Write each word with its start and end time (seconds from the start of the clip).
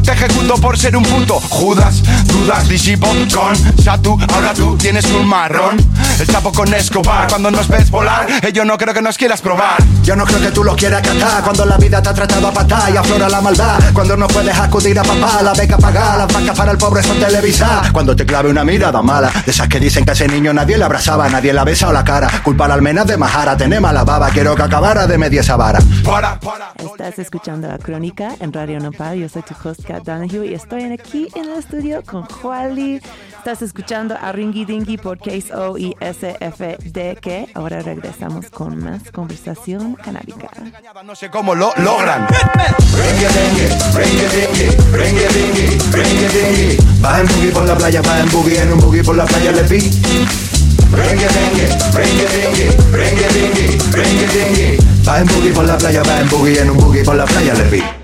te 0.00 0.12
ejecuto 0.12 0.54
por 0.56 0.78
ser 0.78 0.96
un 0.96 1.02
puto, 1.04 1.40
Judas, 1.40 2.02
dudas, 2.26 2.68
disipo 2.68 3.06
con 3.34 3.56
Satu, 3.82 4.18
ahora 4.32 4.52
tú 4.54 4.76
tienes 4.76 5.04
un 5.12 5.26
marrón, 5.26 5.76
el 6.18 6.26
chapo 6.26 6.52
con 6.52 6.72
Escobar, 6.74 7.28
cuando 7.28 7.50
nos 7.50 7.68
ves 7.68 7.90
volar, 7.90 8.26
eh, 8.42 8.52
yo 8.52 8.64
no 8.64 8.76
creo 8.78 8.94
que 8.94 9.02
nos 9.02 9.16
quieras 9.18 9.40
probar. 9.40 9.82
Yo 10.02 10.14
no 10.16 10.24
creo 10.24 10.40
que 10.40 10.50
tú 10.50 10.62
lo 10.62 10.76
quieras 10.76 11.00
catar 11.00 11.42
cuando 11.42 11.64
la 11.64 11.76
vida 11.76 12.02
te 12.02 12.08
ha 12.10 12.14
tratado 12.14 12.48
a 12.48 12.52
patar 12.52 12.92
y 12.92 12.96
aflora 12.96 13.28
la 13.28 13.40
maldad. 13.40 13.80
Cuando 13.92 14.16
no 14.16 14.26
puedes 14.26 14.56
acudir 14.58 14.98
a 14.98 15.02
papá, 15.02 15.42
la 15.42 15.54
beca 15.54 15.78
pagar, 15.78 16.18
las 16.18 16.32
vacas 16.32 16.56
para 16.56 16.72
el 16.72 16.78
pobre 16.78 17.02
son 17.02 17.18
televisar. 17.18 17.90
Cuando 17.92 18.14
te 18.14 18.26
clave 18.26 18.50
una 18.50 18.64
mirada 18.64 19.00
mala, 19.02 19.30
de 19.44 19.50
esas 19.50 19.68
que 19.68 19.80
dicen 19.80 20.04
que 20.04 20.10
a 20.10 20.14
ese 20.14 20.28
niño 20.28 20.52
nadie 20.52 20.76
le 20.76 20.84
abrazaba, 20.84 21.28
nadie 21.28 21.52
le 21.52 21.60
ha 21.60 21.64
besado 21.64 21.92
la 21.92 22.04
cara. 22.04 22.28
Culpa 22.42 22.68
la 22.68 22.74
almenas 22.74 23.06
de 23.06 23.16
Majara, 23.16 23.56
tenemos 23.56 23.84
mala 23.84 24.04
baba, 24.04 24.30
quiero 24.30 24.54
que 24.54 24.62
acabara 24.62 25.06
de 25.06 25.18
media 25.18 25.40
esa 25.40 25.56
vara. 25.56 25.78
Para, 26.04 26.38
para, 26.40 26.72
Estás 26.78 27.18
escuchando 27.18 27.68
la 27.68 27.78
crónica 27.78 28.34
en 28.40 28.52
Radio 28.52 28.80
Nopal. 28.80 29.18
Yo 29.18 29.28
soy 29.28 29.42
tu 29.42 29.54
host, 29.62 29.83
Kat 29.84 30.04
Donahue, 30.04 30.46
y 30.46 30.54
estoy 30.54 30.84
aquí 30.84 31.28
en 31.34 31.44
el 31.44 31.58
estudio 31.58 32.02
con 32.02 32.22
Juali. 32.24 33.00
Estás 33.36 33.60
escuchando 33.60 34.16
a 34.18 34.32
Ringy 34.32 34.64
Dingy 34.64 34.96
por 34.96 35.18
KSO 35.18 35.76
y 35.76 35.94
SFDK. 36.00 37.50
Ahora 37.54 37.80
regresamos 37.80 38.48
con 38.48 38.82
más 38.82 39.10
conversación 39.10 39.94
canábica. 39.96 40.48
no 41.04 41.14
sé 41.14 41.30
cómo 41.30 41.54
lo 41.54 41.72
logran. 41.76 42.26
Va 47.04 47.20
en 47.20 47.26
boogie 47.26 47.50
por 47.52 47.66
la 47.66 47.74
playa, 47.76 48.00
va 48.00 48.20
en 48.20 48.30
boogie, 48.30 48.62
en 48.62 48.72
un 48.72 48.80
boogie 48.80 49.04
por 49.04 49.16
la 49.16 49.26
playa 49.26 49.52
le 49.52 49.62
vi. 49.64 49.90
Rengue, 50.90 51.28
dengue, 51.28 51.68
rengue, 51.92 52.26
dengue, 52.32 52.70
rengue, 52.92 53.28
dengue, 53.28 53.78
rengue, 53.92 54.26
dengue. 54.28 54.78
Va 55.06 55.20
en 55.20 55.26
boogie 55.26 55.52
por 55.52 55.64
la 55.64 55.76
playa, 55.76 56.02
va 56.02 56.20
en 56.20 56.28
boogie, 56.30 56.60
en 56.60 56.70
un 56.70 56.78
boogie 56.78 57.04
por 57.04 57.16
la 57.16 57.26
playa 57.26 57.52
le 57.54 57.64
vi. 57.64 58.03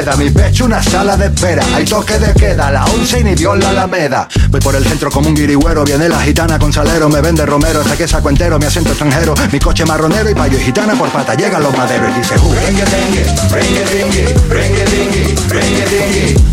Mi 0.17 0.31
pecho 0.31 0.65
una 0.65 0.81
sala 0.81 1.15
de 1.15 1.27
espera. 1.27 1.63
Hay 1.75 1.85
toque 1.85 2.17
de 2.17 2.33
queda, 2.33 2.71
la 2.71 2.85
once 2.85 3.19
y 3.19 3.23
ni 3.23 3.35
Dios 3.35 3.57
la 3.59 3.69
alameda. 3.69 4.27
Voy 4.49 4.59
por 4.59 4.75
el 4.75 4.83
centro 4.83 5.11
como 5.11 5.29
un 5.29 5.35
guirigüero. 5.35 5.83
Viene 5.83 6.09
la 6.09 6.19
gitana 6.21 6.57
con 6.57 6.73
salero, 6.73 7.07
me 7.07 7.21
vende 7.21 7.45
romero. 7.45 7.83
Saqué 7.83 8.07
saco 8.07 8.29
entero, 8.29 8.57
mi 8.57 8.65
acento 8.65 8.89
extranjero. 8.89 9.35
Mi 9.51 9.59
coche 9.59 9.85
marronero 9.85 10.29
y 10.29 10.33
payo 10.33 10.57
y 10.57 10.61
gitana 10.61 10.95
por 10.95 11.09
pata. 11.09 11.35
Llegan 11.35 11.61
los 11.61 11.77
maderos 11.77 12.09
y 12.15 12.19
dice, 12.19 12.33
uh. 12.35 12.55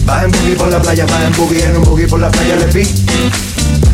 Va 0.08 0.24
en 0.24 0.30
boogie 0.30 0.54
por 0.54 0.68
la 0.68 0.82
playa, 0.82 1.06
va 1.06 1.24
en 1.24 1.32
boogie, 1.32 1.64
en 1.64 1.76
un 1.76 1.84
boogie 1.84 2.06
por 2.06 2.20
la 2.20 2.30
playa 2.30 2.56
le 2.56 2.66
vi. 2.66 2.84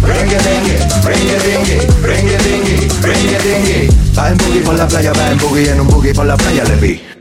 Rengue, 0.03 0.37
dengue, 0.37 0.79
rengue, 1.05 1.39
dengue, 1.39 1.89
rengue, 2.03 2.39
dengue, 2.39 2.89
rengue, 3.03 3.39
dengue. 3.39 3.89
Va 4.19 4.31
en 4.31 4.37
boogie 4.37 4.61
por 4.63 4.75
la 4.75 4.89
playa, 4.89 5.13
va 5.13 5.31
en 5.31 5.39
boogie, 5.39 5.71
en 5.71 5.81
un 5.81 5.87
boogie 5.87 6.13
por 6.13 6.27
la 6.27 6.37
playa 6.37 6.65
le 6.65 6.77
vi. 6.77 7.14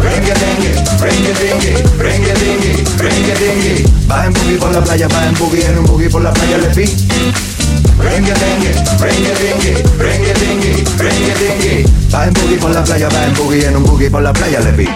Rengue, 0.00 0.32
dengue, 0.32 0.72
rengue, 0.98 1.32
dengue, 1.40 1.72
rengue, 1.98 2.32
dengue, 2.32 2.72
rengue, 2.98 3.34
dengue. 3.38 3.84
Va 4.08 4.26
en 4.26 4.32
boogie 4.32 4.56
por 4.58 4.72
la 4.72 4.80
playa, 4.80 5.08
va 5.08 5.26
en 5.26 5.34
boogie, 5.34 5.66
en 5.66 5.78
un 5.78 5.84
boogie 5.84 6.08
por 6.08 6.22
la 6.22 6.32
playa 6.32 6.58
le 6.58 6.68
vi. 6.68 6.86
Rengue, 7.98 8.32
dengue, 8.32 8.72
rengue, 8.98 9.32
dengue, 9.42 9.74
rengue, 9.98 10.32
dengue, 10.34 10.84
rengue, 10.96 11.34
dengue. 11.38 11.84
Va 12.12 12.26
en 12.26 12.32
boogie 12.32 12.56
por 12.56 12.70
la 12.70 12.82
playa, 12.82 13.08
va 13.08 13.26
en 13.26 13.34
boogie, 13.34 13.66
en 13.66 13.76
un 13.76 13.84
boogie 13.84 14.10
por 14.10 14.22
la 14.22 14.32
playa 14.32 14.60
le 14.60 14.72
vi. 14.72 14.88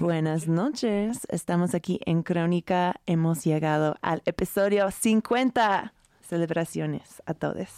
Buenas 0.00 0.48
noches, 0.48 1.20
estamos 1.28 1.74
aquí 1.74 2.00
en 2.06 2.22
Crónica. 2.22 2.96
Hemos 3.06 3.44
llegado 3.44 3.96
al 4.02 4.22
episodio 4.24 4.90
50. 4.90 5.92
Celebraciones 6.34 7.22
a 7.26 7.34
todos. 7.34 7.68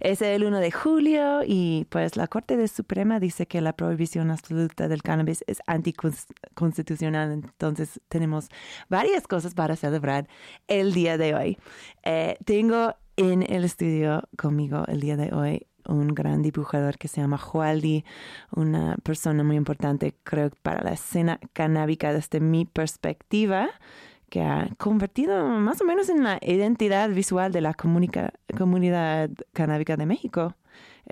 Es 0.00 0.20
el 0.20 0.42
1 0.42 0.58
de 0.58 0.72
julio 0.72 1.42
y 1.46 1.86
pues 1.90 2.16
la 2.16 2.26
Corte 2.26 2.56
de 2.56 2.66
Suprema 2.66 3.20
dice 3.20 3.46
que 3.46 3.60
la 3.60 3.72
prohibición 3.72 4.32
absoluta 4.32 4.88
del 4.88 5.00
cannabis 5.00 5.44
es 5.46 5.62
anticonstitucional. 5.68 7.30
Entonces 7.30 8.00
tenemos 8.08 8.48
varias 8.88 9.28
cosas 9.28 9.54
para 9.54 9.76
celebrar 9.76 10.26
el 10.66 10.92
día 10.92 11.18
de 11.18 11.36
hoy. 11.36 11.58
Eh, 12.02 12.36
tengo 12.44 12.96
en 13.16 13.44
el 13.48 13.62
estudio 13.62 14.24
conmigo 14.36 14.82
el 14.88 14.98
día 14.98 15.16
de 15.16 15.32
hoy 15.32 15.68
un 15.86 16.08
gran 16.08 16.42
dibujador 16.42 16.98
que 16.98 17.06
se 17.06 17.20
llama 17.20 17.38
Jualdi, 17.38 18.04
una 18.50 18.96
persona 19.04 19.44
muy 19.44 19.54
importante, 19.54 20.16
creo, 20.24 20.50
para 20.62 20.82
la 20.82 20.94
escena 20.94 21.38
canábica 21.52 22.12
desde 22.12 22.40
mi 22.40 22.64
perspectiva, 22.64 23.70
que 24.30 24.42
ha 24.42 24.68
convertido 24.78 25.44
más 25.44 25.80
o 25.82 25.84
menos 25.84 26.08
en 26.08 26.24
la 26.24 26.38
identidad 26.40 27.10
visual 27.10 27.52
de 27.52 27.60
la 27.60 27.74
comunidad 27.74 29.30
canábica 29.52 29.96
de 29.96 30.06
México. 30.06 30.54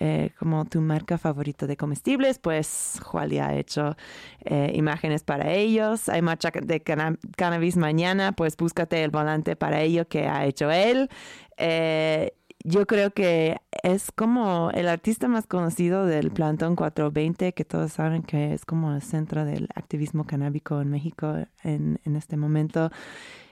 Eh, 0.01 0.31
como 0.39 0.65
tu 0.65 0.81
marca 0.81 1.19
favorita 1.19 1.67
de 1.67 1.77
comestibles, 1.77 2.39
pues 2.39 3.01
Jualdi 3.03 3.39
ha 3.41 3.57
hecho 3.57 3.97
eh, 4.45 4.71
imágenes 4.75 5.25
para 5.25 5.53
ellos. 5.53 6.09
Hay 6.09 6.23
marcha 6.23 6.51
de 6.51 6.81
cannabis 6.81 7.77
mañana, 7.77 8.31
pues 8.33 8.57
búscate 8.57 9.03
el 9.03 9.11
volante 9.11 9.57
para 9.57 9.81
ello 9.81 10.07
que 10.07 10.29
ha 10.29 10.47
hecho 10.47 10.71
él. 10.71 11.11
Eh, 11.57 12.33
yo 12.65 12.87
creo 12.87 13.13
que 13.13 13.59
es 13.83 14.11
como 14.11 14.71
el 14.75 14.89
artista 14.89 15.29
más 15.29 15.47
conocido 15.47 16.07
del 16.07 16.31
Plantón 16.31 16.75
420, 16.77 17.53
que 17.53 17.65
todos 17.65 17.93
saben 17.93 18.23
que 18.23 18.53
es 18.53 18.65
como 18.65 18.95
el 18.95 19.03
centro 19.03 19.45
del 19.45 19.69
activismo 19.75 20.25
canábico 20.27 20.81
en 20.81 20.91
México 20.91 21.37
en, 21.63 21.99
este 22.05 22.37
momento. 22.37 22.91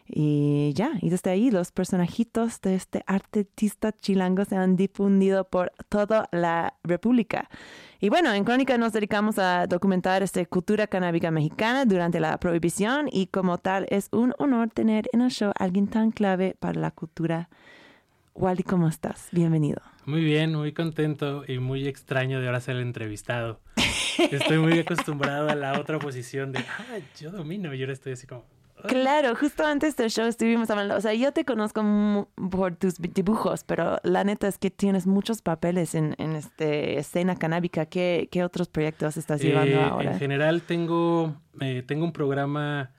Y 0.09 0.73
ya, 0.75 0.93
y 1.01 1.11
desde 1.11 1.31
ahí 1.31 1.51
los 1.51 1.73
personajitos 1.73 2.61
de 2.61 2.77
este 2.77 3.03
artista 3.07 3.93
chilango 3.93 4.45
se 4.45 4.57
han 4.57 4.77
difundido 4.77 5.45
por 5.45 5.73
toda 5.89 6.29
la 6.31 6.75
República. 6.85 7.49
Y 8.01 8.09
bueno, 8.09 8.33
en 8.33 8.45
Crónica 8.45 8.79
nos 8.79 8.93
dedicamos 8.93 9.39
a 9.39 9.67
documentar 9.67 10.23
esta 10.23 10.45
cultura 10.47 10.87
canábica 10.87 11.31
mexicana 11.31 11.85
durante 11.85 12.21
la 12.21 12.39
prohibición 12.39 13.09
y 13.11 13.27
como 13.27 13.59
tal 13.59 13.87
es 13.89 14.09
un 14.13 14.33
honor 14.39 14.71
tener 14.71 15.09
en 15.13 15.23
el 15.23 15.31
show 15.31 15.51
a 15.51 15.65
alguien 15.65 15.89
tan 15.89 16.13
clave 16.13 16.57
para 16.59 16.79
la 16.79 16.91
cultura. 16.93 17.49
Wally, 18.37 18.63
¿cómo 18.63 18.89
estás? 18.89 19.29
Bienvenido. 19.33 19.81
Muy 20.05 20.23
bien, 20.23 20.55
muy 20.55 20.73
contento 20.73 21.45
y 21.49 21.59
muy 21.59 21.89
extraño 21.89 22.41
de 22.41 22.47
ahora 22.47 22.61
ser 22.61 22.77
el 22.77 22.83
entrevistado. 22.83 23.61
Estoy 24.31 24.59
muy 24.59 24.79
acostumbrado 24.79 25.49
a 25.49 25.55
la 25.55 25.79
otra 25.81 25.99
posición 25.99 26.53
de, 26.53 26.59
ah, 26.61 26.99
yo 27.19 27.31
domino, 27.31 27.73
y 27.75 27.81
ahora 27.81 27.93
estoy 27.93 28.13
así 28.13 28.27
como, 28.27 28.45
"Ay". 28.77 28.89
Claro, 28.89 29.35
justo 29.35 29.65
antes 29.67 29.97
del 29.97 30.11
show 30.11 30.27
estuvimos 30.27 30.71
hablando, 30.71 30.97
o 30.97 31.01
sea, 31.01 31.15
yo 31.15 31.33
te 31.33 31.45
conozco 31.45 32.29
por 32.51 32.77
tus 32.77 32.95
dibujos, 33.01 33.65
pero 33.65 33.99
la 34.05 34.23
neta 34.23 34.49
es 34.49 34.59
que 34.59 34.71
tienes 34.71 35.07
muchos 35.07 35.41
papeles 35.43 35.95
en, 35.95 36.15
en 36.19 36.37
este 36.37 36.99
escena 36.99 37.37
canábica. 37.37 37.87
¿Qué, 37.87 38.29
qué 38.31 38.45
otros 38.45 38.69
proyectos 38.69 39.17
estás 39.17 39.41
llevando 39.41 39.77
Eh, 39.77 39.83
ahora? 39.83 40.13
En 40.13 40.19
general 40.19 40.63
tengo, 40.63 41.35
eh, 41.61 41.83
tengo 41.87 42.05
un 42.05 42.13
programa 42.13 42.93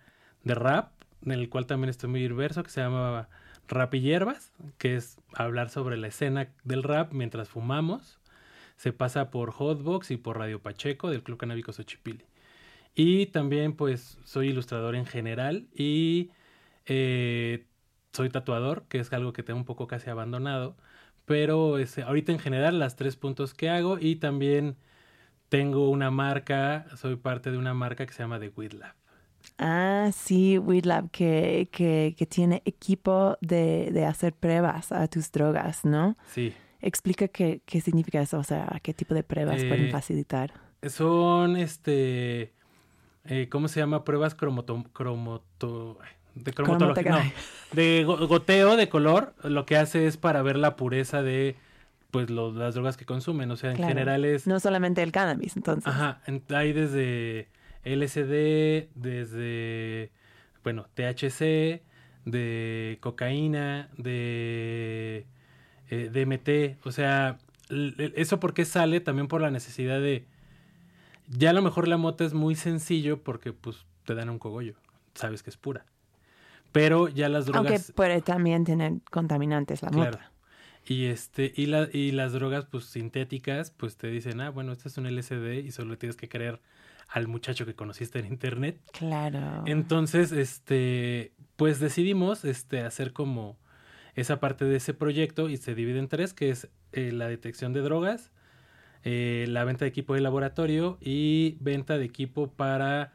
de 0.43 0.55
rap, 0.55 0.91
en 1.23 1.31
el 1.31 1.47
cual 1.49 1.67
también 1.67 1.89
estoy 1.89 2.09
muy 2.09 2.23
inverso, 2.25 2.63
que 2.63 2.69
se 2.69 2.81
llama 2.81 3.29
Rap 3.67 3.93
y 3.95 4.01
Hierbas, 4.01 4.51
que 4.77 4.95
es 4.95 5.19
hablar 5.33 5.69
sobre 5.69 5.97
la 5.97 6.07
escena 6.07 6.49
del 6.63 6.83
rap 6.83 7.13
mientras 7.13 7.49
fumamos. 7.49 8.19
Se 8.77 8.93
pasa 8.93 9.31
por 9.31 9.51
Hotbox 9.51 10.11
y 10.11 10.17
por 10.17 10.37
Radio 10.37 10.61
Pacheco 10.61 11.09
del 11.09 11.23
Club 11.23 11.37
Canábico 11.37 11.73
Xochipilli. 11.73 12.25
Y 12.95 13.27
también 13.27 13.73
pues 13.73 14.17
soy 14.23 14.49
ilustrador 14.49 14.95
en 14.95 15.05
general 15.05 15.67
y 15.73 16.31
eh, 16.85 17.65
soy 18.13 18.29
tatuador, 18.29 18.85
que 18.89 18.99
es 18.99 19.13
algo 19.13 19.33
que 19.33 19.43
tengo 19.43 19.59
un 19.59 19.65
poco 19.65 19.87
casi 19.87 20.09
abandonado. 20.09 20.75
Pero 21.25 21.77
es, 21.77 21.97
ahorita 21.99 22.31
en 22.31 22.39
general 22.39 22.79
las 22.79 22.95
tres 22.95 23.15
puntos 23.17 23.53
que 23.53 23.69
hago 23.69 23.99
y 23.99 24.17
también 24.17 24.77
tengo 25.49 25.89
una 25.89 26.11
marca, 26.11 26.87
soy 26.97 27.15
parte 27.17 27.51
de 27.51 27.57
una 27.57 27.73
marca 27.73 28.05
que 28.05 28.13
se 28.13 28.23
llama 28.23 28.39
The 28.39 28.49
Weed. 28.55 28.73
Ah, 29.59 30.11
sí, 30.13 30.57
WeedLab, 30.59 31.09
que, 31.11 31.67
que, 31.71 32.15
que 32.17 32.25
tiene 32.27 32.61
equipo 32.65 33.37
de, 33.41 33.89
de 33.91 34.05
hacer 34.05 34.33
pruebas 34.33 34.91
a 34.91 35.07
tus 35.07 35.31
drogas, 35.31 35.83
¿no? 35.83 36.15
Sí. 36.27 36.53
Explica 36.79 37.27
qué, 37.27 37.61
qué 37.65 37.81
significa 37.81 38.21
eso, 38.21 38.37
o 38.37 38.43
sea, 38.43 38.79
qué 38.83 38.93
tipo 38.93 39.15
de 39.15 39.23
pruebas 39.23 39.63
pueden 39.63 39.85
Eh, 39.85 39.91
facilitar. 39.91 40.53
Son, 40.87 41.57
este, 41.57 42.53
eh, 43.25 43.49
¿cómo 43.49 43.67
se 43.67 43.79
llama? 43.79 44.03
Pruebas 44.03 44.35
cromoto, 44.35 44.83
de 46.35 46.53
cromatología, 46.53 47.11
no, 47.11 47.21
de 47.73 48.03
go- 48.05 48.27
goteo 48.27 48.75
de 48.77 48.89
color. 48.89 49.33
Lo 49.43 49.65
que 49.65 49.75
hace 49.75 50.05
es 50.05 50.17
para 50.17 50.43
ver 50.43 50.57
la 50.57 50.75
pureza 50.75 51.23
de, 51.23 51.55
pues, 52.11 52.29
lo- 52.29 52.51
las 52.53 52.75
drogas 52.75 52.95
que 52.95 53.05
consumen. 53.05 53.49
O 53.49 53.57
sea, 53.57 53.71
en 53.71 53.77
Claro. 53.77 53.89
general 53.89 54.23
es, 54.23 54.45
No 54.45 54.59
solamente 54.59 55.01
el 55.01 55.11
cannabis, 55.11 55.57
entonces. 55.57 55.87
ajá, 55.87 56.21
hay 56.55 56.73
desde 56.73 57.47
LSD, 57.95 58.89
desde, 58.95 60.11
bueno, 60.63 60.87
THC, 60.93 61.81
de 62.25 62.97
cocaína, 62.99 63.89
de 63.97 65.25
eh, 65.89 66.09
DMT, 66.11 66.85
o 66.85 66.91
sea, 66.91 67.37
eso 67.69 68.39
porque 68.39 68.65
sale 68.65 68.99
también 68.99 69.27
por 69.27 69.41
la 69.41 69.51
necesidad 69.51 69.99
de, 70.01 70.25
ya 71.29 71.51
a 71.51 71.53
lo 71.53 71.61
mejor 71.61 71.87
la 71.87 71.97
mota 71.97 72.25
es 72.25 72.33
muy 72.33 72.55
sencillo 72.55 73.23
porque 73.23 73.53
pues 73.53 73.85
te 74.05 74.13
dan 74.15 74.29
un 74.29 74.39
cogollo, 74.39 74.75
sabes 75.13 75.41
que 75.41 75.49
es 75.49 75.57
pura, 75.57 75.85
pero 76.73 77.07
ya 77.07 77.29
las 77.29 77.47
Aunque 77.53 77.79
drogas, 77.79 77.91
puede 77.93 78.21
también 78.21 78.65
tener 78.65 78.93
contaminantes 79.09 79.81
la 79.81 79.89
claro, 79.89 80.17
mota. 80.17 80.31
y 80.85 81.05
este, 81.05 81.53
y 81.55 81.67
la, 81.67 81.87
y 81.91 82.11
las 82.11 82.33
drogas 82.33 82.65
pues 82.65 82.85
sintéticas, 82.85 83.71
pues 83.71 83.95
te 83.97 84.07
dicen, 84.07 84.41
ah, 84.41 84.49
bueno, 84.49 84.73
este 84.73 84.89
es 84.89 84.97
un 84.97 85.05
LSD 85.07 85.63
y 85.65 85.71
solo 85.71 85.97
tienes 85.97 86.17
que 86.17 86.27
creer 86.29 86.61
al 87.07 87.27
muchacho 87.27 87.65
que 87.65 87.75
conociste 87.75 88.19
en 88.19 88.25
internet. 88.25 88.79
Claro. 88.91 89.63
Entonces, 89.65 90.31
este, 90.31 91.33
pues 91.55 91.79
decidimos 91.79 92.45
este, 92.45 92.81
hacer 92.81 93.13
como 93.13 93.57
esa 94.15 94.39
parte 94.39 94.65
de 94.65 94.77
ese 94.77 94.93
proyecto 94.93 95.49
y 95.49 95.57
se 95.57 95.75
divide 95.75 95.99
en 95.99 96.07
tres, 96.07 96.33
que 96.33 96.49
es 96.49 96.69
eh, 96.91 97.11
la 97.11 97.27
detección 97.27 97.73
de 97.73 97.81
drogas, 97.81 98.31
eh, 99.03 99.45
la 99.47 99.63
venta 99.63 99.85
de 99.85 99.89
equipo 99.89 100.15
de 100.15 100.21
laboratorio 100.21 100.97
y 100.99 101.57
venta 101.59 101.97
de 101.97 102.05
equipo 102.05 102.51
para 102.51 103.13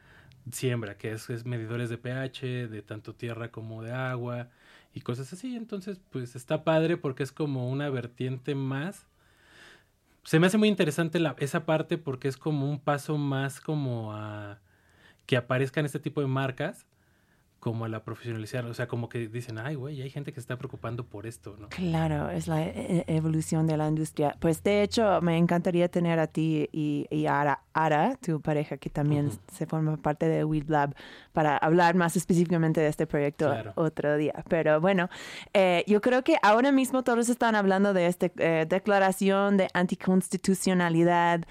siembra, 0.51 0.97
que 0.97 1.13
es, 1.13 1.29
es 1.31 1.45
medidores 1.45 1.91
de 1.91 1.99
pH, 1.99 2.69
de 2.69 2.83
tanto 2.83 3.15
tierra 3.15 3.51
como 3.51 3.83
de 3.83 3.93
agua 3.93 4.49
y 4.95 5.01
cosas 5.01 5.33
así. 5.33 5.57
Entonces, 5.57 6.01
pues 6.11 6.35
está 6.37 6.65
padre 6.65 6.97
porque 6.97 7.23
es 7.23 7.33
como 7.33 7.69
una 7.69 7.91
vertiente 7.91 8.55
más. 8.55 9.07
Se 10.25 10.39
me 10.39 10.47
hace 10.47 10.59
muy 10.59 10.69
interesante 10.69 11.21
esa 11.39 11.67
parte 11.67 11.99
porque 11.99 12.29
es 12.29 12.37
como 12.37 12.71
un 12.71 12.79
paso 12.79 13.19
más 13.19 13.61
como 13.61 14.13
a 14.15 14.61
que 15.27 15.37
aparezcan 15.37 15.85
este 15.85 15.99
tipo 16.01 16.21
de 16.21 16.27
marcas 16.27 16.87
como 17.63 17.85
a 17.85 17.89
la 17.89 18.03
profesionalizar, 18.03 18.65
o 18.65 18.75
sea, 18.75 18.89
como 18.89 19.09
que 19.09 19.29
dicen, 19.29 19.57
ay, 19.57 19.77
güey, 19.77 20.03
hay 20.03 20.11
gente 20.11 20.33
que 20.33 20.41
se 20.41 20.41
está 20.41 20.57
preocupando 20.59 21.05
por 21.07 21.27
esto, 21.29 21.57
¿no? 21.61 21.69
Claro, 21.69 22.29
es 22.29 22.49
la 22.49 22.61
e- 22.61 23.05
evolución 23.07 23.69
de 23.69 23.77
la 23.77 23.87
industria. 23.87 24.35
Pues 24.41 24.65
de 24.65 24.83
hecho, 24.83 25.21
me 25.21 25.37
encantaría 25.39 25.89
tener 25.89 26.19
a 26.19 26.27
ti 26.27 26.69
y, 26.73 27.07
y 27.09 27.27
a 27.27 27.41
Ara, 27.41 27.61
Ara, 27.73 28.17
tu 28.21 28.41
pareja, 28.41 28.79
que 28.79 28.91
también 28.91 29.31
se 29.53 29.67
forma 29.67 29.97
parte 29.97 30.27
de 30.29 30.45
Weed 30.45 30.69
Lab, 30.69 30.97
para 31.33 31.57
hablar 31.57 31.95
más 31.95 32.17
específicamente 32.17 32.81
de 32.81 32.89
este 32.89 33.07
proyecto 33.07 33.47
Claro. 33.49 33.73
otro 33.77 34.17
día. 34.17 34.43
Pero 34.49 34.81
bueno, 34.81 35.09
eh, 35.55 35.85
yo 35.87 36.01
creo 36.01 36.25
que 36.25 36.35
ahora 36.43 36.73
mismo 36.73 37.05
todos 37.05 37.29
están 37.29 37.55
hablando 37.55 37.93
de 37.95 38.09
esta 38.09 38.27
declaración 38.67 39.57
de 39.57 39.69
anticonstitucionalidad 39.73 41.45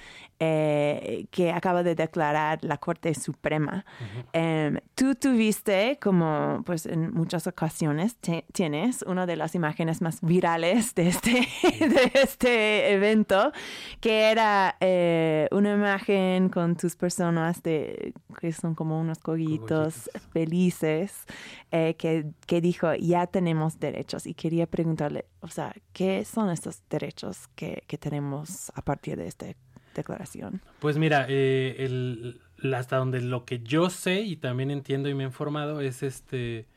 eh, 0.43 1.27
que 1.29 1.51
acaba 1.51 1.83
de 1.83 1.93
declarar 1.95 2.59
la 2.63 2.77
Corte 2.79 3.13
Suprema. 3.13 3.85
Em, 4.33 4.77
tú 4.95 5.13
tuviste, 5.13 5.99
como 6.01 6.63
pues 6.65 6.86
en 6.86 7.13
muchas 7.13 7.48
ocasiones 7.48 8.18
tienes, 8.51 9.03
una 9.03 9.25
de 9.25 9.36
las 9.36 9.56
imágenes 9.56 10.01
más 10.01 10.19
virales 10.21 10.95
de 10.95 11.07
este, 11.07 11.31
de 11.80 12.12
este 12.15 12.92
evento, 12.92 13.53
que 14.01 14.31
era 14.31 14.75
eh, 14.80 15.48
una 15.51 15.74
imagen 15.74 16.50
con 16.50 16.75
tus 16.75 16.95
personas 16.95 17.62
de, 17.63 18.13
que 18.39 18.51
son 18.51 18.75
como 18.75 19.00
unos 19.00 19.19
cogollitos 19.19 20.09
felices, 20.33 21.25
eh, 21.71 21.94
que, 21.98 22.25
que 22.47 22.59
dijo, 22.59 22.94
ya 22.95 23.27
tenemos 23.27 23.80
derechos. 23.80 24.25
Y 24.25 24.33
quería 24.33 24.65
preguntarle, 24.68 25.25
o 25.42 25.47
sea, 25.47 25.74
¿qué 25.94 26.25
son 26.25 26.50
estos 26.50 26.81
derechos 26.89 27.47
que, 27.56 27.83
que 27.88 27.97
tenemos 27.97 28.71
a 28.75 28.81
partir 28.81 29.18
de 29.18 29.27
esta 29.27 29.45
declaración? 29.94 30.62
Pues 30.80 30.97
mira, 30.97 31.25
eh, 31.30 31.75
el, 31.77 32.42
hasta 32.75 32.97
donde 32.97 33.21
lo 33.21 33.45
que 33.45 33.59
yo 33.63 33.89
sé 33.89 34.21
y 34.21 34.35
también 34.37 34.71
entiendo 34.71 35.09
y 35.09 35.13
me 35.15 35.23
he 35.23 35.27
informado 35.27 35.81
es 35.81 36.03
este, 36.03 36.67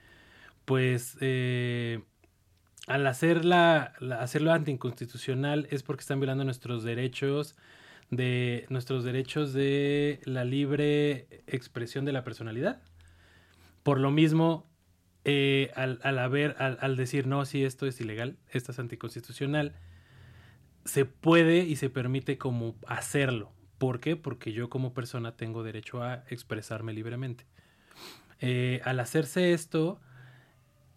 pues 0.65 1.17
eh, 1.21 2.03
al 2.87 3.07
hacer 3.07 3.45
la, 3.45 3.95
la- 4.01 4.21
hacerlo 4.23 4.53
anticonstitucional 4.53 5.69
es 5.71 5.83
porque 5.83 6.03
están 6.03 6.21
violando 6.21 6.45
nuestros 6.45 6.85
derechos 6.85 7.57
de 8.11 8.67
nuestros 8.71 9.05
derechos 9.05 9.53
de 9.55 10.21
la 10.27 10.45
libre 10.45 11.29
expresión 11.47 12.05
de 12.05 12.13
la 12.13 12.25
personalidad. 12.25 12.83
Por 13.83 14.01
lo 14.01 14.11
mismo, 14.11 14.67
eh, 15.25 15.71
al, 15.75 16.01
al 16.03 16.19
haber, 16.19 16.57
al, 16.59 16.79
al 16.81 16.97
decir 16.97 17.27
no, 17.27 17.45
si 17.45 17.65
esto 17.65 17.87
es 17.87 18.01
ilegal, 18.01 18.39
esto 18.51 18.73
es 18.73 18.79
anticonstitucional, 18.79 19.75
se 20.85 21.05
puede 21.05 21.61
y 21.61 21.77
se 21.77 21.91
permite 21.91 22.39
como 22.39 22.77
hacerlo. 22.87 23.53
¿Por 23.85 24.01
qué? 24.01 24.17
Porque 24.17 24.55
yo 24.55 24.71
como 24.71 24.95
persona 24.95 25.37
tengo 25.37 25.63
derecho 25.63 26.03
a 26.03 26.25
expresarme 26.31 26.95
libremente. 26.95 27.45
Eh, 28.41 28.81
al 28.83 28.99
hacerse 28.99 29.53
esto, 29.53 30.01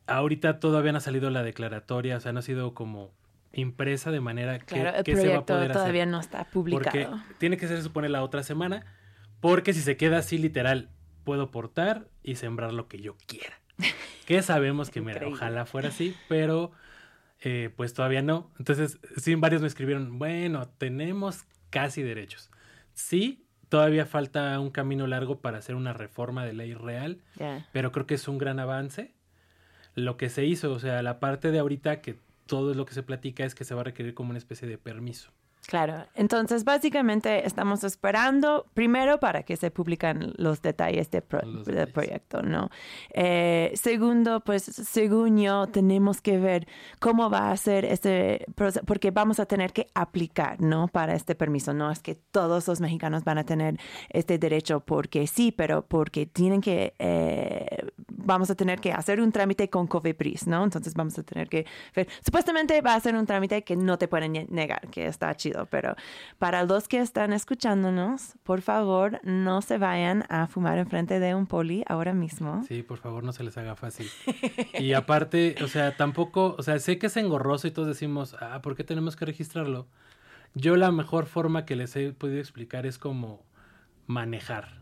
ahorita 0.06 0.62
todavía 0.62 0.94
no 0.94 1.00
ha 1.00 1.02
salido 1.02 1.30
la 1.30 1.44
declaratoria, 1.44 2.16
o 2.16 2.20
sea, 2.22 2.32
no 2.32 2.40
ha 2.40 2.44
sido 2.44 2.74
como 2.74 3.12
impresa 3.52 4.10
de 4.10 4.22
manera 4.22 4.60
que, 4.60 4.80
Claro, 4.80 4.98
el 5.00 5.04
que 5.04 5.18
se 5.18 5.28
va 5.28 5.40
a 5.40 5.46
poder 5.46 5.74
todavía 5.74 6.04
hacer. 6.04 6.12
no 6.14 6.22
está 6.22 6.38
Porque 6.46 6.52
publicado. 6.54 7.22
tiene 7.40 7.58
que 7.58 7.68
ser, 7.68 7.76
se 7.76 7.84
supone, 7.84 8.08
la 8.08 8.24
otra 8.24 8.42
semana. 8.42 8.86
Porque 9.42 9.74
si 9.74 9.82
se 9.82 9.98
queda 9.98 10.20
así 10.20 10.38
literal, 10.38 10.90
puedo 11.26 11.52
portar 11.52 12.08
y 12.24 12.36
sembrar 12.36 12.72
lo 12.72 12.88
que 12.88 13.02
yo 13.02 13.18
quiera. 13.28 13.60
Que 14.26 14.42
sabemos 14.42 14.90
que, 14.92 15.02
mira, 15.02 15.28
ojalá 15.28 15.66
fuera 15.66 15.90
así, 15.90 16.16
pero 16.30 16.72
eh, 17.42 17.70
pues 17.76 17.94
todavía 17.94 18.22
no. 18.22 18.50
Entonces, 18.60 18.98
sí, 19.18 19.36
varios 19.36 19.62
me 19.62 19.68
escribieron, 19.68 20.20
bueno, 20.20 20.70
tenemos 20.78 21.46
casi 21.70 22.02
derechos. 22.02 22.50
Sí, 22.98 23.46
todavía 23.70 24.08
falta 24.08 24.60
un 24.60 24.72
camino 24.72 25.06
largo 25.06 25.40
para 25.40 25.60
hacer 25.60 25.76
una 25.76 25.94
reforma 25.94 26.44
de 26.44 26.54
ley 26.54 26.74
real, 26.74 27.22
pero 27.72 27.92
creo 27.92 28.08
que 28.08 28.16
es 28.16 28.28
un 28.28 28.40
gran 28.40 28.60
avance. 28.60 29.14
Lo 29.94 30.18
que 30.18 30.30
se 30.30 30.46
hizo, 30.46 30.72
o 30.72 30.80
sea, 30.80 31.04
la 31.04 31.20
parte 31.20 31.52
de 31.52 31.60
ahorita 31.60 32.02
que 32.02 32.18
todo 32.48 32.72
es 32.72 32.78
lo 32.78 32.88
que 32.88 32.96
se 32.96 33.04
platica 33.04 33.46
es 33.46 33.54
que 33.54 33.66
se 33.66 33.76
va 33.76 33.82
a 33.82 33.84
requerir 33.84 34.16
como 34.16 34.32
una 34.32 34.40
especie 34.40 34.68
de 34.68 34.80
permiso. 34.80 35.32
Claro, 35.68 36.06
entonces 36.16 36.64
básicamente 36.64 37.46
estamos 37.46 37.84
esperando 37.84 38.66
primero 38.74 39.20
para 39.20 39.44
que 39.44 39.58
se 39.58 39.70
publican 39.70 40.34
los 40.38 40.62
detalles 40.62 41.12
de 41.12 41.22
pro- 41.22 41.42
Los 41.44 41.66
del 41.66 41.76
detalles. 41.76 41.94
proyecto, 41.94 42.42
¿no? 42.42 42.70
Eh, 43.14 43.74
segundo, 43.76 44.40
pues 44.40 44.64
según 44.64 45.38
yo 45.38 45.68
tenemos 45.68 46.22
que 46.22 46.38
ver 46.38 46.68
cómo 47.00 47.30
va 47.30 47.52
a 47.52 47.58
ser 47.58 47.84
este 47.84 48.46
proceso, 48.56 48.86
porque 48.86 49.12
vamos 49.12 49.42
a 49.42 49.46
tener 49.46 49.74
que 49.74 49.88
aplicar, 49.94 50.62
¿no? 50.62 50.88
Para 50.88 51.16
este 51.16 51.36
permiso, 51.36 51.74
no 51.74 51.92
es 51.92 52.00
que 52.00 52.16
todos 52.16 52.66
los 52.68 52.80
mexicanos 52.80 53.26
van 53.26 53.38
a 53.38 53.44
tener 53.44 53.78
este 54.10 54.38
derecho 54.38 54.80
porque 54.80 55.28
sí, 55.28 55.52
pero 55.52 55.82
porque 55.86 56.26
tienen 56.26 56.62
que, 56.62 56.94
eh, 56.98 57.88
vamos 58.08 58.50
a 58.50 58.56
tener 58.56 58.80
que 58.80 58.94
hacer 58.94 59.20
un 59.20 59.34
trámite 59.34 59.70
con 59.70 59.86
COFEPRIS, 59.88 60.48
¿no? 60.48 60.64
Entonces 60.64 60.94
vamos 60.94 61.20
a 61.20 61.24
tener 61.24 61.50
que 61.50 61.66
ver, 61.94 62.08
supuestamente 62.24 62.80
va 62.82 62.96
a 62.96 63.00
ser 63.02 63.16
un 63.16 63.26
trámite 63.26 63.64
que 63.66 63.76
no 63.76 63.98
te 63.98 64.08
pueden 64.08 64.32
ne- 64.32 64.48
negar, 64.50 64.88
que 64.90 65.08
está 65.08 65.36
chido, 65.36 65.57
pero 65.66 65.96
para 66.38 66.64
los 66.64 66.88
que 66.88 67.00
están 67.00 67.34
escuchándonos, 67.34 68.36
por 68.44 68.62
favor, 68.62 69.20
no 69.24 69.62
se 69.62 69.78
vayan 69.78 70.24
a 70.30 70.48
fumar 70.48 70.78
enfrente 70.78 71.20
de 71.20 71.36
un 71.36 71.48
poli 71.48 71.84
ahora 71.88 72.14
mismo. 72.14 72.64
Sí, 72.68 72.84
por 72.84 73.00
favor, 73.00 73.24
no 73.24 73.34
se 73.34 73.44
les 73.44 73.58
haga 73.58 73.76
fácil. 73.76 74.08
Y 74.80 74.94
aparte, 74.94 75.56
o 75.64 75.68
sea, 75.68 75.98
tampoco, 75.98 76.56
o 76.58 76.64
sea, 76.64 76.80
sé 76.80 77.00
que 77.00 77.08
es 77.08 77.18
engorroso 77.18 77.68
y 77.68 77.72
todos 77.72 77.88
decimos, 77.88 78.36
ah, 78.40 78.62
¿por 78.62 78.76
qué 78.76 78.84
tenemos 78.84 79.16
que 79.16 79.26
registrarlo? 79.26 79.88
Yo 80.54 80.76
la 80.76 80.92
mejor 80.92 81.26
forma 81.26 81.66
que 81.66 81.76
les 81.76 81.96
he 81.96 82.14
podido 82.14 82.40
explicar 82.40 82.86
es 82.86 82.98
como 82.98 83.44
manejar. 84.06 84.82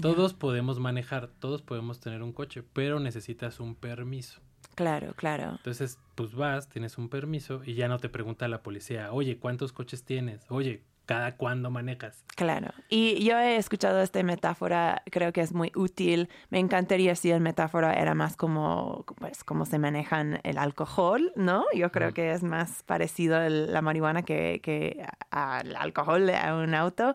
Todos 0.00 0.34
podemos 0.34 0.80
manejar, 0.80 1.28
todos 1.38 1.62
podemos 1.62 2.00
tener 2.00 2.22
un 2.22 2.32
coche, 2.32 2.62
pero 2.72 2.98
necesitas 2.98 3.60
un 3.60 3.74
permiso. 3.74 4.40
Claro, 4.74 5.14
claro. 5.14 5.50
Entonces, 5.56 5.98
pues 6.14 6.34
vas, 6.34 6.68
tienes 6.68 6.98
un 6.98 7.08
permiso 7.08 7.62
y 7.64 7.74
ya 7.74 7.88
no 7.88 7.98
te 7.98 8.08
pregunta 8.08 8.48
la 8.48 8.62
policía, 8.62 9.12
oye, 9.12 9.38
¿cuántos 9.38 9.72
coches 9.72 10.04
tienes? 10.04 10.46
Oye, 10.48 10.82
cada 11.12 11.36
cuándo 11.36 11.70
manejas. 11.70 12.24
Claro. 12.36 12.68
Y 12.88 13.22
yo 13.24 13.38
he 13.38 13.56
escuchado 13.56 14.00
esta 14.00 14.22
metáfora, 14.22 15.02
creo 15.10 15.32
que 15.32 15.42
es 15.42 15.52
muy 15.52 15.70
útil. 15.74 16.28
Me 16.50 16.58
encantaría 16.58 17.14
si 17.14 17.30
el 17.30 17.40
metáfora 17.40 17.92
era 17.94 18.14
más 18.14 18.36
como, 18.36 19.04
pues, 19.18 19.44
cómo 19.44 19.66
se 19.66 19.78
manejan 19.78 20.40
el 20.42 20.56
alcohol, 20.58 21.32
¿no? 21.36 21.64
Yo 21.74 21.92
creo 21.92 22.12
que 22.14 22.32
es 22.32 22.42
más 22.42 22.82
parecido 22.84 23.42
el- 23.42 23.72
la 23.72 23.82
marihuana 23.82 24.22
que, 24.22 24.60
que 24.62 25.04
al 25.30 25.76
alcohol 25.76 26.30
a 26.30 26.54
un 26.56 26.74
auto. 26.74 27.14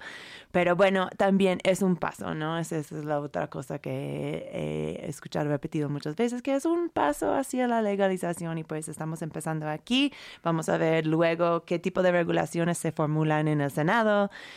Pero 0.51 0.75
bueno, 0.75 1.09
también 1.17 1.59
es 1.63 1.81
un 1.81 1.95
paso, 1.95 2.33
¿no? 2.35 2.57
Esa, 2.59 2.77
esa 2.77 2.97
es 2.97 3.05
la 3.05 3.19
otra 3.19 3.47
cosa 3.49 3.79
que 3.79 4.49
he 4.53 5.09
escuchado 5.09 5.49
repetido 5.49 5.89
muchas 5.89 6.15
veces, 6.15 6.41
que 6.41 6.55
es 6.55 6.65
un 6.65 6.89
paso 6.89 7.33
hacia 7.33 7.67
la 7.67 7.81
legalización 7.81 8.57
y 8.57 8.63
pues 8.63 8.87
estamos 8.87 9.21
empezando 9.21 9.67
aquí. 9.67 10.13
Vamos 10.43 10.69
a 10.69 10.77
ver 10.77 11.05
luego 11.07 11.63
qué 11.65 11.79
tipo 11.79 12.01
de 12.03 12.11
regulaciones 12.11 12.77
se 12.77 12.91
formulan 12.91 13.47
en 13.47 13.61
el 13.61 13.71
Senado, 13.71 13.86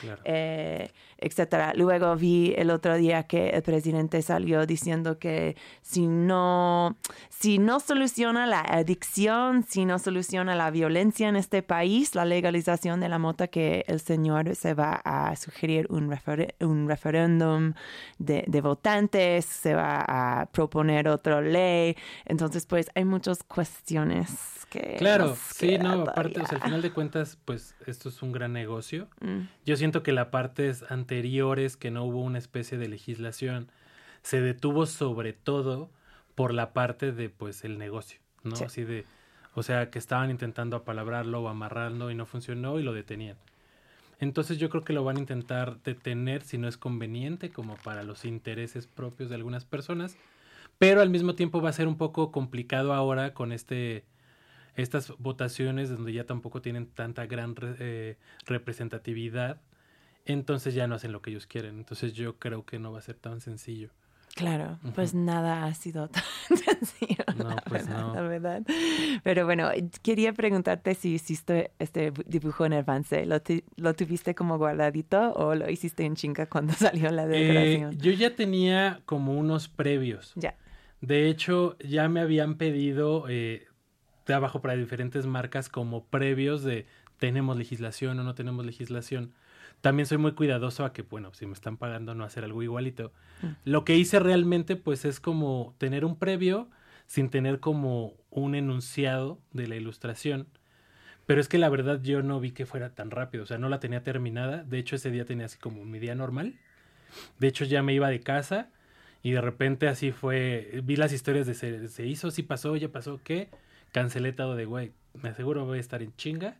Claro. 0.01 0.21
eh, 0.25 0.91
etcétera. 1.21 1.73
Luego 1.75 2.17
vi 2.17 2.55
el 2.57 2.71
otro 2.71 2.97
día 2.97 3.25
que 3.25 3.51
el 3.51 3.63
presidente 3.63 4.23
salió 4.23 4.67
diciendo 4.67 5.19
que 5.19 5.57
si 5.83 6.07
no, 6.07 6.97
si 7.29 7.59
no 7.59 7.81
soluciona 7.81 8.47
la 8.47 8.61
adicción, 8.61 9.65
si 9.69 9.85
no 9.85 9.99
soluciona 9.99 10.55
la 10.55 10.71
violencia 10.71 11.29
en 11.29 11.37
este 11.37 11.63
país, 11.63 12.15
la 12.15 12.25
legalización 12.25 13.01
de 13.01 13.09
la 13.09 13.19
mota, 13.19 13.49
que 13.49 13.85
el 13.87 14.01
señor 14.01 14.55
se 14.55 14.75
va 14.75 15.01
a 15.05 15.35
sugerir 15.37 15.87
un, 15.91 16.11
refer- 16.11 16.55
un 16.61 16.89
referéndum 16.89 17.75
de, 18.19 18.45
de 18.47 18.61
votantes, 18.61 19.45
se 19.45 19.75
va 19.75 20.05
a 20.07 20.47
proponer 20.47 21.09
otra 21.09 21.41
ley. 21.41 21.97
Entonces, 22.27 22.67
pues 22.67 22.91
hay 22.95 23.05
muchas 23.05 23.43
cuestiones 23.43 24.67
que... 24.69 24.97
Claro, 24.99 25.37
sí, 25.53 25.79
no, 25.79 26.03
aparte, 26.03 26.41
o 26.41 26.47
sea, 26.47 26.59
al 26.59 26.65
final 26.65 26.83
de 26.83 26.93
cuentas, 26.93 27.39
pues 27.45 27.75
esto 27.87 28.09
es 28.09 28.23
un 28.23 28.31
gran 28.33 28.53
negocio. 28.53 29.09
Mm, 29.21 29.41
Yo 29.67 29.77
siento 29.77 30.03
que 30.03 30.13
la 30.13 30.31
partes 30.31 30.85
anteriores, 31.11 31.77
que 31.77 31.91
no 31.91 32.05
hubo 32.05 32.23
una 32.23 32.39
especie 32.39 32.79
de 32.79 32.89
legislación, 32.89 33.69
se 34.23 34.41
detuvo 34.41 34.87
sobre 34.87 35.33
todo 35.33 35.91
por 36.37 36.55
la 36.55 36.73
parte 36.73 37.11
de, 37.11 37.29
pues, 37.29 37.65
el 37.65 37.79
negocio, 37.79 38.21
¿no? 38.45 38.55
Sí. 38.55 38.65
Así 38.65 38.85
de, 38.85 39.05
o 39.55 39.65
sea, 39.65 39.91
que 39.91 39.99
estaban 39.99 40.31
intentando 40.31 40.77
apalabrarlo 40.77 41.43
o 41.43 41.49
amarrarlo 41.49 42.13
y 42.13 42.15
no 42.15 42.27
funcionó 42.27 42.79
y 42.79 42.85
lo 42.85 42.93
detenían. 42.93 43.37
Entonces 44.21 44.59
yo 44.59 44.69
creo 44.71 44.85
que 44.85 44.93
lo 44.93 45.03
van 45.03 45.17
a 45.17 45.21
intentar 45.21 45.83
detener 45.83 46.43
si 46.43 46.59
no 46.59 46.69
es 46.69 46.77
conveniente, 46.77 47.51
como 47.51 47.77
para 47.77 48.05
los 48.05 48.25
intereses 48.25 48.87
propios 48.87 49.31
de 49.31 49.35
algunas 49.35 49.65
personas, 49.65 50.17
pero 50.79 51.01
al 51.01 51.11
mismo 51.11 51.35
tiempo 51.35 51.61
va 51.61 51.71
a 51.71 51.73
ser 51.73 51.89
un 51.89 51.97
poco 51.97 52.31
complicado 52.31 52.95
ahora 52.95 53.35
con 53.35 53.51
este 53.51 54.05
estas 54.77 55.13
votaciones 55.19 55.91
donde 55.91 56.13
ya 56.13 56.25
tampoco 56.25 56.63
tienen 56.63 56.87
tanta 56.87 57.27
gran 57.27 57.55
eh, 57.81 58.17
representatividad, 58.47 59.61
entonces 60.27 60.75
ya 60.75 60.87
no 60.87 60.95
hacen 60.95 61.13
lo 61.13 61.23
que 61.23 61.31
ellos 61.31 61.47
quieren. 61.47 61.79
Entonces 61.79 62.13
yo 62.13 62.39
creo 62.39 62.65
que 62.65 62.79
no 62.79 62.93
va 62.93 62.99
a 62.99 63.03
ser 63.03 63.17
tan 63.17 63.41
sencillo. 63.41 63.91
Claro, 64.37 64.79
pues 64.95 65.13
nada 65.13 65.65
ha 65.65 65.75
sido 65.75 66.09
tan 66.49 66.57
sencillo. 66.57 67.25
No, 67.37 67.49
la 67.51 67.57
pues 67.63 67.87
verdad, 67.89 68.01
no. 68.07 68.15
La 68.15 68.21
verdad. 68.23 68.63
Pero 69.25 69.45
bueno, 69.45 69.69
quería 70.03 70.33
preguntarte 70.33 70.95
si 70.95 71.15
hiciste 71.15 71.73
este 71.81 72.13
dibujo 72.27 72.65
en 72.65 72.75
avance. 72.75 73.27
¿Lo, 73.27 73.43
lo 73.77 73.95
tuviste 73.95 74.37
como 74.37 74.57
guardadito 74.57 75.33
o 75.33 75.57
lo 75.57 75.69
hiciste 75.69 76.05
en 76.05 76.15
chinga 76.15 76.47
cuando 76.47 76.73
salió 76.75 77.11
la 77.11 77.25
Eh, 77.27 77.29
decoración? 77.29 77.99
yo 77.99 78.13
ya 78.13 78.37
tenía 78.37 79.01
como 79.05 79.35
unos 79.37 79.69
previos. 79.69 80.33
ya. 80.37 80.55
De 81.01 81.29
hecho, 81.29 81.77
ya 81.81 82.09
me 82.09 82.21
habían 82.21 82.57
pedido 82.57 83.25
eh, 83.29 83.67
trabajo 84.25 84.61
para 84.61 84.77
diferentes 84.77 85.27
marcas 85.27 85.69
como 85.69 86.05
previos 86.05 86.63
de 86.63 86.87
tenemos 87.19 87.57
legislación 87.57 88.19
o 88.21 88.23
no 88.23 88.35
tenemos 88.35 88.65
legislación. 88.65 89.33
También 89.81 90.07
soy 90.07 90.19
muy 90.19 90.33
cuidadoso 90.33 90.85
a 90.85 90.93
que, 90.93 91.03
bueno, 91.03 91.33
si 91.33 91.47
me 91.47 91.55
están 91.55 91.77
pagando 91.77 92.15
no 92.15 92.25
hacer 92.25 92.45
algo 92.45 92.63
igualito. 92.63 93.13
Mm. 93.43 93.47
Lo 93.65 93.85
que 93.85 93.97
hice 93.97 94.21
realmente, 94.21 94.77
pues, 94.77 95.05
es 95.05 95.21
como 95.21 95.75
tener 95.79 96.05
un 96.05 96.17
previo 96.17 96.69
sin 97.07 97.29
tener 97.29 97.59
como 97.61 98.15
un 98.31 98.55
enunciado 98.55 99.41
de 99.53 99.67
la 99.67 99.77
ilustración. 99.77 100.47
Pero 101.27 101.41
es 101.41 101.49
que 101.49 101.59
la 101.59 101.69
verdad 101.69 102.01
yo 102.03 102.23
no 102.23 102.41
vi 102.41 102.53
que 102.53 102.67
fuera 102.67 102.95
tan 102.95 103.11
rápido, 103.11 103.45
o 103.45 103.47
sea, 103.47 103.59
no 103.59 103.69
la 103.69 103.81
tenía 103.81 104.03
terminada. 104.03 104.65
De 104.65 104.79
hecho, 104.79 104.97
ese 104.97 105.11
día 105.11 105.25
tenía 105.25 105.47
así 105.47 105.59
como 105.59 105.85
mi 105.85 105.99
día 105.99 106.15
normal. 106.15 106.55
De 107.39 107.49
hecho, 107.49 107.65
ya 107.65 107.83
me 107.83 107.95
iba 107.95 108.09
de 108.09 108.21
casa 108.21 108.71
y 109.23 109.33
de 109.33 109.41
repente 109.41 109.89
así 109.89 110.13
fue, 110.13 110.81
vi 110.85 110.97
las 110.97 111.13
historias 111.13 111.47
de 111.47 111.55
se, 111.55 111.89
se 111.89 112.07
hizo, 112.07 112.31
sí 112.31 112.43
pasó, 112.43 112.77
ya 112.77 112.89
pasó, 112.89 113.21
¿qué? 113.23 113.49
Cancelé 113.93 114.33
todo 114.33 114.57
de, 114.57 114.65
güey, 114.65 114.93
me 115.15 115.29
aseguro 115.31 115.65
voy 115.65 115.79
a 115.79 115.81
estar 115.81 116.03
en 116.03 116.15
chinga. 116.17 116.57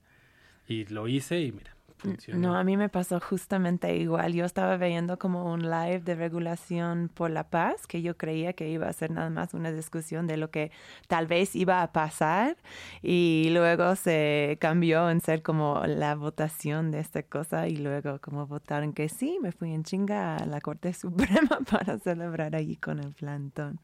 Y 0.69 0.85
lo 0.87 1.09
hice 1.09 1.41
y 1.41 1.53
mira, 1.53 1.75
funcionó. 2.01 2.49
No, 2.49 2.57
a 2.57 2.65
mí 2.65 2.77
me 2.77 2.89
pasó 2.89 3.21
justamente 3.21 3.97
igual. 3.97 4.33
Yo 4.33 4.45
estaba 4.45 4.77
viendo 4.77 5.19
como 5.19 5.53
un 5.53 5.63
live 5.63 6.01
de 6.01 6.15
regulación 6.15 7.11
por 7.13 7.31
la 7.31 7.45
paz, 7.45 7.87
que 7.87 8.03
yo 8.03 8.17
creía 8.17 8.53
que 8.53 8.69
iba 8.69 8.89
a 8.89 8.93
ser 8.93 9.11
nada 9.11 9.31
más 9.31 9.55
una 9.55 9.71
discusión 9.73 10.27
de 10.27 10.37
lo 10.37 10.51
que 10.51 10.71
tal 11.07 11.27
vez 11.27 11.55
iba 11.55 11.83
a 11.83 11.93
pasar 11.93 12.57
y 13.03 13.51
luego 13.53 13.97
se 13.97 14.59
cambió 14.61 15.11
en 15.11 15.21
ser 15.21 15.43
como 15.43 15.83
la 15.87 16.15
votación 16.15 16.91
de 16.91 17.01
esta 17.01 17.23
cosa 17.23 17.69
y 17.69 17.77
luego 17.77 18.19
como 18.21 18.47
votaron 18.47 18.93
que 18.93 19.09
sí, 19.09 19.39
me 19.41 19.53
fui 19.53 19.73
en 19.73 19.85
chinga 19.85 20.37
a 20.37 20.47
la 20.47 20.61
Corte 20.61 20.93
Suprema 20.95 21.59
para 21.71 21.99
celebrar 21.99 22.57
allí 22.57 22.77
con 22.77 22.99
el 22.99 23.13
plantón. 23.13 23.79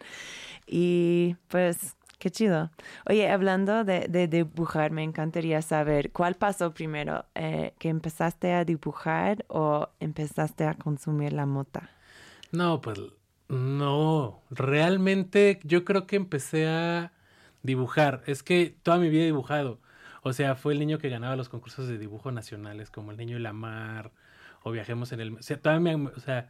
Y 0.66 1.36
pues... 1.48 1.96
Qué 2.18 2.30
chido. 2.30 2.70
Oye, 3.08 3.30
hablando 3.30 3.84
de, 3.84 4.08
dibujar, 4.28 4.90
me 4.90 5.02
encantaría 5.02 5.60
saber 5.62 6.12
cuál 6.12 6.34
pasó 6.34 6.72
primero, 6.72 7.26
eh, 7.34 7.74
que 7.78 7.88
empezaste 7.90 8.52
a 8.54 8.64
dibujar 8.64 9.44
o 9.48 9.88
empezaste 10.00 10.64
a 10.64 10.74
consumir 10.74 11.32
la 11.34 11.44
mota. 11.46 11.90
No, 12.52 12.80
pues 12.80 12.98
no, 13.48 14.42
realmente 14.50 15.60
yo 15.64 15.84
creo 15.84 16.06
que 16.06 16.16
empecé 16.16 16.66
a 16.68 17.12
dibujar. 17.62 18.22
Es 18.26 18.42
que 18.42 18.76
toda 18.82 18.98
mi 18.98 19.08
vida 19.08 19.22
he 19.22 19.26
dibujado. 19.26 19.80
O 20.22 20.32
sea, 20.32 20.56
fue 20.56 20.72
el 20.72 20.78
niño 20.80 20.98
que 20.98 21.08
ganaba 21.08 21.36
los 21.36 21.48
concursos 21.48 21.88
de 21.88 21.98
dibujo 21.98 22.32
nacionales, 22.32 22.90
como 22.90 23.10
el 23.12 23.16
niño 23.16 23.36
y 23.36 23.40
la 23.40 23.52
mar, 23.52 24.12
o 24.62 24.72
viajemos 24.72 25.12
en 25.12 25.20
el... 25.20 25.34
O 25.34 25.42
sea, 25.42 25.60
todavía 25.60 25.96
me- 25.96 26.10
o 26.10 26.20
sea, 26.20 26.48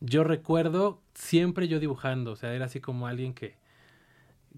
yo 0.00 0.24
recuerdo 0.24 1.00
siempre 1.14 1.68
yo 1.68 1.80
dibujando, 1.80 2.32
o 2.32 2.36
sea, 2.36 2.54
era 2.54 2.66
así 2.66 2.80
como 2.80 3.06
alguien 3.06 3.34
que 3.34 3.56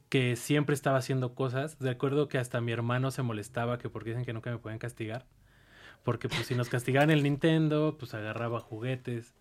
que 0.08 0.36
siempre 0.36 0.74
estaba 0.74 0.98
haciendo 0.98 1.34
cosas. 1.34 1.76
Recuerdo 1.80 2.28
que 2.28 2.38
hasta 2.38 2.60
mi 2.60 2.72
hermano 2.72 3.10
se 3.10 3.22
molestaba 3.22 3.78
que 3.78 3.88
porque 3.88 4.10
dicen 4.10 4.24
que 4.24 4.32
nunca 4.32 4.50
me 4.50 4.58
pueden 4.58 4.78
castigar. 4.78 5.26
Porque 6.02 6.28
pues 6.28 6.46
si 6.46 6.54
nos 6.54 6.68
castigaban 6.68 7.10
el 7.10 7.22
Nintendo, 7.22 7.96
pues 7.98 8.12
agarraba 8.14 8.60
juguetes. 8.60 9.34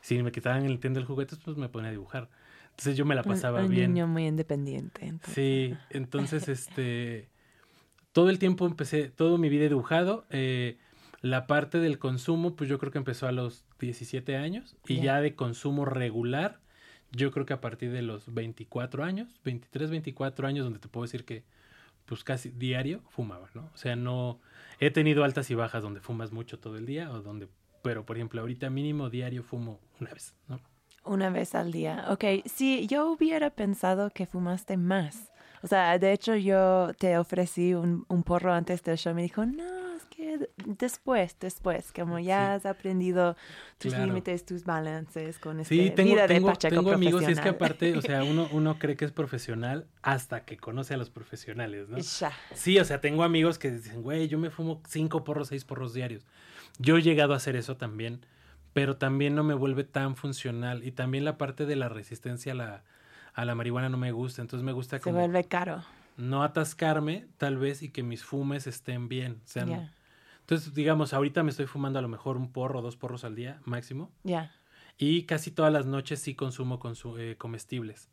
Si 0.00 0.20
me 0.22 0.32
quitaban 0.32 0.62
el 0.64 0.68
Nintendo 0.72 1.00
el 1.00 1.06
juguetes, 1.06 1.38
pues 1.38 1.56
me 1.56 1.68
ponía 1.68 1.88
a 1.88 1.92
dibujar. 1.92 2.28
Entonces 2.70 2.96
yo 2.96 3.04
me 3.04 3.14
la 3.14 3.22
Un- 3.22 3.28
pasaba 3.28 3.60
un, 3.62 3.68
bien. 3.70 3.92
niño 3.94 4.06
muy 4.06 4.26
independiente. 4.26 5.04
entonces. 5.06 5.34
Sí, 5.34 5.74
entonces 5.90 6.48
este 6.48 7.28
todo 8.12 8.30
el 8.30 8.38
tiempo 8.38 8.66
empecé, 8.66 9.10
todo 9.10 9.38
mi 9.38 9.48
vida 9.48 9.64
he 9.66 9.68
dibujado. 9.68 10.24
eh, 10.30 10.78
la 11.20 11.48
parte 11.48 11.78
del 11.80 11.98
consumo, 11.98 12.54
pues 12.54 12.70
yo 12.70 12.78
creo 12.78 12.92
que 12.92 12.98
empezó 12.98 13.26
a 13.26 13.32
los 13.32 13.64
17 13.80 14.36
años 14.36 14.76
y 14.86 15.00
ya 15.00 15.20
de 15.20 15.34
consumo 15.34 15.84
regular, 15.84 16.60
yo 17.12 17.30
creo 17.30 17.46
que 17.46 17.54
a 17.54 17.60
partir 17.60 17.92
de 17.92 18.02
los 18.02 18.32
24 18.32 19.04
años, 19.04 19.40
23, 19.44 19.90
24 19.90 20.46
años, 20.46 20.64
donde 20.64 20.78
te 20.78 20.88
puedo 20.88 21.04
decir 21.04 21.24
que 21.24 21.44
pues 22.06 22.24
casi 22.24 22.50
diario 22.50 23.02
fumaba, 23.10 23.50
¿no? 23.54 23.70
O 23.74 23.76
sea, 23.76 23.94
no 23.94 24.40
he 24.80 24.90
tenido 24.90 25.24
altas 25.24 25.50
y 25.50 25.54
bajas 25.54 25.82
donde 25.82 26.00
fumas 26.00 26.32
mucho 26.32 26.58
todo 26.58 26.76
el 26.76 26.86
día 26.86 27.10
o 27.10 27.20
donde, 27.20 27.48
pero 27.82 28.04
por 28.06 28.16
ejemplo, 28.16 28.40
ahorita 28.40 28.70
mínimo 28.70 29.10
diario 29.10 29.42
fumo 29.42 29.78
una 30.00 30.12
vez, 30.12 30.34
¿no? 30.48 30.60
Una 31.04 31.30
vez 31.30 31.54
al 31.54 31.72
día. 31.72 32.06
Ok, 32.10 32.24
sí, 32.46 32.86
yo 32.86 33.10
hubiera 33.10 33.50
pensado 33.50 34.10
que 34.10 34.26
fumaste 34.26 34.76
más. 34.76 35.30
O 35.62 35.66
sea, 35.66 35.98
de 35.98 36.12
hecho 36.12 36.36
yo 36.36 36.92
te 36.98 37.18
ofrecí 37.18 37.74
un, 37.74 38.04
un 38.08 38.22
porro 38.22 38.52
antes 38.52 38.82
del 38.82 38.98
show. 38.98 39.14
Me 39.14 39.22
dijo, 39.22 39.44
no, 39.46 39.87
que 40.18 40.50
después, 40.66 41.36
después, 41.38 41.92
como 41.92 42.18
ya 42.18 42.38
Sí. 42.38 42.56
has 42.56 42.66
aprendido 42.66 43.36
tus 43.78 43.92
Claro. 43.94 44.06
límites, 44.06 44.44
tus 44.44 44.64
balances 44.64 45.38
con 45.38 45.60
este 45.60 45.72
Sí, 45.74 45.90
tengo, 45.90 46.10
vida 46.14 46.22
de 46.26 46.34
tengo, 46.34 46.48
Pacheco 46.48 46.74
tengo 46.74 46.92
amigos 46.92 47.22
y 47.22 47.30
es 47.32 47.40
que 47.40 47.50
aparte, 47.50 47.96
o 47.96 48.02
sea, 48.02 48.24
uno, 48.24 48.48
uno 48.52 48.78
cree 48.80 48.96
que 48.96 49.04
es 49.04 49.12
profesional 49.12 49.86
hasta 50.02 50.44
que 50.44 50.56
conoce 50.56 50.94
a 50.94 50.96
los 50.96 51.08
profesionales, 51.10 51.88
¿no? 51.88 51.98
Ya. 51.98 52.32
Sí, 52.52 52.78
o 52.80 52.84
sea, 52.84 53.00
tengo 53.00 53.22
amigos 53.22 53.58
que 53.60 53.70
dicen, 53.70 54.02
güey, 54.02 54.26
yo 54.26 54.38
me 54.38 54.50
fumo 54.50 54.82
cinco 54.88 55.22
porros, 55.22 55.48
seis 55.48 55.64
porros 55.64 55.94
diarios. 55.94 56.26
Yo 56.80 56.96
he 56.96 57.02
llegado 57.02 57.32
a 57.32 57.36
hacer 57.36 57.54
eso 57.54 57.76
también, 57.76 58.26
pero 58.72 58.96
también 58.96 59.36
no 59.36 59.44
me 59.44 59.54
vuelve 59.54 59.84
tan 59.84 60.16
funcional. 60.16 60.82
Y 60.84 60.90
también 60.90 61.24
la 61.24 61.38
parte 61.38 61.64
de 61.64 61.76
la 61.76 61.88
resistencia 61.88 62.52
a 62.52 62.54
la, 62.56 62.82
a 63.34 63.44
la 63.44 63.54
marihuana 63.54 63.88
no 63.88 63.98
me 63.98 64.10
gusta. 64.10 64.42
Entonces 64.42 64.64
me 64.64 64.72
gusta 64.72 64.96
Se 64.98 65.02
como 65.04 65.18
vuelve 65.20 65.44
caro. 65.44 65.84
no 66.16 66.42
atascarme, 66.42 67.26
tal 67.36 67.56
vez, 67.56 67.84
y 67.84 67.90
que 67.90 68.02
mis 68.02 68.24
fumes 68.24 68.66
estén 68.66 69.08
bien. 69.08 69.40
sean- 69.44 69.68
Ya. 69.68 69.92
Entonces, 70.48 70.72
digamos, 70.72 71.12
ahorita 71.12 71.42
me 71.42 71.50
estoy 71.50 71.66
fumando 71.66 71.98
a 71.98 72.02
lo 72.02 72.08
mejor 72.08 72.38
un 72.38 72.50
porro, 72.50 72.80
dos 72.80 72.96
porros 72.96 73.22
al 73.24 73.34
día 73.34 73.60
máximo. 73.66 74.10
Ya. 74.24 74.50
Y 74.96 75.24
casi 75.24 75.50
todas 75.50 75.70
las 75.70 75.84
noches 75.84 76.20
sí 76.20 76.34
consumo 76.34 76.78
consu- 76.80 77.18
eh, 77.18 77.36
comestibles. 77.36 78.08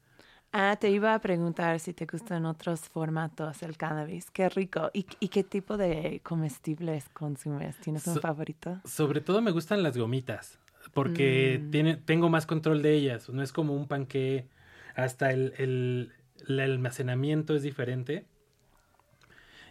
Ah, 0.51 0.75
te 0.77 0.89
iba 0.91 1.13
a 1.13 1.19
preguntar 1.21 1.79
si 1.79 1.93
te 1.93 2.05
gustan 2.05 2.45
otros 2.45 2.81
formatos 2.89 3.63
el 3.63 3.77
cannabis. 3.77 4.29
Qué 4.31 4.49
rico. 4.49 4.91
¿Y, 4.93 5.05
y 5.21 5.29
qué 5.29 5.45
tipo 5.45 5.77
de 5.77 6.19
comestibles 6.25 7.07
consumes? 7.13 7.77
¿Tienes 7.77 8.05
un 8.07 8.15
So- 8.15 8.19
favorito? 8.19 8.81
Sobre 8.83 9.21
todo 9.21 9.41
me 9.41 9.51
gustan 9.51 9.81
las 9.81 9.97
gomitas, 9.97 10.59
porque 10.93 11.61
Mm. 11.63 11.71
tiene, 11.71 11.95
tengo 11.95 12.27
más 12.29 12.45
control 12.45 12.81
de 12.81 12.95
ellas. 12.95 13.29
No 13.29 13.43
es 13.43 13.53
como 13.53 13.73
un 13.73 13.87
panque, 13.87 14.49
hasta 14.93 15.31
el, 15.31 15.53
el- 15.57 16.11
el 16.49 16.59
almacenamiento 16.59 17.55
es 17.55 17.63
diferente. 17.63 18.25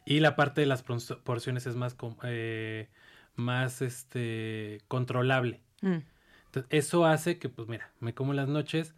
Y 0.05 0.21
la 0.21 0.37
parte 0.37 0.61
de 0.61 0.67
las 0.67 0.83
porciones 0.83 1.67
es 1.67 1.77
más, 1.77 1.97
eh, 2.25 2.89
más 3.37 3.81
este, 3.83 4.81
controlable. 4.89 5.61
Mm, 5.81 5.99
Entonces, 6.47 6.67
eso 6.71 7.07
hace 7.07 7.39
que, 7.39 7.49
pues 7.49 7.69
mira, 7.69 7.91
me 8.01 8.15
como 8.15 8.33
las 8.35 8.49
noches. 8.49 8.95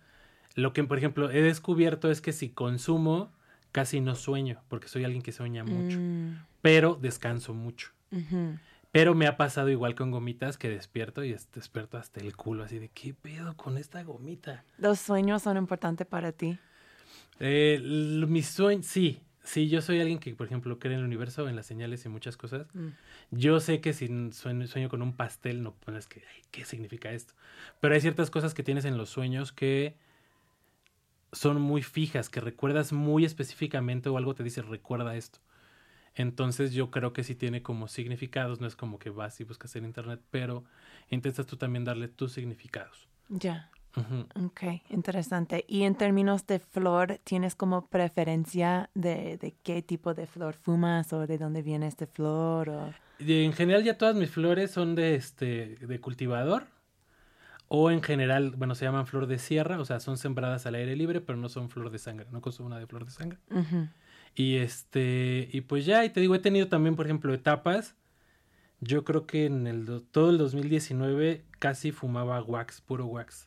Lo 0.55 0.73
que, 0.73 0.83
por 0.85 0.99
ejemplo, 0.99 1.31
he 1.31 1.43
descubierto 1.43 2.11
es 2.11 2.21
que 2.21 2.33
si 2.33 2.49
consumo, 2.51 3.31
casi 3.73 4.01
no 4.01 4.15
sueño, 4.15 4.63
porque 4.69 4.89
soy 4.89 5.05
alguien 5.05 5.23
que 5.23 5.33
sueña 5.33 5.65
mucho, 5.65 5.99
mm, 5.99 6.33
pero 6.63 6.95
descanso 7.01 7.55
mucho. 7.55 7.91
Pero 8.93 9.15
me 9.15 9.27
ha 9.27 9.37
pasado 9.37 9.69
igual 9.69 9.95
con 9.95 10.11
gomitas 10.11 10.57
que 10.57 10.71
despierto 10.71 11.23
y 11.23 11.33
es- 11.33 11.51
despierto 11.53 11.99
hasta 11.99 12.21
el 12.21 12.35
culo, 12.35 12.65
así 12.65 12.79
de 12.79 12.89
¿qué 12.89 13.13
pedo 13.13 13.55
con 13.55 13.77
esta 13.77 14.03
gomita? 14.03 14.65
¿Los 14.79 14.99
sueños 15.01 15.43
son 15.43 15.59
importantes 15.59 16.07
para 16.07 16.33
ti? 16.33 16.59
Eh, 17.39 17.79
mis 18.27 18.49
sueños, 18.49 18.87
sí, 18.87 19.21
sí, 19.47 19.69
yo 19.69 19.81
soy 19.81 20.01
alguien 20.01 20.19
que, 20.19 20.35
por 20.35 20.47
ejemplo, 20.47 20.79
cree 20.79 20.95
en 20.95 21.01
el 21.01 21.07
universo, 21.07 21.49
en 21.49 21.57
las 21.57 21.67
señales 21.67 22.05
y 22.05 22.09
muchas 22.09 22.37
cosas. 22.37 22.67
Mm. 22.75 22.89
Yo 23.31 23.61
sé 23.61 23.81
que 23.81 23.93
si 23.95 24.09
sueño 24.33 24.89
con 24.89 25.03
un 25.03 25.17
pastel, 25.17 25.63
no 25.63 25.75
pones 25.75 26.07
que, 26.07 26.21
"Ay, 26.35 26.43
¿qué 26.51 26.65
significa 26.65 27.13
esto? 27.13 27.35
Pero 27.81 27.95
hay 27.95 28.01
ciertas 28.01 28.31
cosas 28.31 28.53
que 28.55 28.63
tienes 28.63 28.85
en 28.85 28.99
los 28.99 29.09
sueños 29.09 29.53
que 29.53 29.97
son 31.33 31.61
muy 31.61 31.83
fijas, 31.83 32.29
que 32.29 32.41
recuerdas 32.41 32.93
muy 32.93 33.25
específicamente 33.25 34.09
o 34.09 34.17
algo 34.17 34.35
te 34.35 34.43
dice, 34.43 34.63
recuerda 34.63 35.17
esto. 35.17 35.39
Entonces 36.15 36.73
yo 36.73 36.91
creo 36.91 37.13
que 37.13 37.25
sí 37.25 37.35
tiene 37.35 37.63
como 37.63 37.89
significados, 37.89 38.61
no 38.61 38.67
es 38.67 38.75
como 38.75 38.99
que 38.99 39.11
vas 39.11 39.39
y 39.41 39.45
buscas 39.45 39.77
en 39.77 39.85
internet, 39.85 40.21
pero 40.31 40.65
intentas 41.11 41.47
tú 41.47 41.57
también 41.57 41.85
darle 41.85 42.09
tus 42.09 42.33
significados. 42.33 43.07
Ya. 43.29 43.71
Ujú. 43.97 44.47
Ok, 44.47 44.63
interesante. 44.91 45.65
Y 45.69 45.83
en 45.85 45.95
términos 45.95 46.47
de 46.47 46.59
flor, 46.59 47.19
¿tienes 47.25 47.55
como 47.55 47.87
preferencia 47.87 48.91
de, 48.95 49.39
de 49.39 49.55
qué 49.63 49.83
tipo 49.83 50.13
de 50.15 50.27
flor 50.27 50.55
fumas 50.55 51.13
o 51.13 51.27
de 51.27 51.39
dónde 51.39 51.63
viene 51.63 51.87
este 51.87 52.07
flor? 52.07 52.69
O... 52.69 52.93
En 53.19 53.53
general 53.55 53.83
ya 53.85 53.97
todas 53.97 54.15
mis 54.15 54.31
flores 54.31 54.71
son 54.71 54.95
de 54.95 55.15
este 55.15 55.77
de 55.77 56.01
cultivador 56.01 56.65
o 57.69 57.91
en 57.91 58.03
general, 58.03 58.53
bueno, 58.57 58.75
se 58.75 58.85
llaman 58.85 59.07
flor 59.07 59.27
de 59.27 59.39
sierra, 59.39 59.81
o 59.81 59.85
sea, 59.85 59.99
son 59.99 60.19
sembradas 60.19 60.67
al 60.67 60.77
aire 60.77 60.95
libre, 60.95 61.21
pero 61.21 61.37
no 61.37 61.49
son 61.49 61.69
flor 61.69 61.91
de 61.91 61.99
sangre, 61.99 62.27
no 62.31 62.41
consumo 62.41 62.69
una 62.69 62.79
de 62.79 62.87
flor 62.87 63.05
de 63.05 63.11
sangre. 63.11 63.39
Y 64.37 64.57
este, 64.59 65.49
y 65.51 65.63
pues 65.63 65.85
ya, 65.87 66.05
y 66.05 66.11
te 66.11 66.21
digo, 66.21 66.35
he 66.35 66.39
tenido 66.39 66.69
también, 66.69 66.95
por 66.95 67.07
ejemplo, 67.07 67.33
etapas. 67.35 67.97
Yo 68.81 69.05
creo 69.05 69.27
que 69.27 69.47
en 69.47 69.67
el 69.67 69.87
do- 69.87 70.03
todo 70.03 70.31
el 70.31 70.39
2019 70.39 71.45
casi 71.59 71.91
fumaba 71.93 72.41
wax, 72.43 72.83
puro 72.83 73.07
wax. 73.07 73.46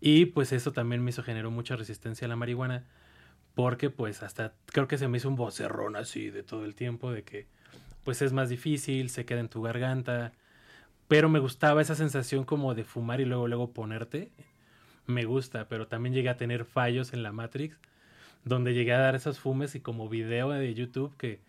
Y 0.00 0.26
pues 0.26 0.52
eso 0.52 0.72
también 0.72 1.02
me 1.04 1.10
hizo 1.10 1.22
generó 1.22 1.50
mucha 1.50 1.76
resistencia 1.76 2.26
a 2.26 2.28
la 2.28 2.36
marihuana, 2.36 2.84
porque 3.54 3.90
pues 3.90 4.22
hasta 4.22 4.54
creo 4.66 4.88
que 4.88 4.98
se 4.98 5.08
me 5.08 5.18
hizo 5.18 5.28
un 5.28 5.36
vocerrón 5.36 5.96
así 5.96 6.30
de 6.30 6.42
todo 6.42 6.64
el 6.64 6.74
tiempo 6.74 7.12
de 7.12 7.22
que 7.22 7.46
pues 8.04 8.22
es 8.22 8.32
más 8.32 8.48
difícil, 8.48 9.10
se 9.10 9.26
queda 9.26 9.40
en 9.40 9.48
tu 9.48 9.62
garganta, 9.62 10.32
pero 11.08 11.28
me 11.28 11.38
gustaba 11.38 11.82
esa 11.82 11.94
sensación 11.94 12.44
como 12.44 12.74
de 12.74 12.84
fumar 12.84 13.20
y 13.20 13.26
luego 13.26 13.48
luego 13.48 13.72
ponerte. 13.72 14.30
Me 15.06 15.24
gusta, 15.24 15.68
pero 15.68 15.88
también 15.88 16.14
llegué 16.14 16.28
a 16.28 16.36
tener 16.36 16.64
fallos 16.64 17.12
en 17.12 17.22
la 17.22 17.32
Matrix 17.32 17.76
donde 18.44 18.74
llegué 18.74 18.92
a 18.94 18.98
dar 18.98 19.14
esos 19.14 19.38
fumes 19.38 19.74
y 19.74 19.80
como 19.80 20.08
video 20.08 20.50
de 20.50 20.74
YouTube 20.74 21.16
que 21.16 21.40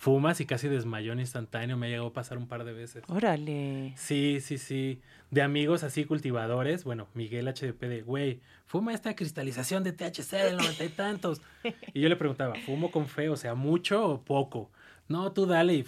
fumas 0.00 0.40
y 0.40 0.46
casi 0.46 0.66
desmayón 0.66 1.20
instantáneo 1.20 1.76
me 1.76 1.86
ha 1.86 1.90
llegado 1.90 2.08
a 2.08 2.12
pasar 2.14 2.38
un 2.38 2.48
par 2.48 2.64
de 2.64 2.72
veces. 2.72 3.04
Órale. 3.08 3.92
Sí, 3.98 4.40
sí, 4.40 4.56
sí. 4.56 5.02
De 5.30 5.42
amigos 5.42 5.82
así 5.84 6.06
cultivadores, 6.06 6.84
bueno, 6.84 7.08
Miguel 7.12 7.46
HDP 7.48 7.82
de, 7.82 8.00
güey, 8.00 8.40
fuma 8.64 8.94
esta 8.94 9.14
cristalización 9.14 9.84
de 9.84 9.92
THC 9.92 10.30
del 10.38 10.56
noventa 10.56 10.84
y 10.84 10.88
tantos. 10.88 11.42
Y 11.92 12.00
yo 12.00 12.08
le 12.08 12.16
preguntaba, 12.16 12.54
¿fumo 12.64 12.90
con 12.90 13.08
fe? 13.08 13.28
O 13.28 13.36
sea, 13.36 13.54
¿mucho 13.54 14.08
o 14.08 14.22
poco? 14.22 14.70
No, 15.06 15.32
tú 15.32 15.44
dale 15.44 15.74
y... 15.74 15.84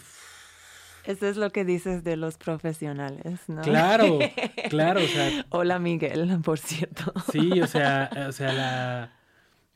Eso 1.07 1.27
es 1.27 1.39
lo 1.39 1.49
que 1.49 1.65
dices 1.65 2.05
de 2.05 2.19
los 2.19 2.37
profesionales, 2.37 3.41
¿no? 3.49 3.63
Claro, 3.63 4.19
claro, 4.69 5.01
o 5.03 5.09
sea, 5.09 5.47
Hola 5.49 5.79
Miguel, 5.79 6.39
por 6.45 6.59
cierto. 6.59 7.15
Sí, 7.33 7.63
o 7.63 7.67
sea, 7.67 8.11
o 8.29 8.33
sea, 8.33 8.53
la 8.53 9.13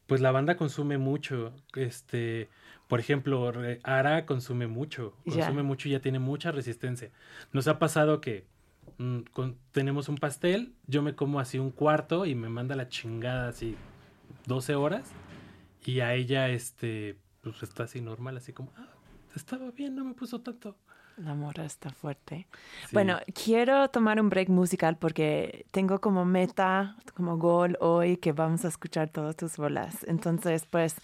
pues 0.06 0.20
la 0.20 0.30
banda 0.30 0.56
consume 0.56 0.98
mucho. 0.98 1.52
Este, 1.74 2.48
por 2.88 3.00
ejemplo, 3.00 3.52
Ara 3.82 4.26
consume 4.26 4.66
mucho, 4.66 5.14
consume 5.24 5.62
mucho 5.62 5.88
y 5.88 5.92
ya 5.92 6.00
tiene 6.00 6.18
mucha 6.18 6.52
resistencia. 6.52 7.10
Nos 7.52 7.66
ha 7.68 7.78
pasado 7.78 8.20
que 8.20 8.46
mm, 8.98 9.20
con- 9.32 9.56
tenemos 9.72 10.08
un 10.08 10.16
pastel, 10.16 10.72
yo 10.86 11.02
me 11.02 11.14
como 11.14 11.40
así 11.40 11.58
un 11.58 11.70
cuarto 11.70 12.26
y 12.26 12.34
me 12.34 12.48
manda 12.48 12.76
la 12.76 12.88
chingada 12.88 13.48
así 13.48 13.76
12 14.46 14.74
horas 14.74 15.10
y 15.84 16.00
a 16.00 16.14
ella 16.14 16.48
este 16.48 17.16
pues 17.42 17.62
está 17.62 17.84
así 17.84 18.00
normal, 18.00 18.36
así 18.36 18.52
como, 18.52 18.72
ah, 18.76 18.88
estaba 19.36 19.70
bien, 19.70 19.94
no 19.94 20.04
me 20.04 20.14
puso 20.14 20.40
tanto. 20.40 20.76
La 21.16 21.32
morra 21.34 21.64
está 21.64 21.90
fuerte. 21.90 22.46
Sí. 22.82 22.88
Bueno, 22.92 23.18
quiero 23.32 23.88
tomar 23.88 24.20
un 24.20 24.28
break 24.28 24.48
musical 24.50 24.98
porque 24.98 25.64
tengo 25.70 26.00
como 26.00 26.24
meta, 26.26 26.96
como 27.14 27.38
goal 27.38 27.78
hoy 27.80 28.16
que 28.18 28.32
vamos 28.32 28.64
a 28.66 28.68
escuchar 28.68 29.08
todas 29.08 29.34
tus 29.36 29.56
bolas. 29.56 30.04
Entonces, 30.08 30.66
pues, 30.68 30.96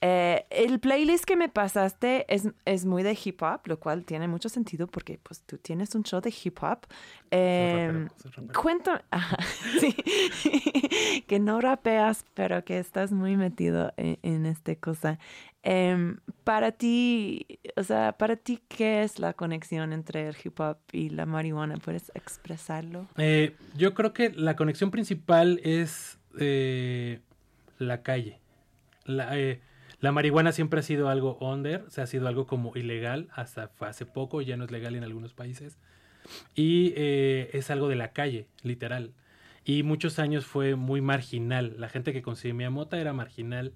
eh, 0.00 0.46
el 0.50 0.80
playlist 0.80 1.24
que 1.24 1.36
me 1.36 1.48
pasaste 1.48 2.26
es, 2.32 2.48
es 2.64 2.84
muy 2.84 3.02
de 3.02 3.18
hip 3.22 3.42
hop, 3.42 3.60
lo 3.64 3.80
cual 3.80 4.04
tiene 4.04 4.28
mucho 4.28 4.48
sentido 4.48 4.86
porque 4.86 5.18
pues 5.22 5.42
tú 5.42 5.58
tienes 5.58 5.94
un 5.94 6.04
show 6.04 6.20
de 6.20 6.32
hip 6.44 6.58
hop. 6.62 6.86
Eh, 7.30 8.06
rapero. 8.22 8.60
Cuéntame, 8.60 9.00
sí, 9.80 9.94
que 11.26 11.38
no 11.38 11.60
rapeas, 11.60 12.24
pero 12.34 12.64
que 12.64 12.78
estás 12.78 13.12
muy 13.12 13.36
metido 13.36 13.92
en, 13.96 14.18
en 14.22 14.46
esta 14.46 14.74
cosa. 14.76 15.18
Em, 15.62 16.18
para 16.44 16.72
ti, 16.72 17.46
o 17.76 17.82
sea, 17.82 18.12
para 18.12 18.36
ti, 18.36 18.60
¿qué 18.68 19.02
es 19.02 19.18
la 19.18 19.34
conexión 19.34 19.92
entre 19.92 20.28
el 20.28 20.36
hip 20.42 20.58
hop 20.60 20.78
y 20.92 21.10
la 21.10 21.26
marihuana? 21.26 21.76
¿Puedes 21.76 22.10
expresarlo? 22.14 23.08
Eh, 23.16 23.56
yo 23.76 23.92
creo 23.92 24.12
que 24.12 24.30
la 24.30 24.56
conexión 24.56 24.90
principal 24.90 25.60
es 25.64 26.18
eh, 26.38 27.20
la 27.78 28.02
calle. 28.02 28.40
La, 29.04 29.36
eh, 29.36 29.60
la 30.00 30.12
marihuana 30.12 30.52
siempre 30.52 30.80
ha 30.80 30.82
sido 30.82 31.08
algo 31.08 31.38
under, 31.40 31.82
o 31.82 31.90
sea, 31.90 32.04
ha 32.04 32.06
sido 32.06 32.28
algo 32.28 32.46
como 32.46 32.76
ilegal 32.76 33.28
hasta 33.32 33.70
hace 33.80 34.06
poco, 34.06 34.40
ya 34.42 34.56
no 34.56 34.64
es 34.64 34.70
legal 34.70 34.94
en 34.94 35.02
algunos 35.02 35.34
países. 35.34 35.76
Y 36.54 36.92
eh, 36.96 37.50
es 37.52 37.70
algo 37.70 37.88
de 37.88 37.96
la 37.96 38.12
calle, 38.12 38.46
literal. 38.62 39.12
Y 39.64 39.82
muchos 39.82 40.18
años 40.18 40.46
fue 40.46 40.76
muy 40.76 41.00
marginal. 41.00 41.74
La 41.78 41.88
gente 41.88 42.12
que 42.12 42.22
consumía 42.22 42.70
mota 42.70 42.98
era 43.00 43.12
marginal, 43.12 43.72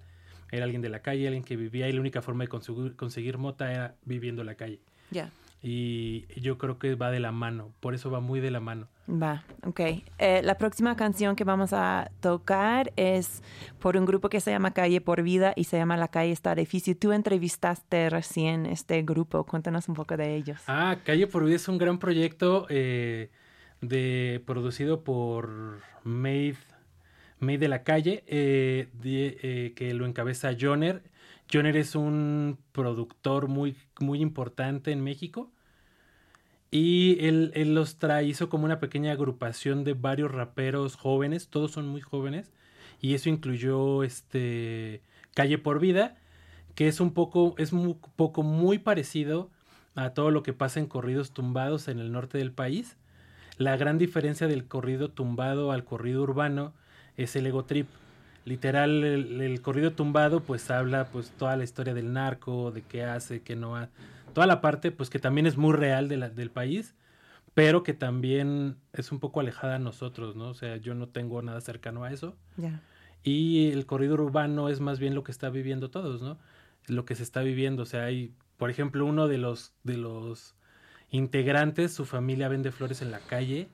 era 0.51 0.63
alguien 0.63 0.81
de 0.81 0.89
la 0.89 1.01
calle, 1.01 1.27
alguien 1.27 1.43
que 1.43 1.55
vivía 1.55 1.89
y 1.89 1.91
la 1.91 1.99
única 1.99 2.21
forma 2.21 2.45
de 2.45 2.47
conseguir, 2.95 3.37
mota 3.37 3.71
era 3.71 3.95
viviendo 4.05 4.41
en 4.41 4.47
la 4.47 4.55
calle. 4.55 4.79
Ya. 5.11 5.29
Y 5.65 6.25
yo 6.41 6.57
creo 6.57 6.77
que 6.77 6.93
va 6.95 7.09
de 7.09 7.21
la 7.21 7.31
mano, 7.31 7.71
por 7.79 7.93
eso 7.95 8.11
va 8.11 8.19
muy 8.19 8.41
de 8.41 8.51
la 8.51 8.59
mano. 8.59 8.89
Va, 9.09 9.45
ok. 9.65 9.79
Eh, 10.19 10.41
la 10.43 10.57
próxima 10.57 10.97
canción 10.97 11.37
que 11.37 11.45
vamos 11.45 11.71
a 11.71 12.11
tocar 12.19 12.91
es 12.97 13.41
por 13.79 13.95
un 13.95 14.05
grupo 14.05 14.27
que 14.27 14.41
se 14.41 14.51
llama 14.51 14.71
Calle 14.73 14.99
por 14.99 15.21
Vida 15.21 15.53
y 15.55 15.63
se 15.63 15.77
llama 15.77 15.95
La 15.95 16.09
Calle 16.09 16.33
Está 16.33 16.53
Difícil. 16.53 16.97
Tú 16.97 17.13
entrevistaste 17.13 18.09
recién 18.09 18.65
este 18.65 19.01
grupo. 19.03 19.45
Cuéntanos 19.45 19.87
un 19.87 19.95
poco 19.95 20.17
de 20.17 20.35
ellos. 20.35 20.59
Ah, 20.67 20.97
Calle 21.05 21.27
por 21.27 21.45
Vida 21.45 21.55
es 21.55 21.67
un 21.69 21.77
gran 21.77 21.97
proyecto 21.97 22.65
eh, 22.69 23.29
de, 23.79 24.43
producido 24.45 25.05
por 25.05 25.79
Made, 26.03 26.57
Made 27.39 27.57
de 27.59 27.67
la 27.69 27.83
Calle, 27.83 28.25
eh, 28.27 28.89
de- 28.91 29.71
que 29.77 29.93
lo 29.93 30.05
encabeza 30.05 30.51
Joner. 30.59 31.03
Joner 31.51 31.77
es 31.77 31.95
un 31.95 32.57
productor 32.73 33.47
muy, 33.47 33.77
muy 34.01 34.19
importante 34.21 34.91
en 34.91 35.01
México. 35.03 35.51
Y 36.75 37.23
él, 37.23 37.51
él 37.53 37.75
los 37.75 37.97
trae, 37.97 38.33
como 38.49 38.65
una 38.65 38.79
pequeña 38.79 39.11
agrupación 39.11 39.83
de 39.83 39.93
varios 39.93 40.31
raperos 40.31 40.95
jóvenes, 40.95 41.47
todos 41.49 41.69
son 41.69 41.87
muy 41.87 42.01
jóvenes, 42.01 42.51
y 42.99 43.13
eso 43.13 43.29
incluyó 43.29 44.03
este 44.03 45.03
Calle 45.35 45.59
por 45.59 45.79
Vida, 45.79 46.17
que 46.73 46.87
es 46.87 46.99
un 46.99 47.13
poco, 47.13 47.53
es 47.59 47.73
un 47.73 47.99
poco 48.15 48.41
muy 48.41 48.79
parecido 48.79 49.51
a 49.93 50.15
todo 50.15 50.31
lo 50.31 50.41
que 50.41 50.53
pasa 50.53 50.79
en 50.79 50.87
corridos 50.87 51.31
tumbados 51.31 51.87
en 51.89 51.99
el 51.99 52.11
norte 52.11 52.39
del 52.39 52.51
país. 52.51 52.97
La 53.59 53.77
gran 53.77 53.99
diferencia 53.99 54.47
del 54.47 54.65
corrido 54.65 55.09
tumbado 55.09 55.71
al 55.71 55.83
corrido 55.83 56.23
urbano 56.23 56.73
es 57.17 57.35
el 57.35 57.45
ego 57.45 57.65
trip. 57.65 57.87
Literal, 58.45 59.03
el, 59.03 59.41
el 59.41 59.61
corrido 59.61 59.91
tumbado 59.91 60.39
pues 60.39 60.71
habla 60.71 61.05
pues 61.05 61.29
toda 61.37 61.55
la 61.55 61.65
historia 61.65 61.93
del 61.93 62.13
narco, 62.13 62.71
de 62.71 62.81
qué 62.81 63.03
hace, 63.03 63.43
qué 63.43 63.55
no 63.55 63.75
hace, 63.75 63.91
toda 64.33 64.47
la 64.47 64.61
parte 64.61 64.91
pues 64.91 65.09
que 65.09 65.19
también 65.19 65.45
es 65.47 65.57
muy 65.57 65.73
real 65.73 66.07
de 66.07 66.17
la- 66.17 66.29
del 66.29 66.49
país, 66.51 66.95
pero 67.53 67.83
que 67.83 67.93
también 67.93 68.77
es 68.93 69.11
un 69.11 69.19
poco 69.19 69.39
alejada 69.39 69.75
a 69.75 69.79
nosotros, 69.79 70.35
¿no? 70.35 70.49
O 70.49 70.53
sea, 70.53 70.77
yo 70.77 70.95
no 70.95 71.07
tengo 71.07 71.41
nada 71.41 71.61
cercano 71.61 72.03
a 72.03 72.11
eso. 72.11 72.35
Ya. 72.57 72.81
Y 73.23 73.69
el 73.71 73.85
corrido 73.85 74.15
urbano 74.15 74.69
es 74.69 74.79
más 74.79 74.99
bien 74.99 75.15
lo 75.15 75.23
que 75.23 75.31
está 75.31 75.49
viviendo 75.49 75.89
todos, 75.89 76.21
¿no? 76.21 76.37
Lo 76.87 77.05
que 77.05 77.15
se 77.15 77.23
está 77.23 77.41
viviendo. 77.41 77.83
O 77.83 77.85
sea, 77.85 78.03
hay, 78.05 78.33
por 78.57 78.69
ejemplo, 78.69 79.05
uno 79.05 79.27
de 79.27 79.37
los, 79.37 79.73
de 79.83 79.97
los 79.97 80.55
integrantes, 81.11 81.93
su 81.93 82.05
familia 82.05 82.47
vende 82.49 82.71
flores 82.71 83.01
en 83.01 83.11
la 83.11 83.19
calle 83.19 83.69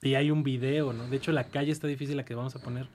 y 0.00 0.14
hay 0.14 0.30
un 0.30 0.42
video, 0.44 0.92
¿no? 0.92 1.06
De 1.08 1.16
hecho, 1.16 1.32
la 1.32 1.44
calle 1.48 1.72
está 1.72 1.86
difícil 1.88 2.16
la 2.16 2.24
que 2.24 2.34
vamos 2.34 2.54
a 2.56 2.60
poner. 2.62 2.88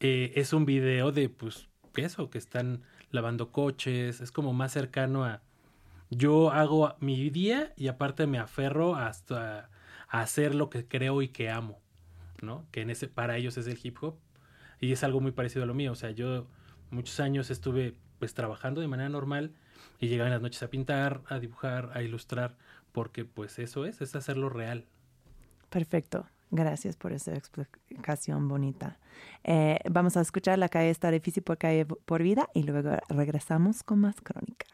Eh, 0.00 0.32
es 0.36 0.52
un 0.52 0.64
video 0.66 1.12
de, 1.12 1.28
pues, 1.28 1.68
eso, 1.96 2.30
que 2.30 2.38
están 2.38 2.82
lavando 3.10 3.50
coches, 3.52 4.20
es 4.20 4.32
como 4.32 4.52
más 4.52 4.72
cercano 4.72 5.24
a... 5.24 5.42
Yo 6.14 6.50
hago 6.50 6.94
mi 7.00 7.30
día 7.30 7.72
y 7.74 7.88
aparte 7.88 8.26
me 8.26 8.38
aferro 8.38 8.96
hasta 8.96 9.70
a 10.10 10.20
hacer 10.20 10.54
lo 10.54 10.68
que 10.68 10.86
creo 10.86 11.22
y 11.22 11.28
que 11.28 11.48
amo, 11.48 11.80
¿no? 12.42 12.66
Que 12.70 12.82
en 12.82 12.90
ese, 12.90 13.08
para 13.08 13.38
ellos 13.38 13.56
es 13.56 13.66
el 13.66 13.78
hip 13.82 13.96
hop 14.02 14.16
y 14.78 14.92
es 14.92 15.04
algo 15.04 15.22
muy 15.22 15.32
parecido 15.32 15.62
a 15.62 15.66
lo 15.66 15.72
mío. 15.72 15.90
O 15.90 15.94
sea, 15.94 16.10
yo 16.10 16.46
muchos 16.90 17.18
años 17.18 17.50
estuve 17.50 17.94
pues 18.18 18.34
trabajando 18.34 18.82
de 18.82 18.88
manera 18.88 19.08
normal 19.08 19.54
y 20.00 20.08
llegaba 20.08 20.28
en 20.28 20.34
las 20.34 20.42
noches 20.42 20.62
a 20.62 20.68
pintar, 20.68 21.22
a 21.28 21.38
dibujar, 21.38 21.92
a 21.94 22.02
ilustrar, 22.02 22.58
porque 22.92 23.24
pues 23.24 23.58
eso 23.58 23.86
es, 23.86 24.02
es 24.02 24.14
hacerlo 24.14 24.50
real. 24.50 24.84
Perfecto. 25.70 26.26
Gracias 26.50 26.98
por 26.98 27.14
esa 27.14 27.32
explicación 27.32 28.48
bonita. 28.48 28.98
Eh, 29.44 29.78
vamos 29.90 30.18
a 30.18 30.20
escuchar 30.20 30.58
La 30.58 30.68
calle 30.68 30.90
está 30.90 31.10
difícil 31.10 31.42
por 31.42 31.56
calle 31.56 31.86
por 31.86 32.22
vida 32.22 32.50
y 32.52 32.64
luego 32.64 32.98
regresamos 33.08 33.82
con 33.82 34.00
más 34.00 34.20
crónica. 34.20 34.66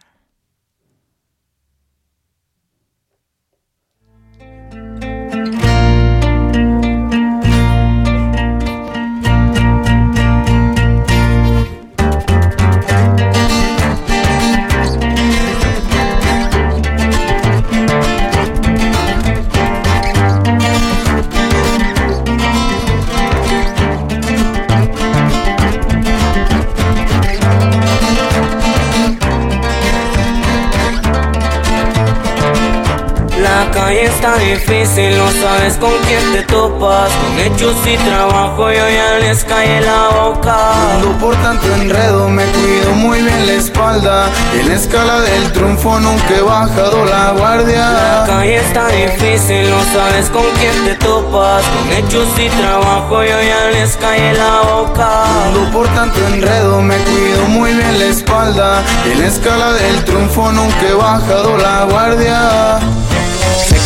Está 34.29 34.38
difícil, 34.38 35.17
no 35.17 35.31
sabes 35.31 35.77
con 35.77 35.93
quién 36.07 36.33
te 36.33 36.43
topas. 36.43 37.11
Con 37.11 37.38
hechos 37.41 37.75
y 37.87 37.97
trabajo 37.97 38.71
yo 38.71 38.88
ya 38.88 39.19
les 39.21 39.45
cae 39.45 39.81
la 39.81 40.09
boca. 40.09 40.95
Ando 40.95 41.12
por 41.19 41.35
tanto 41.37 41.67
enredo, 41.75 42.29
me 42.29 42.45
cuido 42.45 42.93
muy 42.95 43.23
bien 43.23 43.47
la 43.47 43.53
espalda. 43.53 44.27
En 44.59 44.69
la 44.69 44.75
escala 44.75 45.21
del 45.21 45.53
triunfo 45.53 45.99
nunca 46.01 46.37
he 46.37 46.43
bajado 46.43 47.05
la 47.05 47.33
guardia. 47.33 47.91
La 47.91 48.25
calle 48.27 48.57
está 48.57 48.88
difícil, 48.88 49.71
no 49.71 49.83
sabes 49.93 50.29
con 50.31 50.45
quién 50.59 50.85
te 50.85 50.95
topas. 51.05 51.62
Con 51.64 51.93
hechos 51.93 52.29
y 52.38 52.49
trabajo 52.61 53.23
yo 53.23 53.43
ya 53.43 53.71
les 53.73 53.97
cae 53.97 54.35
la 54.35 54.61
boca. 54.61 55.47
Ando 55.47 55.71
por 55.71 55.87
tanto 55.88 56.19
enredo, 56.27 56.83
me 56.83 56.97
cuido 56.97 57.45
muy 57.49 57.73
bien 57.73 57.99
la 57.99 58.07
espalda. 58.07 58.83
En 59.11 59.21
la 59.21 59.27
escala 59.27 59.73
del 59.73 60.05
triunfo 60.05 60.53
nunca 60.53 60.88
he 60.88 60.95
bajado 60.95 61.57
la 61.57 61.85
guardia. 61.85 62.79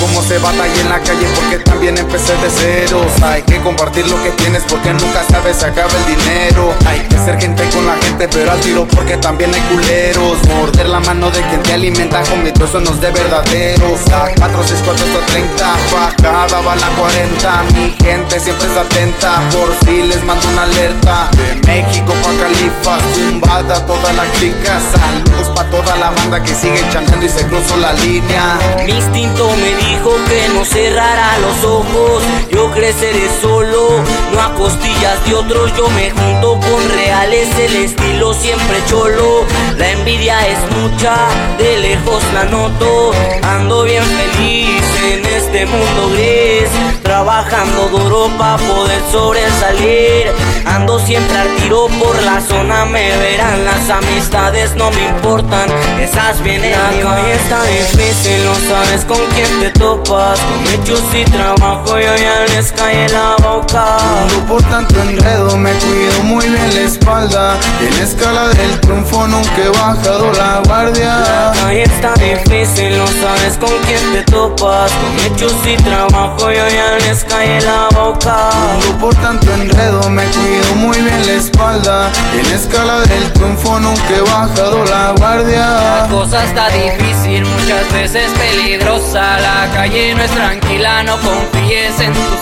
Cómo 0.03 0.21
se 0.21 0.37
batalla 0.39 0.81
en 0.81 0.89
la 0.89 0.99
calle 0.99 1.29
porque 1.37 1.59
también 1.59 1.97
empecé 1.97 2.33
de 2.33 2.51
cero. 2.51 3.07
Hay 3.23 3.43
que 3.43 3.61
compartir 3.61 4.05
lo 4.09 4.21
que 4.25 4.31
tienes 4.33 4.65
porque 4.69 4.93
nunca 4.93 5.23
sabes 5.31 5.59
se 5.59 5.67
acaba 5.67 5.93
el 5.93 6.17
dinero. 6.17 6.75
Hay 6.87 6.99
que 7.03 7.17
ser 7.19 7.41
gente 7.41 7.63
con 7.71 7.87
la 7.87 7.95
gente, 7.99 8.27
pero 8.27 8.51
al 8.51 8.61
tiro 8.61 8.85
porque 8.85 9.17
también 9.19 9.55
hay 9.55 9.61
culeros. 9.61 10.39
Morder 10.49 10.89
la 10.89 10.99
mano 10.99 11.31
de 11.31 11.41
quien 11.43 11.63
te 11.63 11.75
alimenta 11.75 12.21
con 12.25 12.43
mi 12.43 12.49
eso 12.49 12.81
no 12.81 12.91
es 12.91 13.01
de 13.01 13.13
verdaderos. 13.13 14.01
A 14.13 14.31
4, 14.35 14.63
6, 14.67 14.83
4, 14.85 15.07
30, 15.27 15.65
pa' 15.93 16.13
cada 16.21 16.61
bala 16.61 16.89
40. 16.99 17.63
Mi 17.75 17.91
gente 18.05 18.41
siempre 18.41 18.67
está 18.67 18.81
atenta, 18.81 19.41
por 19.51 19.73
si 19.85 20.03
les 20.03 20.25
mando 20.25 20.49
una 20.49 20.63
alerta. 20.63 21.31
De 21.33 21.67
México 21.67 22.13
pa' 22.23 22.43
Califa, 22.43 22.99
tumbada 23.15 23.87
toda 23.87 24.13
la 24.15 24.25
clica. 24.33 24.81
Saludos 24.81 25.49
pa' 25.55 25.65
toda 25.71 25.97
la 25.97 26.11
banda 26.11 26.43
que 26.43 26.55
sigue 26.55 26.83
chanteando 26.93 27.25
y 27.25 27.29
se 27.29 27.47
cruzó 27.47 27.77
la 27.77 27.93
línea. 27.93 28.59
Mi 28.85 28.93
instinto 28.93 29.49
me 29.57 29.92
dijo 29.93 30.11
que 30.29 30.49
no 30.55 30.65
cerrara 30.65 31.39
los 31.39 31.65
ojos. 31.65 32.23
Creceré 32.73 33.29
solo, 33.41 34.03
no 34.33 34.41
a 34.41 34.55
costillas 34.55 35.25
de 35.27 35.35
otros. 35.35 35.73
Yo 35.77 35.89
me 35.91 36.11
junto 36.11 36.59
con 36.61 36.89
reales, 36.91 37.49
el 37.59 37.77
estilo 37.77 38.35
siempre 38.35 38.79
cholo. 38.89 39.45
La 39.77 39.91
envidia 39.91 40.47
es 40.47 40.59
mucha, 40.77 41.15
de 41.59 41.79
lejos 41.79 42.23
la 42.35 42.45
noto. 42.45 43.13
Ando 43.43 43.85
bien 43.85 44.05
feliz 44.05 44.83
en 45.05 45.27
este 45.27 45.67
mundo 45.67 46.11
gris, 46.13 46.69
trabajando 47.03 47.89
duro 47.89 48.31
para 48.39 48.57
poder 48.59 49.01
sobresalir. 49.11 50.33
Ando 50.67 50.99
siempre 50.99 51.37
al 51.37 51.57
tiro 51.57 51.89
por 52.01 52.23
la 52.23 52.41
zona, 52.41 52.85
me 52.87 53.17
verán 53.19 53.65
las 53.65 53.91
amistades, 53.91 54.75
no 54.77 54.91
me 54.91 55.09
importan, 55.09 55.69
esas 56.01 56.43
vienen. 56.43 56.73
La 56.73 57.33
está 57.33 57.63
difícil, 57.65 58.45
no 58.45 58.55
sabes 58.55 59.05
con 59.05 59.19
quién 59.35 59.61
te 59.61 59.71
topas 59.79 60.39
Con 60.41 60.73
hechos 60.73 61.03
y 61.15 61.25
trabajo 61.25 61.99
yo 61.99 62.17
ya 62.17 62.47
les 62.55 62.62
cae 62.71 63.09
la 63.09 63.35
boca. 63.43 63.97
Por 64.47 64.63
tanto 64.65 65.01
enredo, 65.01 65.57
me 65.57 65.73
cuido 65.73 66.23
muy 66.25 66.47
bien 66.47 66.75
la 66.75 66.81
espalda. 66.83 67.57
En 67.81 67.97
la 67.97 68.05
escala 68.05 68.49
del 68.51 68.81
triunfo 68.81 69.27
nunca 69.27 69.57
he 69.65 69.69
bajado 69.69 70.33
la 70.35 70.63
guardia. 70.67 71.51
Ahí 71.67 71.81
está 71.81 72.15
difícil, 72.15 72.97
no 72.99 73.07
sabes 73.07 73.57
con 73.59 73.73
quién 73.87 74.13
te 74.13 74.31
topas. 74.31 74.93
Con 74.93 75.27
hechos 75.27 75.55
y 75.67 75.77
trabajo 75.83 76.53
yo 76.53 76.69
ya 76.69 76.99
les 77.07 77.25
cae 77.25 77.61
la 77.63 77.89
boca. 77.95 78.51
Ando 78.51 78.99
por 78.99 79.15
tanto 79.17 79.53
enredo, 79.55 80.09
me 80.11 80.25
cuido 80.25 80.75
muy 80.77 80.99
bien 80.99 81.27
la 81.27 81.33
espalda. 81.33 82.13
En 82.39 82.49
la 82.49 82.55
escala 82.55 83.01
del 83.01 83.33
triunfo 83.33 83.81
nunca 83.81 84.17
he 84.17 84.21
bajado 84.21 84.85
la 84.85 85.15
guardia. 85.17 85.67
La 86.03 86.09
cosa 86.11 86.45
está 86.45 86.69
difícil, 86.69 87.45
muchas 87.45 87.93
veces 87.93 88.31
peligrosa. 88.39 89.41
La 89.41 89.71
calle 89.75 90.15
no 90.15 90.23
es 90.23 90.31
tranquila, 90.31 91.03
no 91.03 91.17
confíes 91.21 91.99
en 92.01 92.13
tu 92.13 92.42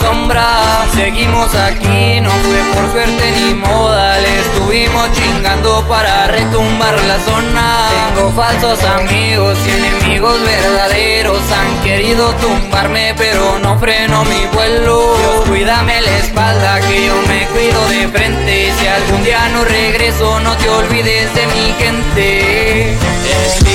Seguimos 0.95 1.55
aquí, 1.55 2.21
no 2.21 2.31
fue 2.31 2.59
por 2.75 2.93
suerte 2.93 3.33
ni 3.33 3.55
moda, 3.55 4.19
le 4.19 4.41
estuvimos 4.41 5.11
chingando 5.13 5.83
para 5.89 6.27
retumbar 6.27 6.95
la 7.05 7.19
zona. 7.21 7.89
Tengo 8.15 8.31
falsos 8.33 8.83
amigos 8.85 9.59
y 9.67 9.71
enemigos 9.71 10.39
verdaderos, 10.43 11.41
han 11.51 11.83
querido 11.83 12.35
tumbarme, 12.35 13.15
pero 13.17 13.59
no 13.61 13.79
freno 13.79 14.25
mi 14.25 14.47
vuelo. 14.55 15.17
Dios, 15.17 15.49
cuídame 15.49 16.01
la 16.03 16.19
espalda, 16.19 16.81
que 16.81 17.07
yo 17.07 17.15
me 17.27 17.47
cuido 17.47 17.89
de 17.89 18.09
frente. 18.09 18.73
Si 18.79 18.87
algún 18.87 19.25
día 19.25 19.49
no 19.53 19.65
regreso, 19.65 20.41
no 20.41 20.57
te 20.57 20.69
olvides 20.69 21.35
de 21.35 21.47
mi 21.47 21.75
gente. 21.79 22.97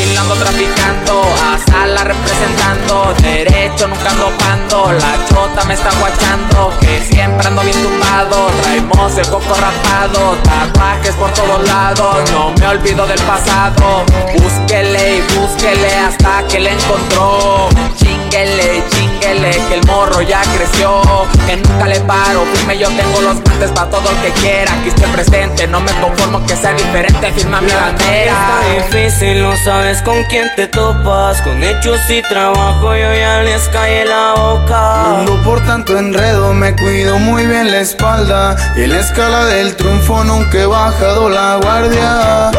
Estilando, 0.06 0.36
traficando, 0.36 1.24
hasta 1.52 1.88
la 1.88 2.04
representando 2.04 3.12
derecho, 3.24 3.88
nunca 3.88 4.12
ando 4.12 4.92
La 4.92 5.26
chota 5.28 5.66
me 5.66 5.74
está 5.74 5.90
guachando, 6.00 6.72
que 6.80 7.02
siempre 7.10 7.48
ando 7.48 7.64
bien 7.64 7.82
tumbado. 7.82 8.52
Traemos 8.62 9.18
el 9.18 9.28
coco 9.28 9.56
rapado, 9.56 10.38
tatuajes 10.44 11.16
por 11.16 11.32
todos 11.32 11.68
lados. 11.68 12.32
No 12.32 12.52
me 12.52 12.68
olvido 12.68 13.08
del 13.08 13.20
pasado. 13.22 14.06
Búsquele 14.38 15.18
y 15.18 15.22
búsquele 15.40 15.96
hasta 15.96 16.46
que 16.50 16.60
le 16.60 16.74
encontró. 16.74 17.70
Chinguele, 17.98 18.84
que 19.26 19.76
el 19.76 19.86
morro 19.88 20.22
ya 20.22 20.42
creció. 20.56 21.02
Que 21.48 21.58
nunca 21.58 21.88
le 21.88 22.00
paro, 22.02 22.46
firme 22.54 22.78
yo 22.78 22.88
tengo 22.90 23.22
los 23.22 23.42
guantes 23.42 23.72
para 23.72 23.90
todo 23.90 24.10
el 24.10 24.18
que 24.18 24.32
quiera. 24.40 24.72
Aquí 24.74 24.90
estoy 24.90 25.10
presente, 25.12 25.68
no 25.68 25.80
me 25.80 25.92
conformo 25.94 26.46
que 26.46 26.56
sea 26.56 26.74
diferente. 26.74 27.32
Firma 27.32 27.62
mi 27.62 27.72
bandera. 27.72 28.34
Está 28.34 28.98
difícil, 28.98 29.42
no 29.42 29.56
sabes 29.64 30.02
con 30.04 30.22
quién 30.26 30.48
te 30.56 30.68
topas. 30.68 31.42
Con 31.42 31.64
hechos 31.64 32.00
y 32.10 32.22
trabajo 32.22 32.96
yo 32.96 33.14
ya 33.14 33.42
les 33.42 33.68
cae 33.70 34.06
la 34.06 34.34
boca. 34.34 35.20
Ando 35.20 35.42
por 35.44 35.60
tanto 35.66 35.98
enredo, 35.98 36.54
me 36.54 36.76
cuido 36.76 37.18
muy 37.20 37.46
bien 37.46 37.72
la 37.72 37.80
espalda. 37.80 38.56
Y 38.76 38.84
en 38.84 38.94
la 38.94 39.00
escala 39.00 39.46
del 39.46 39.76
triunfo 39.76 40.24
nunca 40.24 40.60
he 40.60 40.66
bajado 40.66 41.30
la 41.30 41.58
guardia. 41.58 42.52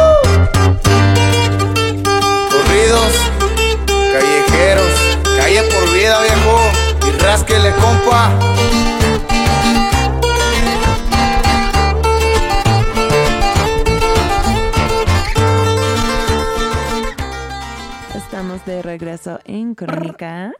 Rasquele, 7.36 7.70
compa. 7.72 8.38
Estamos 18.14 18.64
de 18.64 18.82
regreso 18.82 19.38
en 19.44 19.74
Crónica. 19.74 20.52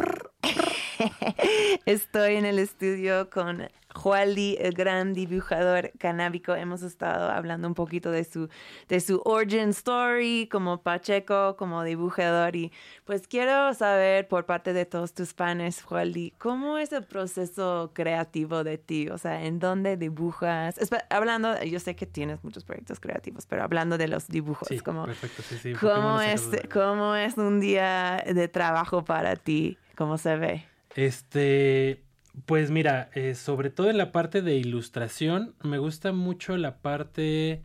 Estoy 1.87 2.37
en 2.37 2.45
el 2.45 2.59
estudio 2.59 3.31
con 3.31 3.69
Jualdi, 3.97 4.57
el 4.61 4.73
gran 4.75 5.15
dibujador 5.15 5.91
canábico. 5.99 6.55
Hemos 6.55 6.83
estado 6.83 7.31
hablando 7.31 7.67
un 7.67 7.75
poquito 7.75 8.11
de 8.11 8.25
su, 8.25 8.49
de 8.89 9.01
su 9.01 9.23
origin 9.25 9.71
story 9.71 10.49
como 10.51 10.83
Pacheco, 10.83 11.57
como 11.57 11.83
dibujador. 11.83 12.55
Y 12.57 12.73
pues 13.05 13.27
quiero 13.27 13.73
saber 13.75 14.29
por 14.29 14.45
parte 14.45 14.73
de 14.73 14.85
todos 14.85 15.15
tus 15.15 15.33
panes, 15.33 15.83
Jualdi, 15.83 16.33
¿cómo 16.39 16.79
es 16.79 16.93
el 16.93 17.05
proceso 17.05 17.91
creativo 17.95 18.65
de 18.65 18.79
ti? 18.79 19.09
O 19.09 19.19
sea, 19.19 19.45
¿en 19.45 19.59
dónde 19.59 19.97
dibujas? 19.97 20.79
hablando, 21.09 21.63
yo 21.63 21.81
sé 21.81 21.97
que 21.97 22.07
tienes 22.07 22.43
muchos 22.45 22.65
proyectos 22.65 23.01
creativos, 23.01 23.47
pero 23.47 23.63
hablando 23.63 23.99
de 23.99 24.09
los 24.09 24.29
dibujos, 24.29 24.69
como, 24.83 25.07
perfecto, 25.07 25.43
sí, 25.43 25.59
sí, 25.59 25.73
¿cómo, 25.73 26.21
es, 26.21 26.51
¿cómo 26.73 27.15
es 27.15 27.37
un 27.39 27.61
día 27.61 28.23
de 28.27 28.49
trabajo 28.49 29.05
para 29.05 29.37
ti? 29.37 29.79
¿Cómo 29.97 30.19
se 30.19 30.37
ve? 30.37 30.76
Este, 30.97 32.03
pues 32.47 32.71
mira, 32.71 33.11
eh, 33.15 33.35
sobre 33.35 33.69
todo 33.71 33.91
en 33.91 33.99
la 33.99 34.13
parte 34.13 34.41
de 34.41 34.57
ilustración, 34.57 35.55
me 35.63 35.77
gusta 35.79 36.13
mucho 36.13 36.57
la 36.57 36.79
parte 36.79 37.63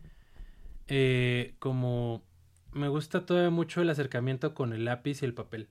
eh, 0.88 1.54
como... 1.58 2.22
Me 2.72 2.88
gusta 2.88 3.26
todavía 3.26 3.50
mucho 3.50 3.82
el 3.82 3.90
acercamiento 3.90 4.54
con 4.54 4.72
el 4.74 4.84
lápiz 4.84 5.22
y 5.22 5.26
el 5.26 5.34
papel. 5.34 5.68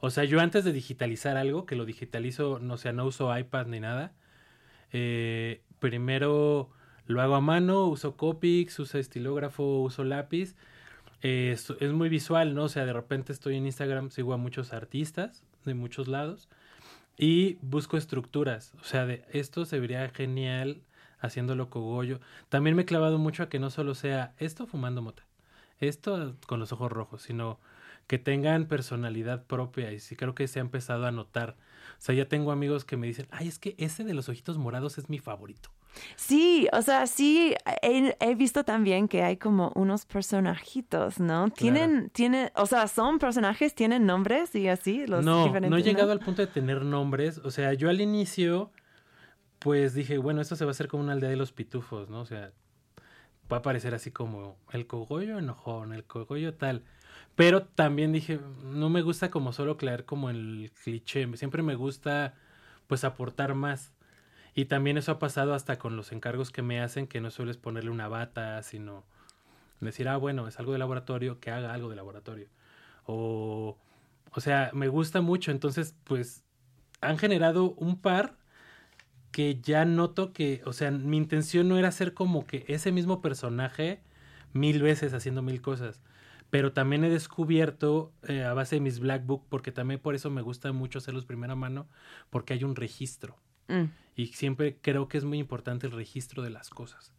O 0.00 0.10
sea, 0.10 0.24
yo 0.24 0.40
antes 0.40 0.64
de 0.64 0.72
digitalizar 0.72 1.36
algo, 1.38 1.66
que 1.66 1.76
lo 1.76 1.86
digitalizo, 1.86 2.58
no 2.58 2.76
sé, 2.76 2.92
no 2.92 3.06
uso 3.06 3.36
iPad 3.36 3.66
ni 3.66 3.80
nada, 3.80 4.12
eh, 4.92 5.62
primero 5.78 6.70
lo 7.06 7.22
hago 7.22 7.36
a 7.36 7.40
mano, 7.40 7.86
uso 7.86 8.16
Copics, 8.16 8.78
uso 8.78 8.98
estilógrafo, 8.98 9.80
uso 9.82 10.04
lápiz. 10.04 10.56
es, 11.22 11.70
es, 11.80 11.92
muy 11.92 12.08
visual, 12.10 12.54
¿no? 12.54 12.64
O 12.64 12.68
sea, 12.68 12.84
de 12.86 12.92
repente 12.92 13.32
estoy 13.32 13.56
en 13.56 13.66
Instagram, 13.66 14.10
sigo 14.10 14.34
a 14.34 14.38
muchos 14.38 14.72
artistas 14.74 15.42
de 15.64 15.74
muchos 15.74 16.08
lados 16.08 16.48
y 17.16 17.58
busco 17.62 17.96
estructuras. 17.96 18.74
O 18.80 18.84
sea, 18.84 19.06
de 19.06 19.24
esto 19.32 19.64
se 19.64 19.80
vería 19.80 20.08
genial 20.10 20.82
haciéndolo 21.20 21.70
cogollo. 21.70 22.20
También 22.48 22.76
me 22.76 22.82
he 22.82 22.86
clavado 22.86 23.18
mucho 23.18 23.44
a 23.44 23.48
que 23.48 23.58
no 23.58 23.70
solo 23.70 23.94
sea 23.94 24.34
esto 24.38 24.66
fumando 24.66 25.02
mota, 25.02 25.24
esto 25.80 26.36
con 26.46 26.60
los 26.60 26.72
ojos 26.72 26.90
rojos, 26.92 27.22
sino 27.22 27.60
que 28.06 28.18
tengan 28.18 28.66
personalidad 28.66 29.44
propia 29.46 29.92
y 29.92 30.00
sí 30.00 30.16
creo 30.16 30.34
que 30.34 30.48
se 30.48 30.58
ha 30.58 30.62
empezado 30.62 31.06
a 31.06 31.12
notar. 31.12 31.56
O 32.02 32.04
sea, 32.04 32.16
ya 32.16 32.24
tengo 32.24 32.50
amigos 32.50 32.84
que 32.84 32.96
me 32.96 33.06
dicen, 33.06 33.28
ay, 33.30 33.46
es 33.46 33.60
que 33.60 33.76
ese 33.78 34.02
de 34.02 34.12
los 34.12 34.28
ojitos 34.28 34.58
morados 34.58 34.98
es 34.98 35.08
mi 35.08 35.20
favorito. 35.20 35.70
Sí, 36.16 36.66
o 36.72 36.82
sea, 36.82 37.06
sí, 37.06 37.54
he, 37.80 38.34
visto 38.34 38.64
también 38.64 39.06
que 39.06 39.22
hay 39.22 39.36
como 39.36 39.70
unos 39.76 40.04
personajitos, 40.04 41.20
¿no? 41.20 41.48
Tienen, 41.50 42.10
tienen, 42.10 42.50
o 42.56 42.66
sea, 42.66 42.88
son 42.88 43.20
personajes, 43.20 43.76
tienen 43.76 44.04
nombres 44.04 44.52
y 44.56 44.66
así, 44.66 45.06
los 45.06 45.24
No, 45.24 45.46
no 45.60 45.76
he 45.76 45.82
llegado 45.84 46.10
al 46.10 46.18
punto 46.18 46.42
de 46.42 46.48
tener 46.48 46.84
nombres. 46.84 47.38
O 47.38 47.52
sea, 47.52 47.72
yo 47.72 47.88
al 47.88 48.00
inicio, 48.00 48.72
pues 49.60 49.94
dije, 49.94 50.18
bueno, 50.18 50.40
esto 50.40 50.56
se 50.56 50.64
va 50.64 50.70
a 50.70 50.72
hacer 50.72 50.88
como 50.88 51.04
una 51.04 51.12
aldea 51.12 51.30
de 51.30 51.36
los 51.36 51.52
pitufos, 51.52 52.10
¿no? 52.10 52.22
O 52.22 52.26
sea, 52.26 52.50
va 53.52 53.58
a 53.58 53.62
parecer 53.62 53.94
así 53.94 54.10
como 54.10 54.56
el 54.72 54.88
cogollo 54.88 55.38
enojón, 55.38 55.92
el 55.92 56.02
cogollo 56.02 56.52
tal. 56.54 56.82
Pero 57.34 57.64
también 57.64 58.12
dije, 58.12 58.40
no 58.62 58.90
me 58.90 59.02
gusta 59.02 59.30
como 59.30 59.52
solo 59.52 59.76
creer 59.76 60.04
como 60.04 60.30
el 60.30 60.72
cliché, 60.82 61.28
siempre 61.36 61.62
me 61.62 61.74
gusta 61.74 62.34
pues 62.86 63.04
aportar 63.04 63.54
más. 63.54 63.92
Y 64.54 64.66
también 64.66 64.98
eso 64.98 65.12
ha 65.12 65.18
pasado 65.18 65.54
hasta 65.54 65.78
con 65.78 65.96
los 65.96 66.12
encargos 66.12 66.50
que 66.50 66.62
me 66.62 66.80
hacen, 66.80 67.06
que 67.06 67.20
no 67.20 67.30
sueles 67.30 67.56
ponerle 67.56 67.90
una 67.90 68.08
bata, 68.08 68.62
sino 68.62 69.04
decir, 69.80 70.08
ah, 70.08 70.16
bueno, 70.16 70.46
es 70.46 70.58
algo 70.58 70.72
de 70.72 70.78
laboratorio, 70.78 71.40
que 71.40 71.50
haga 71.50 71.72
algo 71.72 71.88
de 71.88 71.96
laboratorio. 71.96 72.48
O, 73.06 73.78
o 74.32 74.40
sea, 74.40 74.70
me 74.74 74.88
gusta 74.88 75.20
mucho. 75.22 75.50
Entonces, 75.50 75.94
pues, 76.04 76.44
han 77.00 77.18
generado 77.18 77.72
un 77.72 78.00
par 78.00 78.36
que 79.32 79.60
ya 79.62 79.84
noto 79.84 80.32
que, 80.32 80.62
o 80.66 80.72
sea, 80.72 80.90
mi 80.90 81.16
intención 81.16 81.68
no 81.68 81.78
era 81.78 81.90
ser 81.90 82.14
como 82.14 82.46
que 82.46 82.64
ese 82.68 82.92
mismo 82.92 83.22
personaje 83.22 84.00
mil 84.52 84.82
veces 84.82 85.14
haciendo 85.14 85.42
mil 85.42 85.62
cosas. 85.62 86.00
Pero 86.52 86.74
también 86.74 87.02
he 87.02 87.08
descubierto 87.08 88.12
eh, 88.28 88.44
a 88.44 88.52
base 88.52 88.76
de 88.76 88.82
mis 88.82 89.00
Black 89.00 89.24
Book, 89.24 89.46
porque 89.48 89.72
también 89.72 89.98
por 89.98 90.14
eso 90.14 90.28
me 90.28 90.42
gusta 90.42 90.70
mucho 90.72 90.98
hacerlos 90.98 91.24
primera 91.24 91.54
mano, 91.54 91.86
porque 92.28 92.52
hay 92.52 92.62
un 92.62 92.76
registro. 92.76 93.38
Mm. 93.68 93.84
Y 94.16 94.26
siempre 94.26 94.76
creo 94.82 95.08
que 95.08 95.16
es 95.16 95.24
muy 95.24 95.38
importante 95.38 95.86
el 95.86 95.94
registro 95.94 96.42
de 96.42 96.50
las 96.50 96.68
cosas. 96.68 97.10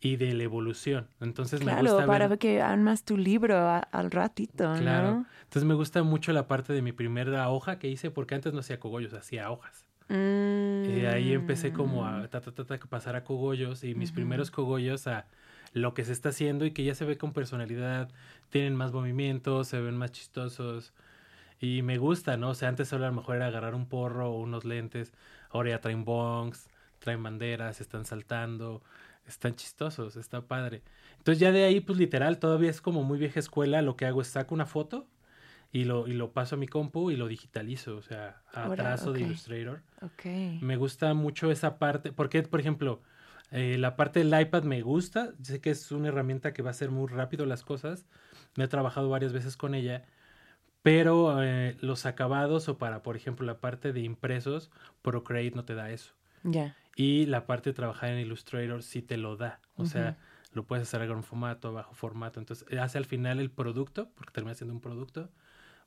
Y 0.00 0.16
de 0.16 0.32
la 0.32 0.44
evolución. 0.44 1.08
Entonces 1.20 1.62
me 1.62 1.78
gusta. 1.78 2.06
para 2.06 2.38
que 2.38 2.62
armas 2.62 3.04
tu 3.04 3.18
libro 3.18 3.54
al 3.58 4.10
ratito. 4.10 4.72
Claro. 4.78 5.26
Entonces 5.42 5.64
me 5.64 5.74
gusta 5.74 6.02
mucho 6.02 6.32
la 6.32 6.48
parte 6.48 6.72
de 6.72 6.80
mi 6.80 6.92
primera 6.92 7.50
hoja 7.50 7.78
que 7.78 7.88
hice, 7.88 8.10
porque 8.10 8.34
antes 8.34 8.54
no 8.54 8.60
hacía 8.60 8.80
cogollos, 8.80 9.12
hacía 9.12 9.50
hojas. 9.50 9.84
Y 10.08 11.04
ahí 11.04 11.34
empecé 11.34 11.74
como 11.74 12.06
a 12.06 12.22
mm. 12.22 12.88
pasar 12.88 13.14
a 13.14 13.24
cogollos 13.24 13.84
y 13.84 13.94
mis 13.94 14.10
primeros 14.10 14.50
cogollos 14.50 15.06
a 15.06 15.26
lo 15.72 15.94
que 15.94 16.04
se 16.04 16.12
está 16.12 16.30
haciendo 16.30 16.64
y 16.64 16.72
que 16.72 16.84
ya 16.84 16.94
se 16.94 17.04
ve 17.04 17.18
con 17.18 17.32
personalidad, 17.32 18.10
tienen 18.50 18.74
más 18.74 18.92
movimientos, 18.92 19.68
se 19.68 19.80
ven 19.80 19.96
más 19.96 20.12
chistosos. 20.12 20.92
Y 21.60 21.82
me 21.82 21.98
gusta, 21.98 22.36
¿no? 22.36 22.50
O 22.50 22.54
sea, 22.54 22.68
antes 22.68 22.88
solo 22.88 23.04
a 23.04 23.08
lo 23.08 23.14
mejor 23.14 23.36
era 23.36 23.46
agarrar 23.46 23.74
un 23.74 23.86
porro 23.86 24.30
o 24.30 24.38
unos 24.40 24.64
lentes. 24.64 25.12
Ahora 25.50 25.70
ya 25.70 25.80
traen 25.80 26.04
bongs, 26.04 26.68
traen 27.00 27.22
banderas, 27.22 27.80
están 27.80 28.04
saltando. 28.04 28.82
Están 29.26 29.56
chistosos, 29.56 30.16
está 30.16 30.40
padre. 30.40 30.82
Entonces 31.18 31.38
ya 31.38 31.52
de 31.52 31.64
ahí, 31.64 31.80
pues 31.80 31.98
literal, 31.98 32.38
todavía 32.38 32.70
es 32.70 32.80
como 32.80 33.04
muy 33.04 33.18
vieja 33.18 33.38
escuela. 33.38 33.82
Lo 33.82 33.94
que 33.96 34.06
hago 34.06 34.22
es 34.22 34.28
saco 34.28 34.54
una 34.54 34.64
foto 34.64 35.06
y 35.70 35.84
lo, 35.84 36.08
y 36.08 36.14
lo 36.14 36.32
paso 36.32 36.54
a 36.54 36.58
mi 36.58 36.66
compu 36.66 37.10
y 37.10 37.16
lo 37.16 37.28
digitalizo, 37.28 37.96
o 37.96 38.02
sea, 38.02 38.40
a 38.54 38.74
trazo 38.74 39.12
de 39.12 39.20
Illustrator. 39.20 39.82
Okay. 40.00 40.58
Me 40.62 40.76
gusta 40.76 41.12
mucho 41.12 41.50
esa 41.50 41.78
parte, 41.78 42.10
porque, 42.10 42.42
por 42.42 42.60
ejemplo, 42.60 43.02
eh, 43.50 43.76
la 43.78 43.96
parte 43.96 44.22
del 44.22 44.40
iPad 44.40 44.64
me 44.64 44.82
gusta, 44.82 45.32
sé 45.42 45.60
que 45.60 45.70
es 45.70 45.90
una 45.92 46.08
herramienta 46.08 46.52
que 46.52 46.62
va 46.62 46.70
a 46.70 46.72
hacer 46.72 46.90
muy 46.90 47.08
rápido 47.08 47.46
las 47.46 47.62
cosas, 47.62 48.06
me 48.56 48.64
he 48.64 48.68
trabajado 48.68 49.08
varias 49.08 49.32
veces 49.32 49.56
con 49.56 49.74
ella, 49.74 50.04
pero 50.82 51.42
eh, 51.42 51.76
los 51.80 52.06
acabados 52.06 52.68
o 52.68 52.78
para, 52.78 53.02
por 53.02 53.16
ejemplo, 53.16 53.46
la 53.46 53.60
parte 53.60 53.92
de 53.92 54.00
impresos, 54.00 54.70
Procreate 55.02 55.56
no 55.56 55.64
te 55.64 55.74
da 55.74 55.90
eso. 55.90 56.14
Ya. 56.44 56.76
Y 56.96 57.26
la 57.26 57.46
parte 57.46 57.70
de 57.70 57.74
trabajar 57.74 58.10
en 58.10 58.20
Illustrator 58.20 58.82
sí 58.82 59.02
te 59.02 59.16
lo 59.16 59.36
da. 59.36 59.60
O 59.76 59.86
sea, 59.86 60.16
lo 60.52 60.64
puedes 60.64 60.88
hacer 60.88 61.00
a 61.02 61.06
gran 61.06 61.22
formato, 61.22 61.68
a 61.68 61.70
bajo 61.72 61.94
formato. 61.94 62.40
Entonces, 62.40 62.66
hace 62.78 62.98
al 62.98 63.04
final 63.04 63.38
el 63.38 63.50
producto, 63.50 64.10
porque 64.14 64.32
termina 64.32 64.54
siendo 64.54 64.74
un 64.74 64.80
producto 64.80 65.30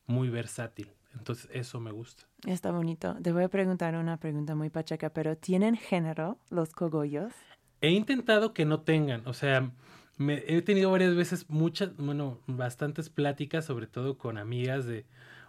muy 0.06 0.30
versátil. 0.30 0.89
Entonces, 1.13 1.50
eso 1.52 1.80
me 1.80 1.91
gusta. 1.91 2.24
Está 2.45 2.71
bonito. 2.71 3.17
Te 3.21 3.34
voy 3.34 3.43
a 3.43 3.50
preguntar 3.50 3.95
una 3.95 4.17
pregunta 4.17 4.56
muy 4.56 4.69
pachaca, 4.69 5.10
pero 5.10 5.36
¿tienen 5.36 5.76
género 5.76 6.38
los 6.50 6.71
cogollos? 6.71 7.34
He 7.82 7.89
intentado 7.89 8.54
que 8.54 8.65
no 8.65 8.82
tengan. 8.82 9.28
O 9.28 9.34
sea, 9.34 9.72
me, 10.17 10.44
he 10.48 10.62
tenido 10.62 10.91
varias 10.91 11.15
veces 11.15 11.50
muchas, 11.50 11.96
bueno, 11.98 12.39
bastantes 12.48 13.10
pláticas, 13.10 13.65
sobre 13.65 13.88
todo 13.88 14.17
con 14.17 14.38
amigas 14.38 14.86
de, 14.86 15.06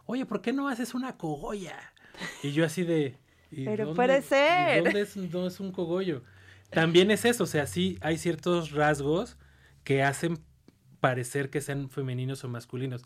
oye, 0.07 0.27
¿por 0.27 0.40
qué 0.40 0.53
no 0.53 0.68
haces 0.68 0.95
una 0.95 1.16
cogolla? 1.16 1.79
Y 2.42 2.53
yo 2.53 2.64
así 2.64 2.85
de... 2.85 3.16
Pero 3.51 3.95
puede 3.95 4.23
ser. 4.23 4.83
¿Dónde 4.83 5.03
es, 5.03 5.16
no 5.16 5.47
es 5.47 5.61
un 5.61 5.73
cogollo? 5.73 6.23
También 6.71 7.11
es 7.11 7.27
eso, 7.27 7.45
o 7.45 7.47
sea, 7.47 7.66
sí 7.66 7.99
hay 8.01 8.16
ciertos 8.16 8.71
rasgos 8.71 9.37
que 9.85 10.03
hacen 10.03 10.38
parecer 11.01 11.51
que 11.51 11.61
sean 11.61 11.90
femeninos 11.90 12.45
o 12.45 12.49
masculinos. 12.49 13.03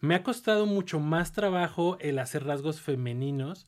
Me 0.00 0.14
ha 0.14 0.22
costado 0.22 0.64
mucho 0.64 1.00
más 1.00 1.32
trabajo 1.32 1.98
el 2.00 2.18
hacer 2.18 2.44
rasgos 2.44 2.80
femeninos 2.80 3.66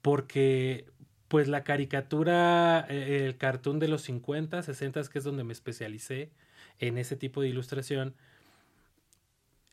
porque 0.00 0.86
pues 1.28 1.48
la 1.48 1.64
caricatura, 1.64 2.86
eh, 2.88 3.24
el 3.26 3.36
cartoon 3.36 3.78
de 3.78 3.88
los 3.88 4.02
50, 4.02 4.62
60, 4.62 5.02
que 5.04 5.18
es 5.18 5.24
donde 5.24 5.44
me 5.44 5.52
especialicé 5.52 6.30
en 6.78 6.98
ese 6.98 7.16
tipo 7.16 7.40
de 7.40 7.48
ilustración, 7.48 8.14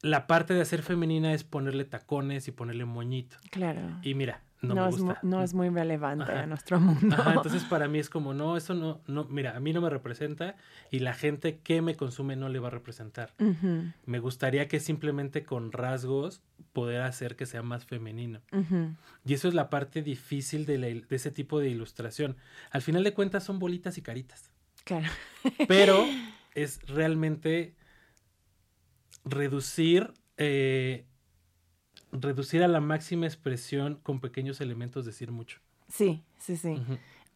la 0.01 0.27
parte 0.27 0.53
de 0.53 0.61
hacer 0.61 0.81
femenina 0.81 1.33
es 1.33 1.43
ponerle 1.43 1.85
tacones 1.85 2.47
y 2.47 2.51
ponerle 2.51 2.85
moñito. 2.85 3.37
Claro. 3.51 3.99
Y 4.01 4.15
mira, 4.15 4.41
no, 4.61 4.87
es, 4.87 4.97
no 5.23 5.43
es 5.43 5.53
muy 5.53 5.69
relevante 5.69 6.31
a 6.31 6.45
nuestro 6.45 6.79
mundo. 6.79 7.15
entonces 7.27 7.63
para 7.63 7.87
mí 7.87 7.99
es 7.99 8.09
como, 8.09 8.33
no, 8.33 8.57
eso 8.57 8.73
no, 8.73 9.01
no, 9.07 9.25
mira, 9.25 9.55
a 9.55 9.59
mí 9.59 9.73
no 9.73 9.81
me 9.81 9.89
representa 9.89 10.55
y 10.91 10.99
la 10.99 11.13
gente 11.13 11.59
que 11.59 11.81
me 11.81 11.95
consume 11.95 12.35
no 12.35 12.49
le 12.49 12.59
va 12.59 12.67
a 12.67 12.71
representar. 12.71 13.33
Me 14.05 14.19
gustaría 14.19 14.67
que 14.67 14.79
simplemente 14.79 15.43
con 15.43 15.71
rasgos 15.71 16.41
poder 16.73 17.01
hacer 17.01 17.35
que 17.35 17.45
sea 17.45 17.63
más 17.63 17.85
femenino. 17.85 18.41
Y 19.25 19.33
eso 19.33 19.47
es 19.47 19.53
la 19.53 19.69
parte 19.69 20.01
difícil 20.01 20.65
de, 20.65 20.77
de 20.77 21.05
ese 21.09 21.31
tipo 21.31 21.59
de 21.59 21.69
ilustración. 21.69 22.37
Al 22.69 22.81
final 22.81 23.03
de 23.03 23.13
cuentas 23.13 23.43
son 23.43 23.59
bolitas 23.59 23.97
y 23.97 24.01
caritas. 24.01 24.51
Claro. 24.83 25.07
Pero 25.67 26.05
es 26.53 26.81
realmente 26.87 27.75
reducir 29.23 30.13
eh, 30.37 31.05
reducir 32.11 32.63
a 32.63 32.67
la 32.67 32.79
máxima 32.79 33.25
expresión 33.25 33.99
con 34.03 34.19
pequeños 34.19 34.61
elementos, 34.61 35.05
decir 35.05 35.31
mucho. 35.31 35.59
Sí, 35.87 36.23
sí, 36.37 36.57
sí. 36.57 36.81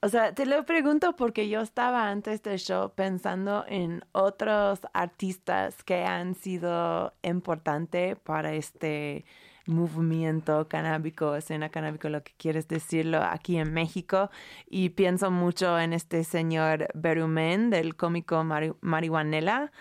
O 0.01 0.09
sea, 0.09 0.35
te 0.35 0.45
lo 0.45 0.65
pregunto 0.65 1.15
porque 1.15 1.49
yo 1.49 1.61
estaba 1.61 2.09
antes 2.09 2.43
del 2.43 2.59
show 2.59 2.91
pensando 2.93 3.65
en 3.67 4.03
otros 4.11 4.81
artistas 4.93 5.83
que 5.83 6.03
han 6.03 6.35
sido 6.35 7.13
importantes 7.23 8.17
para 8.19 8.53
este 8.53 9.25
movimiento 9.65 10.67
canábico, 10.67 11.35
escena 11.35 11.69
canábico, 11.69 12.09
lo 12.09 12.23
que 12.23 12.33
quieres 12.37 12.67
decirlo 12.67 13.23
aquí 13.23 13.57
en 13.57 13.73
México. 13.73 14.29
Y 14.69 14.89
pienso 14.89 15.31
mucho 15.31 15.79
en 15.79 15.93
este 15.93 16.23
señor 16.23 16.87
Berumen 16.93 17.69
del 17.69 17.95
cómico 17.95 18.43
Marihuanela. 18.81 19.71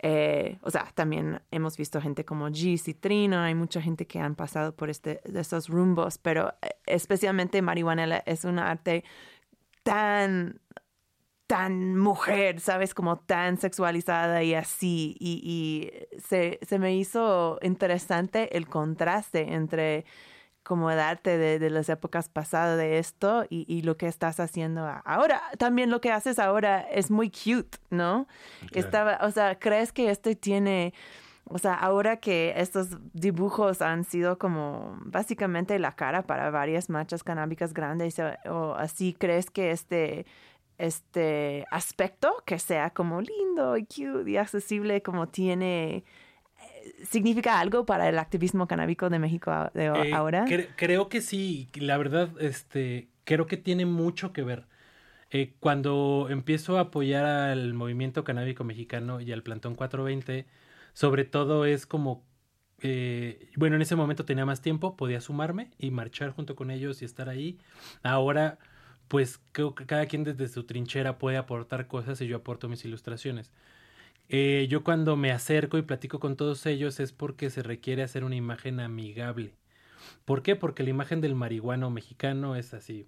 Eh, 0.00 0.58
o 0.62 0.70
sea, 0.70 0.90
también 0.94 1.40
hemos 1.50 1.76
visto 1.76 2.00
gente 2.00 2.24
como 2.24 2.48
G, 2.48 2.78
Citrino, 2.78 3.40
hay 3.40 3.54
mucha 3.54 3.82
gente 3.82 4.06
que 4.06 4.20
han 4.20 4.36
pasado 4.36 4.74
por 4.76 4.90
este, 4.90 5.20
estos 5.24 5.68
rumbos, 5.68 6.18
pero 6.18 6.54
eh, 6.62 6.70
especialmente 6.86 7.62
Marihuanela 7.62 8.22
es 8.26 8.44
un 8.44 8.58
arte 8.58 9.04
tan 9.82 10.60
tan 11.48 11.96
mujer, 11.96 12.60
¿sabes? 12.60 12.94
Como 12.94 13.16
tan 13.20 13.56
sexualizada 13.56 14.42
y 14.44 14.54
así. 14.54 15.16
Y, 15.18 15.90
se, 16.22 16.58
me 16.78 16.94
hizo 16.94 17.58
interesante 17.62 18.56
el 18.56 18.68
contraste 18.68 19.54
entre 19.54 20.04
como 20.68 20.90
el 20.90 21.00
arte 21.00 21.38
de, 21.38 21.70
las 21.70 21.88
épocas 21.88 22.28
pasadas 22.28 22.76
de 22.76 22.98
esto 22.98 23.46
y, 23.48 23.80
lo 23.80 23.96
que 23.96 24.06
estás 24.06 24.38
haciendo 24.38 24.86
ahora. 25.06 25.40
También 25.56 25.88
lo 25.88 26.02
que 26.02 26.12
haces 26.12 26.38
ahora 26.38 26.82
es 26.82 27.10
muy 27.10 27.30
cute, 27.30 27.78
¿no? 27.88 28.26
Estaba, 28.72 29.18
o 29.22 29.30
sea, 29.30 29.58
¿crees 29.58 29.92
que 29.92 30.10
este 30.10 30.36
tiene... 30.36 30.92
O 31.44 31.56
sea, 31.56 31.72
ahora 31.72 32.18
que 32.18 32.52
estos 32.58 32.98
dibujos 33.14 33.80
han 33.80 34.04
sido 34.04 34.38
como 34.38 34.98
básicamente 35.00 35.78
la 35.78 35.96
cara 35.96 36.26
para 36.26 36.50
varias 36.50 36.90
manchas 36.90 37.24
canábicas 37.24 37.72
grandes 37.72 38.16
o 38.44 38.74
así, 38.74 39.16
¿crees 39.18 39.48
que 39.48 39.70
este 39.70 40.26
este 40.76 41.64
aspecto 41.70 42.42
que 42.44 42.58
sea 42.58 42.90
como 42.90 43.22
lindo 43.22 43.78
y 43.78 43.86
cute 43.86 44.30
y 44.30 44.36
accesible 44.36 45.02
como 45.02 45.26
tiene 45.28 45.96
eh, 45.96 46.04
significa 47.08 47.60
algo 47.60 47.86
para 47.86 48.08
el 48.08 48.18
activismo 48.18 48.66
canábico 48.66 49.10
de 49.10 49.18
México 49.18 49.50
de 49.74 49.86
eh, 49.86 50.12
ahora 50.12 50.44
creo 50.76 51.08
que 51.08 51.20
sí 51.20 51.68
la 51.74 51.96
verdad 51.96 52.30
este 52.40 53.08
creo 53.24 53.46
que 53.46 53.56
tiene 53.56 53.86
mucho 53.86 54.32
que 54.32 54.42
ver. 54.42 54.66
Eh, 55.30 55.52
cuando 55.60 56.28
empiezo 56.30 56.78
a 56.78 56.82
apoyar 56.82 57.26
al 57.26 57.74
movimiento 57.74 58.24
canábico 58.24 58.64
mexicano 58.64 59.20
y 59.20 59.30
al 59.32 59.42
plantón 59.42 59.74
420 59.74 60.46
sobre 60.94 61.24
todo 61.24 61.66
es 61.66 61.86
como 61.86 62.24
bueno 63.56 63.76
en 63.76 63.82
ese 63.82 63.96
momento 63.96 64.24
tenía 64.24 64.46
más 64.46 64.62
tiempo 64.62 64.96
podía 64.96 65.20
sumarme 65.20 65.70
y 65.78 65.90
marchar 65.90 66.30
junto 66.30 66.56
con 66.56 66.70
ellos 66.70 67.02
y 67.02 67.04
estar 67.04 67.28
ahí. 67.28 67.58
Ahora 68.02 68.58
pues 69.08 69.40
creo 69.52 69.74
que 69.74 69.86
cada 69.86 70.06
quien 70.06 70.22
desde 70.22 70.48
su 70.48 70.64
trinchera 70.64 71.18
puede 71.18 71.38
aportar 71.38 71.86
cosas 71.88 72.20
y 72.20 72.26
yo 72.26 72.36
aporto 72.36 72.68
mis 72.68 72.84
ilustraciones. 72.84 73.50
Eh, 74.28 74.66
yo 74.68 74.84
cuando 74.84 75.16
me 75.16 75.32
acerco 75.32 75.78
y 75.78 75.82
platico 75.82 76.20
con 76.20 76.36
todos 76.36 76.66
ellos 76.66 77.00
es 77.00 77.12
porque 77.12 77.50
se 77.50 77.62
requiere 77.62 78.02
hacer 78.02 78.24
una 78.24 78.36
imagen 78.36 78.80
amigable. 78.80 79.54
¿Por 80.24 80.42
qué? 80.42 80.56
Porque 80.56 80.82
la 80.82 80.90
imagen 80.90 81.20
del 81.20 81.34
marihuano 81.34 81.90
mexicano 81.90 82.56
es 82.56 82.74
así, 82.74 83.06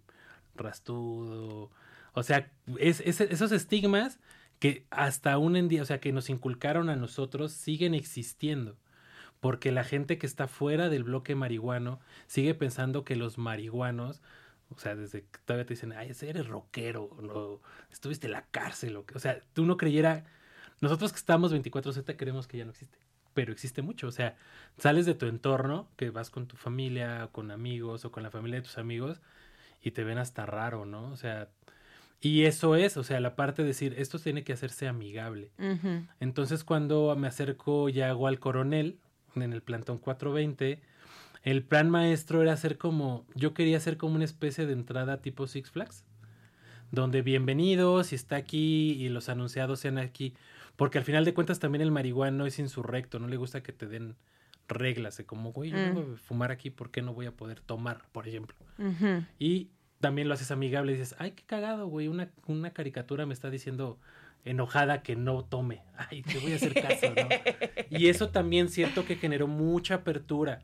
rastudo. 0.55 1.71
O 2.15 2.23
sea, 2.23 2.51
es, 2.79 3.01
esos 3.01 3.53
estigmas 3.53 4.19
que 4.59 4.87
hasta 4.91 5.33
aún 5.33 5.57
en 5.57 5.69
día, 5.69 5.83
o 5.83 5.87
sea, 5.87 6.01
que 6.01 6.13
nos 6.13 6.31
inculcaron 6.31 6.89
a 6.91 6.97
nosotros, 6.97 7.53
siguen 7.53 7.95
existiendo. 7.95 8.77
Porque 9.41 9.73
la 9.73 9.85
gente 9.85 10.19
que 10.19 10.27
está 10.27 10.49
fuera 10.49 10.89
del 10.91 11.05
bloque 11.05 11.35
marihuano 11.35 12.01
sigue 12.27 12.55
pensando 12.55 13.05
que 13.05 13.17
los 13.17 13.39
marihuanos 13.39 14.23
o 14.71 14.79
sea, 14.79 14.95
desde 14.95 15.23
que 15.23 15.39
todavía 15.45 15.67
te 15.67 15.75
dicen, 15.75 15.93
ay, 15.93 16.13
eres 16.23 16.47
rockero, 16.47 17.17
no, 17.21 17.61
estuviste 17.91 18.27
en 18.27 18.33
la 18.33 18.47
cárcel, 18.47 18.97
o, 18.97 19.05
o 19.15 19.19
sea, 19.19 19.41
tú 19.53 19.67
no 19.67 19.77
creyera, 19.77 20.25
nosotros 20.81 21.13
que 21.13 21.19
estamos 21.19 21.53
24/7 21.53 22.17
creemos 22.17 22.47
que 22.47 22.59
ya 22.59 22.65
no 22.65 22.71
existe, 22.71 22.99
pero 23.35 23.53
existe 23.53 23.83
mucho, 23.83 24.09
o 24.09 24.13
sea, 24.13 24.37
sales 24.79 25.07
de 25.07 25.15
tu 25.15 25.27
entorno, 25.27 25.89
que 25.97 26.11
vas 26.11 26.31
con 26.31 26.47
tu 26.47 26.57
familia, 26.57 27.27
o 27.27 27.31
con 27.31 27.51
amigos, 27.51 28.05
o 28.05 28.11
con 28.11 28.23
la 28.23 28.31
familia 28.31 28.57
de 28.61 28.67
tus 28.67 28.79
amigos, 28.79 29.21
y 29.83 29.93
te 29.93 30.05
ven 30.05 30.19
hasta 30.19 30.47
raro, 30.47 30.85
¿no? 30.85 31.11
O 31.11 31.17
sea, 31.17 31.49
y 32.21 32.45
eso 32.45 32.77
es, 32.77 32.97
o 32.97 33.05
sea, 33.05 33.19
la 33.21 33.35
parte 33.35 33.63
de 33.63 33.69
decir, 33.69 33.95
esto 33.97 34.19
tiene 34.19 34.45
que 34.45 34.53
hacerse 34.53 34.89
amigable. 34.89 35.53
Entonces, 36.19 36.65
cuando 36.65 37.17
me 37.17 37.29
acerco 37.29 37.89
y 37.89 38.03
hago 38.03 38.27
al 38.27 38.39
coronel, 38.39 38.99
en 39.37 39.53
el 39.53 39.63
plantón 39.63 39.99
420, 39.99 40.83
el 41.45 41.63
plan 41.63 41.89
maestro 41.89 42.43
era 42.43 42.53
hacer 42.53 42.77
como, 42.77 43.25
yo 43.35 43.55
quería 43.55 43.79
hacer 43.79 43.97
como 43.97 44.17
una 44.17 44.25
especie 44.25 44.67
de 44.67 44.75
entrada 44.75 45.23
tipo 45.23 45.47
Six 45.47 45.71
Flags, 45.71 46.05
donde 46.91 47.23
bienvenidos 47.23 48.13
y 48.13 48.17
está 48.17 48.37
aquí 48.37 48.93
y 48.93 49.09
los 49.09 49.31
anunciados 49.31 49.81
sean 49.81 49.97
aquí, 49.97 50.35
porque 50.77 50.99
al 50.99 51.05
final 51.05 51.25
de 51.25 51.35
cuentas 51.35 51.59
también 51.59 51.83
el 51.83 51.91
marihuano 51.91 52.47
es 52.47 52.59
insurrecto, 52.59 53.19
no 53.19 53.29
le 53.29 53.37
gusta 53.37 53.63
que 53.63 53.73
te 53.73 53.87
den 53.87 54.17
reglas 54.69 55.17
de 55.17 55.27
como, 55.27 55.53
güey, 55.53 55.71
yo 55.71 55.77
vengo 55.77 56.03
mm. 56.03 56.15
a 56.15 56.17
fumar 56.19 56.51
aquí, 56.51 56.71
¿por 56.71 56.91
qué 56.91 57.03
no 57.03 57.13
voy 57.13 57.27
a 57.27 57.33
poder 57.33 57.61
tomar, 57.61 58.05
por 58.13 58.29
ejemplo? 58.29 58.57
Y 59.39 59.71
también 60.01 60.29
lo 60.29 60.35
haces 60.35 60.51
amigable 60.51 60.93
y 60.93 60.97
dices, 60.97 61.15
ay, 61.19 61.33
qué 61.33 61.45
cagado, 61.45 61.87
güey, 61.87 62.09
una, 62.09 62.31
una 62.47 62.71
caricatura 62.71 63.27
me 63.27 63.35
está 63.35 63.51
diciendo 63.51 63.99
enojada 64.45 65.03
que 65.03 65.17
no 65.17 65.45
tome, 65.45 65.83
ay, 66.11 66.23
te 66.23 66.39
voy 66.39 66.53
a 66.53 66.57
hacer 66.57 66.75
caso, 66.75 67.13
¿no? 67.15 67.29
y 67.91 68.09
eso 68.09 68.31
también 68.31 68.69
cierto 68.69 69.05
que 69.05 69.17
generó 69.17 69.47
mucha 69.47 69.97
apertura 69.97 70.63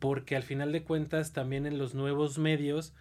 porque 0.00 0.34
al 0.34 0.42
final 0.42 0.72
de 0.72 0.82
cuentas 0.82 1.32
también 1.32 1.66
en 1.66 1.78
los 1.78 1.94
nuevos 1.94 2.38
medios 2.38 2.94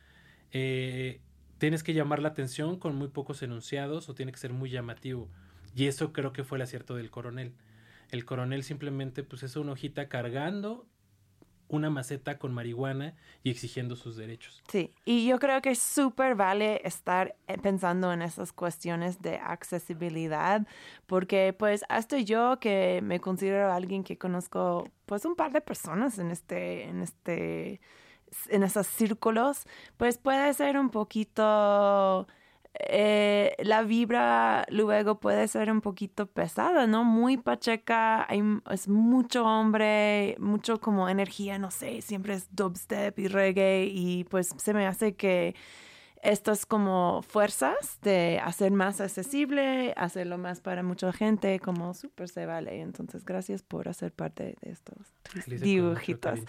eh, 0.51 1.21
tienes 1.57 1.81
que 1.81 1.93
llamar 1.93 2.21
la 2.21 2.29
atención 2.29 2.77
con 2.77 2.95
muy 2.95 3.07
pocos 3.07 3.41
enunciados 3.41 4.09
o 4.09 4.13
tiene 4.13 4.31
que 4.31 4.37
ser 4.37 4.53
muy 4.53 4.69
llamativo. 4.69 5.29
Y 5.75 5.87
eso 5.87 6.13
creo 6.13 6.33
que 6.33 6.43
fue 6.43 6.57
el 6.57 6.63
acierto 6.63 6.95
del 6.95 7.11
coronel. 7.11 7.53
El 8.09 8.25
coronel 8.25 8.63
simplemente 8.63 9.23
pues 9.23 9.43
es 9.43 9.55
una 9.55 9.73
hojita 9.73 10.09
cargando 10.09 10.87
una 11.69 11.89
maceta 11.89 12.37
con 12.37 12.53
marihuana 12.53 13.15
y 13.43 13.51
exigiendo 13.51 13.95
sus 13.95 14.17
derechos. 14.17 14.61
Sí, 14.69 14.91
y 15.05 15.27
yo 15.27 15.39
creo 15.39 15.61
que 15.61 15.75
súper 15.75 16.35
vale 16.35 16.81
estar 16.83 17.35
eh, 17.47 17.57
pensando 17.59 18.11
en 18.11 18.21
esas 18.21 18.51
cuestiones 18.51 19.21
de 19.21 19.37
accesibilidad, 19.37 20.67
porque 21.05 21.55
pues 21.57 21.85
hasta 21.87 22.19
yo 22.19 22.59
que 22.59 23.01
me 23.03 23.19
considero 23.19 23.71
alguien 23.71 24.03
que 24.03 24.17
conozco 24.17 24.89
pues 25.05 25.23
un 25.25 25.35
par 25.35 25.51
de 25.51 25.61
personas 25.61 26.17
en 26.17 26.31
este, 26.31 26.85
en 26.85 27.01
este, 27.01 27.79
en 28.49 28.63
esos 28.63 28.87
círculos, 28.87 29.65
pues 29.97 30.17
puede 30.17 30.53
ser 30.55 30.77
un 30.77 30.89
poquito 30.89 32.27
eh, 32.75 33.55
la 33.59 33.81
vibra 33.83 34.65
luego 34.69 35.19
puede 35.19 35.47
ser 35.47 35.71
un 35.71 35.81
poquito 35.81 36.27
pesada, 36.27 36.87
¿no? 36.87 37.03
Muy 37.03 37.37
pacheca, 37.37 38.25
hay, 38.29 38.43
es 38.69 38.87
mucho 38.87 39.45
hombre, 39.45 40.35
mucho 40.39 40.79
como 40.79 41.09
energía, 41.09 41.57
no 41.57 41.71
sé, 41.71 42.01
siempre 42.01 42.35
es 42.35 42.55
dubstep 42.55 43.17
y 43.19 43.27
reggae 43.27 43.85
y 43.85 44.23
pues 44.25 44.53
se 44.57 44.73
me 44.73 44.85
hace 44.85 45.15
que 45.15 45.55
estas 46.21 46.65
como 46.65 47.21
fuerzas 47.21 47.99
de 48.01 48.39
hacer 48.43 48.71
más 48.71 48.99
accesible, 48.99 49.93
hacerlo 49.95 50.37
más 50.37 50.59
para 50.59 50.83
mucha 50.83 51.13
gente, 51.13 51.59
como 51.59 51.93
súper 51.93 52.29
se 52.29 52.45
vale. 52.45 52.81
Entonces, 52.81 53.23
gracias 53.23 53.63
por 53.63 53.87
hacer 53.87 54.11
parte 54.11 54.55
de 54.61 54.71
estos 54.71 54.97
dibujitos. 55.61 56.39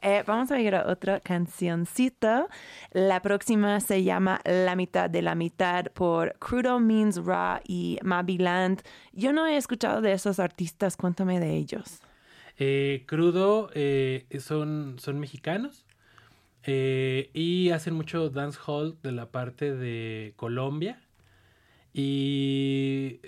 Eh, 0.00 0.22
vamos 0.26 0.50
a 0.50 0.60
ir 0.60 0.74
a 0.74 0.86
otra 0.88 1.20
cancioncita. 1.20 2.46
La 2.92 3.20
próxima 3.20 3.80
se 3.80 4.04
llama 4.04 4.40
La 4.44 4.76
mitad 4.76 5.10
de 5.10 5.22
la 5.22 5.34
mitad 5.34 5.86
por 5.92 6.36
Crudo 6.38 6.78
Means 6.78 7.16
Raw 7.16 7.60
y 7.66 7.98
Mabiland. 8.02 8.82
Yo 9.12 9.32
no 9.32 9.46
he 9.46 9.56
escuchado 9.56 10.00
de 10.00 10.12
esos 10.12 10.38
artistas, 10.38 10.96
cuéntame 10.96 11.40
de 11.40 11.56
ellos. 11.56 12.00
Eh, 12.58 13.04
crudo 13.06 13.70
eh, 13.74 14.26
son, 14.40 14.96
son 14.98 15.18
mexicanos. 15.18 15.85
Eh, 16.66 17.30
y 17.32 17.70
hacen 17.70 17.94
mucho 17.94 18.28
dance 18.28 18.58
hall 18.66 18.98
de 19.02 19.12
la 19.12 19.30
parte 19.30 19.74
de 19.74 20.34
Colombia. 20.36 21.00
Y 21.94 23.20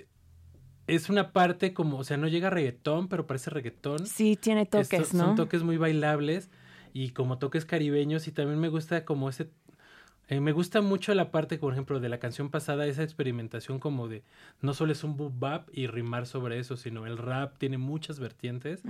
es 0.87 1.09
una 1.09 1.31
parte 1.31 1.73
como, 1.73 1.99
o 1.99 2.03
sea, 2.03 2.17
no 2.17 2.27
llega 2.27 2.47
a 2.47 2.51
reggaetón, 2.51 3.07
pero 3.07 3.25
parece 3.27 3.49
reggaetón. 3.49 4.05
Sí, 4.05 4.37
tiene 4.39 4.65
toques, 4.65 5.13
¿no? 5.13 5.27
Son 5.27 5.35
toques 5.35 5.63
muy 5.63 5.77
bailables 5.77 6.49
y 6.93 7.11
como 7.11 7.37
toques 7.37 7.65
caribeños 7.65 8.27
y 8.27 8.31
también 8.31 8.59
me 8.59 8.69
gusta 8.69 9.05
como 9.05 9.29
ese 9.29 9.49
eh, 10.29 10.39
me 10.39 10.51
gusta 10.51 10.81
mucho 10.81 11.13
la 11.15 11.31
parte, 11.31 11.57
por 11.57 11.73
ejemplo, 11.73 11.99
de 11.99 12.07
la 12.07 12.19
canción 12.19 12.49
pasada, 12.49 12.85
esa 12.85 13.01
experimentación 13.01 13.79
como 13.79 14.07
de 14.07 14.21
no 14.61 14.75
solo 14.75 14.91
es 14.91 15.03
un 15.03 15.17
boop 15.17 15.33
bap 15.39 15.69
y 15.73 15.87
rimar 15.87 16.27
sobre 16.27 16.59
eso, 16.59 16.77
sino 16.77 17.07
el 17.07 17.17
rap 17.17 17.57
tiene 17.57 17.79
muchas 17.79 18.19
vertientes 18.19 18.83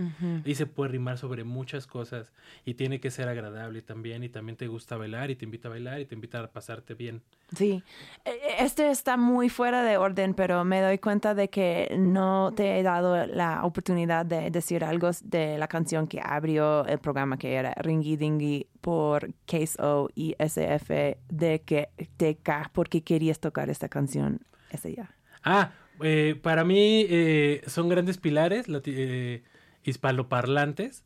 y 0.43 0.55
se 0.55 0.65
puede 0.65 0.91
rimar 0.91 1.17
sobre 1.17 1.45
muchas 1.45 1.87
cosas 1.87 2.33
y 2.65 2.73
tiene 2.73 2.99
que 2.99 3.09
ser 3.09 3.29
agradable 3.29 3.81
también 3.81 4.23
y 4.23 4.29
también 4.29 4.57
te 4.57 4.67
gusta 4.67 4.97
bailar 4.97 5.31
y 5.31 5.37
te 5.37 5.45
invita 5.45 5.69
a 5.69 5.71
bailar 5.71 6.01
y 6.01 6.05
te 6.05 6.13
invita 6.13 6.43
a 6.43 6.47
pasarte 6.47 6.93
bien. 6.93 7.21
Sí, 7.55 7.83
e, 8.25 8.31
e, 8.31 8.65
este 8.65 8.91
está 8.91 9.15
muy 9.15 9.47
fuera 9.47 9.83
de 9.83 9.95
orden, 9.95 10.33
pero 10.33 10.65
me 10.65 10.81
doy 10.81 10.97
cuenta 10.97 11.33
de 11.35 11.49
que 11.49 11.95
no 11.97 12.51
te 12.53 12.79
he 12.79 12.83
dado 12.83 13.25
la 13.27 13.63
oportunidad 13.63 14.25
de 14.25 14.51
decir 14.51 14.83
algo 14.83 15.09
de 15.23 15.57
la 15.57 15.69
canción 15.69 16.07
que 16.07 16.19
abrió 16.21 16.85
el 16.85 16.99
programa 16.99 17.37
que 17.37 17.53
era 17.53 17.73
Ringy 17.75 18.17
Dingy 18.17 18.67
por 18.81 19.31
Case 19.45 19.81
O 19.81 20.09
y 20.15 20.35
SF 20.39 21.17
de 21.29 21.61
que 21.61 21.89
TK, 22.17 22.71
por 22.71 22.89
qué 22.89 23.01
querías 23.03 23.39
tocar 23.39 23.69
esta 23.69 23.89
canción 23.89 24.41
ese 24.71 24.89
día? 24.89 25.11
Ah, 25.43 25.71
eh, 26.01 26.39
para 26.41 26.63
mí 26.63 27.05
eh, 27.09 27.61
son 27.67 27.89
grandes 27.89 28.17
pilares 28.17 28.65
eh, 28.85 29.43
hispanoparlantes. 29.83 31.03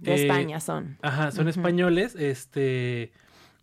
De 0.00 0.12
Eh, 0.12 0.14
España 0.22 0.60
son. 0.60 0.98
Ajá, 1.02 1.30
son 1.30 1.48
españoles. 1.48 2.14
Este. 2.14 3.12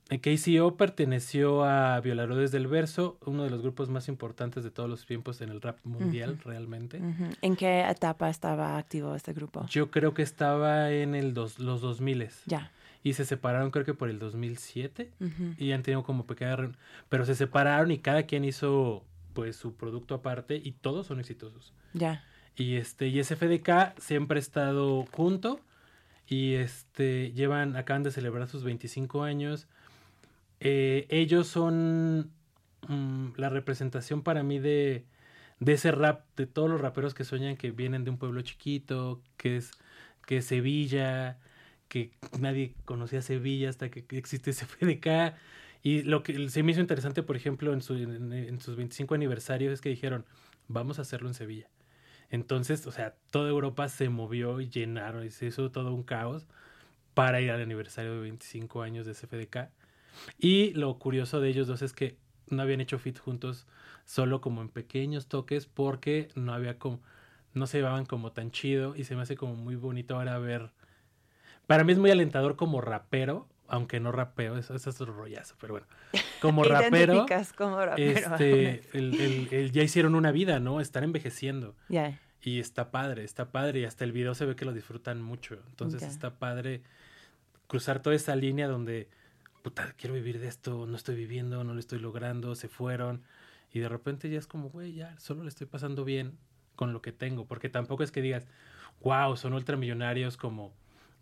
KCO 0.10 0.76
perteneció 0.76 1.64
a 1.64 2.02
Violadores 2.02 2.52
del 2.52 2.68
Verso, 2.68 3.18
uno 3.26 3.46
de 3.46 3.50
los 3.50 3.62
grupos 3.62 3.88
más 3.88 4.10
importantes 4.10 4.62
de 4.62 4.70
todos 4.70 4.90
los 4.90 5.06
tiempos 5.06 5.40
en 5.40 5.48
el 5.48 5.62
rap 5.62 5.78
mundial, 5.86 6.38
realmente. 6.44 7.00
¿En 7.42 7.56
qué 7.56 7.90
etapa 7.90 8.30
estaba 8.30 8.78
activo 8.78 9.16
este 9.16 9.32
grupo? 9.32 9.66
Yo 9.70 9.90
creo 9.90 10.14
que 10.14 10.22
estaba 10.22 10.92
en 10.92 11.16
el 11.16 11.34
dos, 11.34 11.60
los 11.60 11.80
2000 11.80 12.28
Ya. 12.46 12.72
Y 13.04 13.14
se 13.14 13.26
separaron 13.26 13.72
creo 13.72 13.84
que 13.86 13.94
por 13.94 14.10
el 14.10 14.20
2007 14.20 15.12
Ujú. 15.20 15.56
y 15.58 15.72
han 15.72 15.82
tenido 15.84 16.04
como 16.04 16.26
pequeña 16.28 16.56
reun- 16.58 16.76
pero 17.10 17.26
se 17.26 17.36
separaron 17.36 17.92
y 17.92 17.98
cada 18.00 18.24
quien 18.24 18.46
hizo 18.46 19.04
pues 19.34 19.56
su 19.56 19.74
producto 19.76 20.14
aparte 20.16 20.56
y 20.64 20.72
todos 20.74 21.08
son 21.08 21.20
exitosos. 21.20 21.74
Ya. 21.94 22.24
Y 22.56 22.76
este 22.76 23.08
y 23.08 23.20
SFDK 23.24 23.98
siempre 23.98 24.38
ha 24.38 24.40
estado 24.40 25.06
junto 25.12 25.60
y 26.28 26.54
este 26.56 27.32
llevan 27.34 27.76
acaban 27.76 28.04
de 28.04 28.12
celebrar 28.12 28.48
sus 28.48 28.64
25 28.64 29.24
años. 29.24 29.68
Eh, 30.60 31.08
ellos 31.10 31.48
son 31.48 32.30
mm, 32.88 33.30
la 33.38 33.50
representación 33.50 34.22
para 34.22 34.44
mí 34.44 34.60
de 34.60 35.06
de 35.60 35.74
ese 35.74 35.92
rap 35.92 36.26
de 36.38 36.48
todos 36.48 36.70
los 36.70 36.82
raperos 36.82 37.14
que 37.14 37.24
sueñan 37.24 37.56
que 37.56 37.70
vienen 37.72 38.04
de 38.04 38.10
un 38.10 38.18
pueblo 38.18 38.42
chiquito, 38.42 39.22
que 39.38 39.58
es 39.58 39.72
que 40.26 40.38
es 40.38 40.46
Sevilla, 40.46 41.38
que 41.92 42.12
nadie 42.40 42.74
conocía 42.86 43.22
Sevilla 43.22 43.70
hasta 43.70 43.92
que 43.92 44.06
existe 44.18 44.52
SFDK. 44.52 45.36
Y 45.84 46.04
lo 46.04 46.24
que 46.24 46.50
se 46.50 46.64
me 46.64 46.74
hizo 46.74 46.82
interesante, 46.82 47.24
por 47.24 47.36
ejemplo, 47.36 47.74
en, 47.74 47.82
su- 47.82 47.96
en- 47.96 48.60
sus 48.62 48.76
25 48.78 49.16
aniversarios 49.16 49.74
es 49.74 49.82
que 49.82 49.90
dijeron, 49.90 50.26
vamos 50.68 51.00
a 51.00 51.04
hacerlo 51.04 51.28
en 51.30 51.34
Sevilla. 51.36 51.70
Entonces, 52.32 52.88
o 52.88 52.92
sea, 52.92 53.16
toda 53.32 53.50
Europa 53.50 53.90
se 53.90 54.10
movió 54.10 54.62
y 54.62 54.70
llenaron 54.70 55.26
y 55.26 55.32
se 55.32 55.48
hizo 55.48 55.72
todo 55.72 55.94
un 55.94 56.04
caos 56.04 56.48
para 57.14 57.42
ir 57.42 57.52
al 57.52 57.62
aniversario 57.62 58.14
de 58.14 58.22
25 58.22 58.82
años 58.84 59.06
de 59.06 59.14
SFDK. 59.14 59.72
Y 60.40 60.74
lo 60.74 60.98
curioso 61.00 61.40
de 61.42 61.50
ellos 61.50 61.68
dos 61.68 61.82
es 61.82 61.94
que 61.94 62.18
no 62.50 62.62
habían 62.64 62.82
hecho 62.82 63.00
fit 63.00 63.18
juntos 63.20 63.68
solo 64.06 64.42
como 64.42 64.62
en 64.62 64.70
pequeños 64.70 65.28
toques 65.28 65.66
porque 65.68 66.30
no 66.36 66.54
había 66.54 66.78
como 66.80 67.02
no 67.54 67.68
se 67.68 67.78
llevaban 67.80 68.06
como 68.06 68.32
tan 68.32 68.52
chido 68.52 68.96
y 68.96 69.04
se 69.04 69.16
me 69.16 69.24
hace 69.24 69.36
como 69.36 69.56
muy 69.56 69.76
bonito 69.76 70.16
ahora 70.16 70.38
ver 70.40 70.72
para 71.72 71.84
mí 71.84 71.92
es 71.94 71.98
muy 72.00 72.12
alentador 72.12 72.56
como 72.56 72.82
rapero 72.82 73.48
aunque 73.68 74.00
no 74.02 74.12
rapeo 74.12 74.58
eso, 74.58 74.76
eso 74.76 74.90
es 74.90 75.00
un 75.00 75.08
rollazo 75.16 75.56
pero 75.60 75.74
bueno 75.74 75.88
como 76.42 76.64
rapero 76.66 77.26
como 77.58 77.78
rapero. 77.86 78.12
este 78.36 78.84
el, 78.98 79.20
el- 79.22 79.48
el- 79.52 79.72
ya 79.72 79.82
hicieron 79.84 80.16
una 80.16 80.32
vida 80.32 80.60
no 80.60 80.82
están 80.82 81.04
envejeciendo 81.06 81.76
Ya. 81.90 82.20
y 82.44 82.60
está 82.60 82.92
padre, 82.92 83.24
está 83.24 83.52
padre. 83.52 83.80
Y 83.82 83.86
hasta 83.86 84.04
el 84.04 84.12
video 84.12 84.34
se 84.36 84.46
ve 84.46 84.56
que 84.56 84.66
lo 84.66 84.74
disfrutan 84.74 85.22
mucho. 85.22 85.60
Entonces 85.70 86.02
está 86.02 86.32
padre 86.40 86.82
cruzar 87.68 88.02
toda 88.02 88.16
esa 88.16 88.36
línea 88.36 88.68
donde, 88.68 89.08
puta, 89.62 89.94
quiero 89.98 90.16
vivir 90.16 90.40
de 90.40 90.48
esto, 90.48 90.86
no 90.88 90.96
estoy 90.98 91.16
viviendo, 91.16 91.64
no 91.64 91.74
lo 91.74 91.80
estoy 91.80 92.00
logrando, 92.00 92.56
se 92.56 92.68
fueron. 92.68 93.22
Y 93.72 93.80
de 93.80 93.88
repente 93.90 94.30
ya 94.30 94.40
es 94.40 94.48
como, 94.48 94.70
güey, 94.70 94.94
ya 94.94 95.18
solo 95.20 95.44
le 95.44 95.50
estoy 95.50 95.68
pasando 95.68 96.04
bien 96.04 96.38
con 96.76 96.92
lo 96.94 97.02
que 97.02 97.12
tengo. 97.12 97.46
Porque 97.46 97.70
tampoco 97.70 98.04
es 98.04 98.12
que 98.12 98.22
digas, 98.22 98.48
wow, 99.02 99.38
son 99.38 99.54
ultramillonarios 99.54 100.36
como 100.36 100.74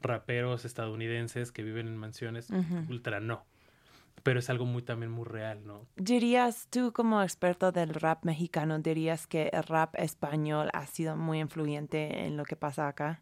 raperos 0.02 0.66
estadounidenses 0.66 1.52
que 1.52 1.64
viven 1.64 1.88
en 1.88 1.98
mansiones. 1.98 2.50
Ultra 2.90 3.20
no. 3.20 3.46
Pero 4.24 4.40
es 4.40 4.50
algo 4.50 4.66
muy 4.66 4.82
también 4.82 5.12
muy 5.12 5.26
real, 5.26 5.66
¿no? 5.66 5.88
Dirías 5.96 6.68
tú 6.70 6.92
como 6.92 7.24
experto 7.24 7.72
del 7.72 7.94
rap 7.94 8.26
mexicano, 8.26 8.78
dirías 8.80 9.28
que 9.28 9.50
el 9.54 9.64
rap 9.64 9.96
español 9.98 10.70
ha 10.74 10.86
sido 10.88 11.16
muy 11.16 11.40
influyente 11.40 12.26
en 12.26 12.36
lo 12.36 12.44
que 12.44 12.58
pasa 12.58 12.88
acá. 12.88 13.22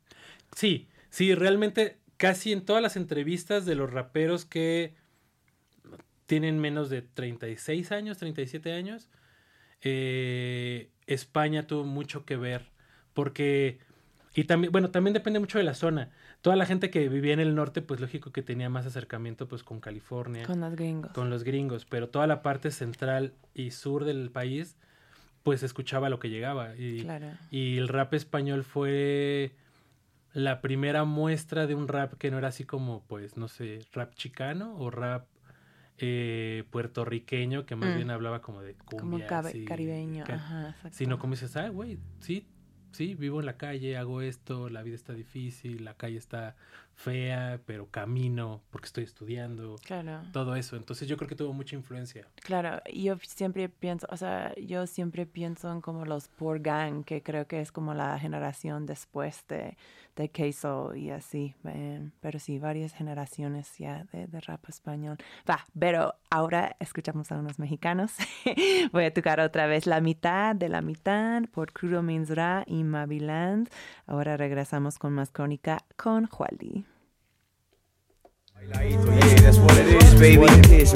Sí, 0.56 0.88
sí, 1.12 1.36
realmente 1.36 2.00
casi 2.18 2.52
en 2.52 2.66
todas 2.66 2.82
las 2.82 2.98
entrevistas 2.98 3.66
de 3.66 3.76
los 3.76 3.92
raperos 3.94 4.46
que 4.46 4.96
tienen 6.26 6.60
menos 6.60 6.90
de 6.90 7.04
36 7.04 7.92
años, 7.92 8.18
37 8.18 8.74
años, 8.74 9.10
eh, 9.82 10.90
España 11.06 11.68
tuvo 11.68 11.86
mucho 11.86 12.26
que 12.26 12.36
ver 12.36 12.72
porque 13.14 13.80
y 14.34 14.44
también 14.44 14.72
bueno 14.72 14.92
también 14.92 15.14
depende 15.14 15.40
mucho 15.40 15.58
de 15.58 15.64
la 15.64 15.76
zona 15.76 16.12
toda 16.48 16.56
la 16.56 16.66
gente 16.66 16.90
que 16.90 17.10
vivía 17.10 17.34
en 17.34 17.40
el 17.40 17.56
norte 17.56 17.82
pues 17.82 18.00
lógico 18.00 18.32
que 18.32 18.42
tenía 18.42 18.70
más 18.70 18.86
acercamiento 18.86 19.48
pues 19.48 19.64
con 19.64 19.80
California 19.80 20.46
Con 20.46 20.60
los 20.62 20.76
gringos. 20.76 21.12
con 21.12 21.30
los 21.30 21.44
gringos, 21.44 21.86
pero 21.86 22.10
toda 22.10 22.26
la 22.28 22.42
parte 22.42 22.72
central 22.72 23.34
y 23.54 23.72
sur 23.72 24.06
del 24.06 24.30
país, 24.32 24.78
pues 25.44 25.64
escuchaba 25.64 26.10
lo 26.10 26.20
que 26.20 26.30
llegaba. 26.30 26.76
Y, 26.76 27.02
Claro. 27.02 27.28
y 27.52 27.78
el 27.78 27.88
rap 27.88 28.14
español 28.14 28.64
fue 28.64 29.52
la 30.34 30.62
primera 30.62 31.04
muestra 31.04 31.68
de 31.68 31.76
un 31.76 31.88
rap 31.88 32.14
que 32.14 32.30
no 32.32 32.38
era 32.38 32.50
así 32.50 32.64
como, 32.64 33.04
pues, 33.08 33.38
no 33.38 33.48
sé, 33.48 33.80
rap 33.94 34.14
chicano 34.16 34.76
o 34.78 34.90
rap 34.92 35.26
eh, 36.00 36.64
puertorriqueño, 36.70 37.66
que 37.66 37.76
más 37.76 37.90
Mm. 37.90 37.96
bien 37.96 38.12
hablaba 38.12 38.40
como 38.42 38.62
de 38.62 38.76
Como 38.76 39.10
cumbia. 39.18 39.40
así, 39.40 39.66
caribeño. 39.66 40.26
ca- 40.26 40.36
Ajá, 40.36 40.70
exacto. 40.70 40.96
Sino 40.96 41.18
como 41.18 41.34
dices, 41.34 41.58
ah, 41.58 41.70
güey, 41.70 41.98
sí, 42.20 42.46
sí, 42.98 43.14
vivo 43.14 43.40
en 43.40 43.46
la 43.46 43.58
calle, 43.58 43.96
hago 43.96 44.22
esto, 44.22 44.70
la 44.70 44.82
vida 44.82 44.96
está 44.96 45.14
difícil, 45.14 45.86
la 45.86 45.94
calle 45.94 46.18
está 46.18 46.56
fea, 46.98 47.60
pero 47.68 47.88
camino 47.92 48.64
porque 48.72 48.88
estoy 48.88 49.04
estudiando 49.04 49.76
Claro. 49.86 50.24
todo 50.34 50.56
eso. 50.56 50.76
Entonces 50.76 51.08
yo 51.08 51.16
creo 51.16 51.30
que 51.30 51.36
tuvo 51.36 51.54
mucha 51.54 51.76
influencia. 51.76 52.28
Claro, 52.42 52.82
yo 52.92 53.18
siempre 53.22 53.70
pienso, 53.70 54.08
o 54.10 54.18
sea, 54.18 54.54
yo 54.56 54.88
siempre 54.88 55.28
pienso 55.28 55.72
en 55.72 55.80
como 55.80 56.06
los 56.06 56.28
Poor 56.28 56.60
Gang, 56.60 57.04
que 57.06 57.22
creo 57.22 57.48
que 57.48 57.62
es 57.62 57.72
como 57.72 57.94
la 57.94 58.18
generación 58.20 58.88
después 58.88 59.46
de, 59.48 59.78
de 60.16 60.30
Queso 60.30 60.96
y 60.96 61.12
así. 61.12 61.54
pero 62.20 62.40
sí, 62.40 62.58
varias 62.58 62.94
generaciones 62.94 63.78
ya 63.78 64.06
de, 64.12 64.26
de 64.26 64.42
rap 64.42 64.68
español. 64.68 65.18
Va, 65.48 65.66
pero 65.80 66.16
ahora 66.32 66.76
escuchamos 66.80 67.32
a 67.32 67.38
unos 67.38 67.60
mexicanos. 67.60 68.16
Voy 68.92 69.06
a 69.06 69.14
tocar 69.14 69.40
otra 69.40 69.68
vez 69.68 69.86
la 69.86 70.02
mitad 70.02 70.56
de 70.56 70.68
la 70.68 70.82
mitad 70.82 71.44
por 71.52 71.72
Crudo 71.74 72.02
Minzra 72.02 72.64
y 72.66 72.84
Maviland. 72.84 73.70
Ahora 74.08 74.36
regresamos 74.36 74.98
con 74.98 75.14
más 75.14 75.30
crónica 75.32 75.86
con 75.96 76.26
Juali. 76.26 76.86
Yeah, 76.96 76.96
that's 76.96 76.96
what 76.96 76.96
it 76.96 76.96
is, 77.76 78.36
baby. 78.36 78.47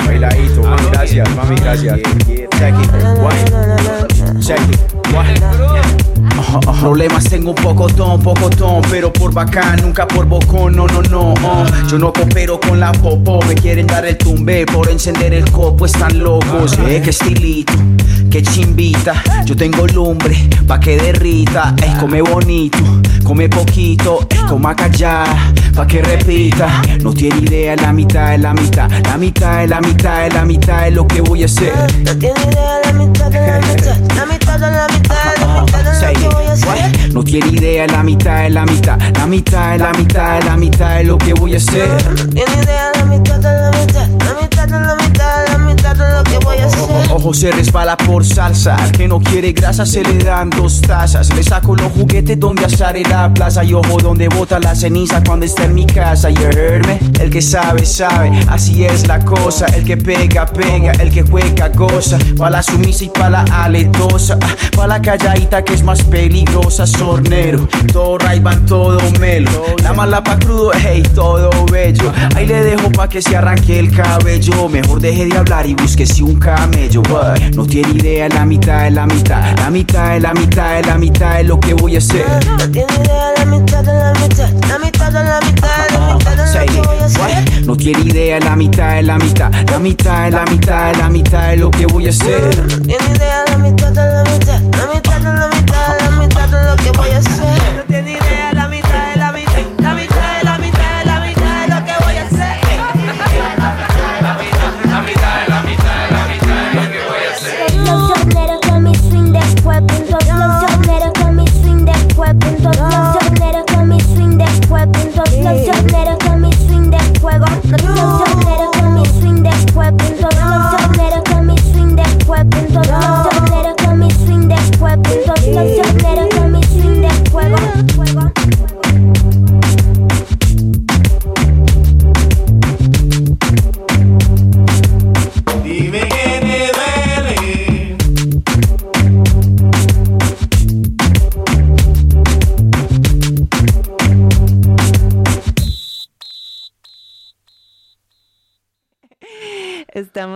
Bailadito, 0.05 0.61
mami, 0.63 0.89
gracias, 0.91 1.35
mami, 1.35 1.55
gracias. 1.55 1.99
Check 2.57 2.75
it, 2.79 2.91
what? 3.21 3.35
Check 4.41 4.59
it, 4.69 4.79
what? 5.13 5.61
Problemas 6.81 7.23
tengo 7.25 7.51
un 7.51 7.55
pocotón, 7.55 8.21
pocotón, 8.21 8.81
pero 8.89 9.13
por 9.13 9.33
bacán, 9.33 9.79
nunca 9.81 10.07
por 10.07 10.25
bocón, 10.25 10.75
no, 10.75 10.87
no, 10.87 11.01
no. 11.03 11.33
uh. 11.33 11.87
Yo 11.87 11.97
no 11.97 12.11
coopero 12.11 12.59
con 12.59 12.79
la 12.79 12.91
popo, 12.91 13.39
me 13.47 13.55
quieren 13.55 13.87
dar 13.87 14.05
el 14.05 14.17
tumbe 14.17 14.65
por 14.65 14.89
encender 14.89 15.33
el 15.33 15.49
copo, 15.51 15.85
están 15.85 16.19
locos. 16.19 16.77
Eh, 16.87 17.01
qué 17.03 17.11
estilito, 17.11 17.73
qué 18.29 18.41
chimbita. 18.41 19.23
Yo 19.45 19.55
tengo 19.55 19.87
lumbre 19.87 20.35
pa' 20.67 20.79
que 20.79 20.97
derrita. 20.97 21.75
Ey, 21.81 21.93
come 21.99 22.21
bonito, 22.21 22.79
come 23.31 23.47
poquito, 23.47 24.27
ey, 24.29 24.39
coma 24.45 24.75
callar, 24.75 25.25
pa' 25.73 25.87
que 25.87 26.01
repita. 26.01 26.81
No 27.01 27.13
tiene 27.13 27.37
idea, 27.37 27.77
la 27.77 27.93
mitad 27.93 28.33
es 28.33 28.41
la 28.41 28.53
mitad, 28.53 28.91
la 29.05 29.17
mitad 29.17 29.63
es 29.63 29.69
la 29.69 29.79
mitad, 29.79 30.27
es 30.27 30.33
la 30.33 30.43
mitad 30.43 30.87
es 30.87 30.93
lo 30.93 31.07
que 31.07 31.21
voy 31.21 31.43
a 31.43 31.45
hacer. 31.45 31.71
No 32.03 32.17
tiene 32.17 32.41
idea 32.41 32.81
la 32.83 32.91
mitad 32.91 33.31
de 33.31 33.39
la 33.47 33.59
mitad, 33.59 33.97
la 34.17 34.25
mitad 34.25 34.59
de 34.59 34.69
la 34.69 34.87
mitad, 34.89 35.17
la 35.39 35.63
mitad 35.63 36.07
de 36.09 36.19
lo 36.19 36.19
que 36.19 36.27
voy 36.27 36.45
a 36.45 36.51
hacer. 36.51 37.13
No 37.13 37.23
tiene 37.23 37.47
idea, 37.47 37.87
la 37.87 38.03
mitad 38.03 38.45
es 38.45 38.51
la 38.51 38.65
mitad, 38.65 38.99
la 38.99 39.25
mitad 39.25 39.75
es 39.75 39.79
la 39.79 39.93
mitad, 39.93 40.37
es 40.37 40.45
la 40.45 40.57
mitad 40.57 40.99
es 40.99 41.07
lo 41.07 41.17
que 41.17 41.33
voy 41.33 41.53
a 41.53 41.57
hacer. 41.57 41.87
No 41.87 42.27
tiene 42.27 42.63
idea 42.63 42.91
la 42.97 43.05
mitad 43.05 43.37
de 43.39 43.61
la 43.61 43.71
mitad, 43.71 44.07
la 44.09 44.41
mitad 44.41 44.67
de 44.67 44.79
la 44.79 44.95
mitad, 44.95 45.30
la 45.93 46.05
mitad 46.05 46.07
de 46.07 46.17
lo 46.17 46.23
que 46.23 46.45
voy 46.45 46.57
a 46.57 46.65
hacer. 46.65 47.11
Ojo 47.11 47.33
se 47.33 47.51
resbala 47.51 47.97
por 47.97 48.25
salsa, 48.25 48.75
al 48.75 48.91
que 48.91 49.07
no 49.07 49.19
quiere 49.19 49.51
grasa 49.51 49.85
se 49.85 50.03
le 50.03 50.23
dan 50.23 50.49
dos 50.49 50.81
tazas. 50.81 51.33
Le 51.35 51.43
saco 51.43 51.75
los 51.75 51.91
juguetes 51.91 52.39
donde 52.39 52.65
asar 52.65 52.95
en 52.97 53.09
la 53.09 53.33
plaza 53.33 53.63
y 53.63 53.73
ojo 53.73 53.97
donde 53.97 54.27
bota 54.29 54.59
la 54.59 54.75
ceniza 54.75 55.21
cuando 55.23 55.45
está 55.45 55.65
en 55.65 55.75
mi 55.75 55.85
casa. 55.85 56.29
You 56.29 56.47
heard 56.47 56.85
me? 56.87 56.99
El 57.21 57.29
que 57.29 57.41
sabe, 57.41 57.85
sabe, 57.85 58.31
así 58.49 58.85
es 58.85 59.07
la 59.07 59.19
cosa. 59.23 59.65
El 59.67 59.83
que 59.83 59.97
pega, 59.97 60.45
pega, 60.45 60.91
el 60.93 61.11
que 61.11 61.23
juega, 61.23 61.69
goza. 61.69 62.17
Pa' 62.37 62.49
la 62.49 62.63
sumisa 62.63 63.03
y 63.05 63.09
pa' 63.09 63.29
la 63.29 63.43
aletosa, 63.43 64.37
ah, 64.41 64.55
pa' 64.75 64.87
la 64.87 65.01
calladita 65.01 65.63
que 65.63 65.73
es 65.73 65.83
más 65.83 66.01
peligrosa. 66.03 66.87
Sornero, 66.87 67.67
todo 67.91 68.17
van 68.41 68.65
todo 68.65 68.99
melo. 69.19 69.65
La 69.83 69.93
mala 69.93 70.23
pa' 70.23 70.39
crudo, 70.39 70.71
hey, 70.73 71.03
todo 71.13 71.49
bello. 71.65 72.11
Ahí 72.35 72.45
le 72.45 72.63
dejo 72.63 72.91
pa' 72.91 73.09
que 73.09 73.21
se 73.21 73.35
arranque 73.35 73.79
el 73.79 73.91
cabello. 73.95 74.69
Mejor 74.69 75.01
deje 75.01 75.25
de 75.25 75.37
hablar 75.37 75.65
y 75.67 75.75
un 76.21 76.39
camello. 76.39 77.01
No 77.53 77.65
tiene 77.65 77.89
idea, 77.93 78.29
la 78.29 78.45
mitad 78.45 78.87
es 78.87 78.93
la 78.93 79.05
mitad. 79.05 79.57
La 79.57 79.69
mitad 79.69 80.15
es 80.15 80.21
la 80.21 80.33
mitad, 80.33 80.79
es 80.79 80.87
la 80.87 80.97
mitad 80.97 81.39
es 81.39 81.47
lo 81.47 81.59
que 81.59 81.73
voy 81.73 81.95
a 81.95 81.97
hacer. 81.97 82.25
No 82.47 82.69
tiene 82.69 82.93
idea 82.93 83.33
la 83.37 83.45
mitad 83.45 83.83
de 83.83 83.93
la 83.93 84.13
mitad, 84.13 84.49
la 84.67 84.79
mitad 84.79 85.11
de 85.11 85.23
la 85.23 85.39
mitad, 85.41 85.69
la 85.91 86.13
mitad 86.13 86.37
de 86.37 86.41
lo 86.51 86.79
que 86.79 86.81
voy 86.81 86.99
a 86.99 87.05
hacer. 87.05 87.65
No 87.65 87.75
tiene 87.75 88.01
idea, 88.01 88.39
la 88.39 88.55
mitad 88.55 88.99
es 88.99 89.05
la 89.05 89.17
mitad, 89.17 89.51
la 89.69 89.79
mitad 89.79 90.27
es 90.27 90.33
la 90.33 90.45
mitad, 90.45 90.95
la 90.95 91.09
mitad 91.09 91.49
de 91.49 91.57
lo 91.57 91.71
que 91.71 91.85
voy 91.87 92.05
a 92.05 92.09
hacer. 92.09 92.57
No 92.57 92.81
tiene 92.81 93.15
idea, 93.15 93.43
la 93.47 93.57
mitad 93.57 93.91
de 93.91 94.01
la 94.01 94.23
mitad, 94.23 94.61
la 94.61 94.87
mitad 94.93 95.17
de 95.17 95.33
la 95.33 95.47
mitad, 95.47 95.99
la 95.99 96.11
mitad 96.11 96.47
de 96.47 96.63
lo 96.69 96.75
que 96.77 96.91
voy 96.97 97.09
a 97.09 97.17
hacer. 97.17 97.50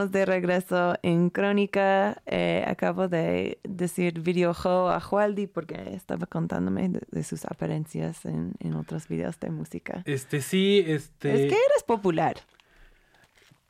Estamos 0.06 0.12
de 0.12 0.26
regreso 0.26 0.96
en 1.02 1.32
Crónica. 1.32 2.22
Eh, 2.28 2.64
acabo 2.68 3.08
de 3.08 3.58
decir 3.64 4.20
videojuego 4.20 4.90
a 4.90 5.00
Jualdi 5.00 5.48
porque 5.48 5.96
estaba 5.96 6.28
contándome 6.28 6.90
de, 6.90 7.02
de 7.10 7.24
sus 7.24 7.44
apariencias 7.46 8.24
en, 8.26 8.54
en 8.60 8.76
otros 8.76 9.08
videos 9.08 9.40
de 9.40 9.50
música. 9.50 10.04
Este 10.06 10.42
sí, 10.42 10.84
este. 10.86 11.34
Es 11.34 11.40
que 11.52 11.56
eres 11.56 11.84
popular. 11.88 12.36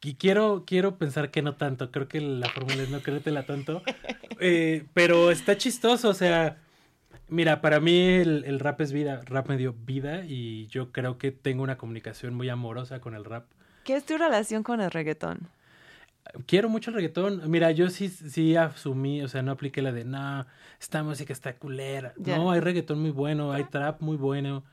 Y 0.04 0.16
quiero, 0.16 0.66
quiero 0.68 0.98
pensar 0.98 1.32
que 1.32 1.42
no 1.42 1.56
tanto. 1.56 1.90
Creo 1.92 2.10
que 2.10 2.20
la 2.20 2.50
fórmula 2.50 2.84
es 2.84 2.90
no 2.90 3.02
creértela 3.02 3.46
tanto. 3.46 3.82
Eh, 4.42 4.84
pero 4.94 5.32
está 5.32 5.56
chistoso, 5.58 6.10
o 6.10 6.14
sea. 6.14 6.58
Mira, 7.30 7.62
para 7.62 7.80
mí 7.80 7.98
el, 7.98 8.44
el 8.44 8.60
rap 8.60 8.82
es 8.82 8.92
vida. 8.92 9.22
Rap 9.26 9.48
me 9.48 9.56
dio 9.56 9.74
vida 9.74 10.26
y 10.26 10.68
yo 10.68 10.92
creo 10.92 11.18
que 11.18 11.32
tengo 11.32 11.64
una 11.64 11.78
comunicación 11.78 12.34
muy 12.34 12.50
amorosa 12.50 13.00
con 13.00 13.16
el 13.16 13.24
rap. 13.24 13.46
¿Qué 13.86 13.96
es 13.96 14.06
tu 14.06 14.18
relación 14.18 14.64
con 14.64 14.82
el 14.82 14.92
reggaetón? 14.92 15.48
Quiero 16.46 16.70
mucho 16.70 16.92
el 16.92 16.96
reggaetón. 16.96 17.50
Mira, 17.50 17.72
yo 17.72 17.90
sí, 17.90 18.10
sí 18.10 18.56
asumí, 18.56 19.22
o 19.22 19.28
sea, 19.28 19.42
no 19.42 19.52
apliqué 19.52 19.82
la 19.82 19.92
de, 19.92 20.06
no, 20.06 20.46
esta 20.80 21.04
música 21.04 21.34
está 21.34 21.56
culera. 21.58 22.14
No, 22.18 22.52
hay 22.52 22.60
reggaetón 22.60 23.00
muy 23.00 23.12
bueno, 23.12 23.52
hay 23.52 23.64
trap 23.66 24.02
muy 24.02 24.18
bueno. 24.18 24.64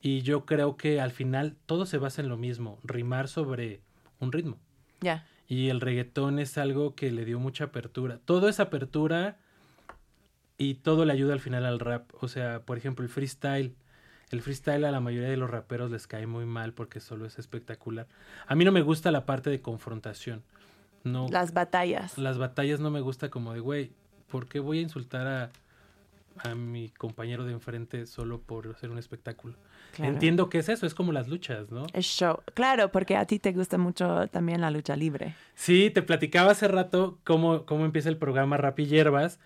Y 0.00 0.22
yo 0.22 0.44
creo 0.46 0.76
que 0.76 1.00
al 1.00 1.12
final 1.12 1.56
todo 1.66 1.86
se 1.86 1.98
basa 1.98 2.22
en 2.22 2.28
lo 2.28 2.36
mismo, 2.36 2.78
rimar 2.82 3.28
sobre 3.28 3.80
un 4.18 4.32
ritmo. 4.32 4.58
Ya. 5.00 5.26
Y 5.46 5.68
el 5.68 5.80
reggaetón 5.80 6.38
es 6.38 6.58
algo 6.58 6.94
que 6.94 7.10
le 7.12 7.24
dio 7.24 7.38
mucha 7.38 7.64
apertura. 7.64 8.18
Todo 8.24 8.48
es 8.48 8.58
apertura 8.58 9.38
y 10.58 10.74
todo 10.74 11.04
le 11.04 11.12
ayuda 11.12 11.34
al 11.34 11.40
final 11.40 11.64
al 11.64 11.78
rap. 11.78 12.10
O 12.20 12.28
sea, 12.28 12.62
por 12.62 12.78
ejemplo, 12.78 13.04
el 13.04 13.10
freestyle. 13.10 13.76
El 14.30 14.40
freestyle 14.40 14.84
a 14.86 14.90
la 14.90 15.00
mayoría 15.00 15.28
de 15.28 15.36
los 15.36 15.50
raperos 15.50 15.90
les 15.90 16.06
cae 16.06 16.26
muy 16.26 16.46
mal 16.46 16.72
porque 16.72 17.00
solo 17.00 17.26
es 17.26 17.38
espectacular. 17.38 18.08
A 18.46 18.54
mí 18.54 18.64
no 18.64 18.72
me 18.72 18.80
gusta 18.80 19.10
la 19.10 19.26
parte 19.26 19.50
de 19.50 19.60
confrontación. 19.60 20.42
No, 21.04 21.28
Las 21.30 21.52
batallas. 21.52 22.16
las 22.18 22.38
batallas 22.38 22.80
no 22.80 22.90
me 22.90 23.00
gusta 23.00 23.28
como 23.30 23.52
de, 23.52 23.60
güey, 23.60 23.90
¿por 24.30 24.46
qué 24.48 24.60
voy 24.60 24.78
a 24.78 24.82
insultar 24.82 25.26
a, 25.26 25.50
a 26.48 26.54
mi 26.54 26.90
compañero 26.90 27.44
de 27.44 27.52
enfrente 27.52 28.06
solo 28.06 28.40
por 28.40 28.68
hacer 28.68 28.90
un 28.90 28.98
espectáculo? 28.98 29.54
Claro. 29.96 30.12
Entiendo 30.12 30.48
que 30.48 30.58
es 30.58 30.68
eso, 30.70 30.86
es 30.86 30.94
como 30.94 31.12
las 31.12 31.28
luchas, 31.28 31.70
¿no? 31.70 31.84
Es 31.92 32.06
show. 32.06 32.38
Claro, 32.54 32.90
porque 32.90 33.16
a 33.16 33.26
ti 33.26 33.38
te 33.38 33.52
gusta 33.52 33.76
mucho 33.78 34.26
también 34.28 34.60
la 34.62 34.70
lucha 34.70 34.96
libre. 34.96 35.34
Sí, 35.54 35.90
te 35.90 36.00
platicaba 36.02 36.52
hace 36.52 36.66
rato 36.68 37.18
cómo, 37.24 37.66
cómo 37.66 37.84
empieza 37.84 38.08
el 38.08 38.16
programa 38.16 38.56
Rap 38.56 38.78
y 38.80 38.86
Hierbas. 38.86 39.38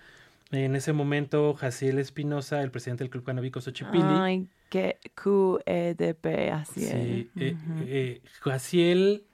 En 0.53 0.77
ese 0.77 0.93
momento, 0.93 1.55
Jaciel 1.55 1.99
Espinosa, 1.99 2.63
el 2.63 2.71
presidente 2.71 3.03
del 3.03 3.11
Club 3.11 3.25
Canábico 3.25 3.61
Xochipilli. 3.61 4.05
Ay, 4.05 4.47
qué 4.69 5.01
QEDP, 5.17 6.53
así 6.53 6.83
sí, 6.83 7.31
es. 7.35 7.43
eh, 7.43 7.57
Ujú. 7.57 7.75
eh, 7.81 8.23
Jaciel 8.43 9.25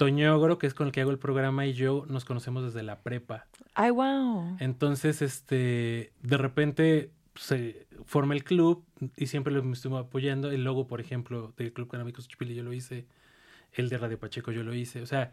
Toñogro, 0.00 0.56
que 0.58 0.66
es 0.66 0.72
con 0.72 0.86
el 0.86 0.92
que 0.92 1.02
hago 1.02 1.10
el 1.10 1.18
programa, 1.18 1.66
y 1.66 1.74
yo 1.74 2.06
nos 2.08 2.24
conocemos 2.24 2.64
desde 2.64 2.82
la 2.82 3.00
prepa. 3.00 3.46
Ay, 3.74 3.90
wow. 3.90 4.56
Entonces, 4.58 5.20
este, 5.20 6.10
de 6.22 6.36
repente 6.38 7.10
se 7.34 7.86
forma 8.06 8.32
el 8.34 8.42
club 8.42 8.82
y 9.16 9.26
siempre 9.26 9.52
lo 9.52 9.60
estuvo 9.72 9.98
apoyando. 9.98 10.50
El 10.50 10.64
logo, 10.64 10.86
por 10.86 11.00
ejemplo, 11.02 11.52
del 11.58 11.72
Club 11.74 11.88
Canábico 11.90 12.22
Xochipilli 12.22 12.54
yo 12.54 12.62
lo 12.62 12.72
hice. 12.72 13.04
El 13.74 13.90
de 13.90 13.98
Radio 13.98 14.18
Pacheco 14.18 14.52
yo 14.52 14.62
lo 14.64 14.72
hice. 14.74 15.02
O 15.02 15.06
sea, 15.06 15.32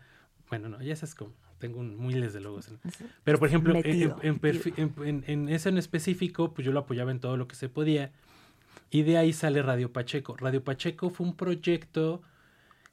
bueno, 0.49 0.67
no, 0.67 0.81
ya 0.81 0.95
sabes 0.97 1.15
cómo. 1.15 1.31
Tengo 1.59 1.79
un, 1.79 2.05
miles 2.05 2.33
de 2.33 2.41
logos. 2.41 2.69
¿no? 2.69 2.77
Pero, 3.23 3.39
por 3.39 3.47
ejemplo, 3.47 3.73
Metido, 3.73 4.19
en- 4.21 4.39
en- 5.05 5.23
en 5.27 5.49
eso 5.49 5.69
en 5.69 5.77
específico, 5.77 6.53
pues 6.53 6.65
yo 6.65 6.73
lo 6.73 6.79
apoyaba 6.81 7.11
en 7.11 7.19
todo 7.21 7.37
lo 7.37 7.47
que 7.47 7.55
se 7.55 7.69
podía. 7.69 8.11
Y 8.91 9.03
de 9.03 9.17
ahí 9.17 9.31
sale 9.31 9.61
Radio 9.61 9.93
Pacheco. 9.93 10.35
Radio 10.37 10.61
Pacheco 10.63 11.09
fue 11.09 11.25
un 11.25 11.35
proyecto 11.37 12.21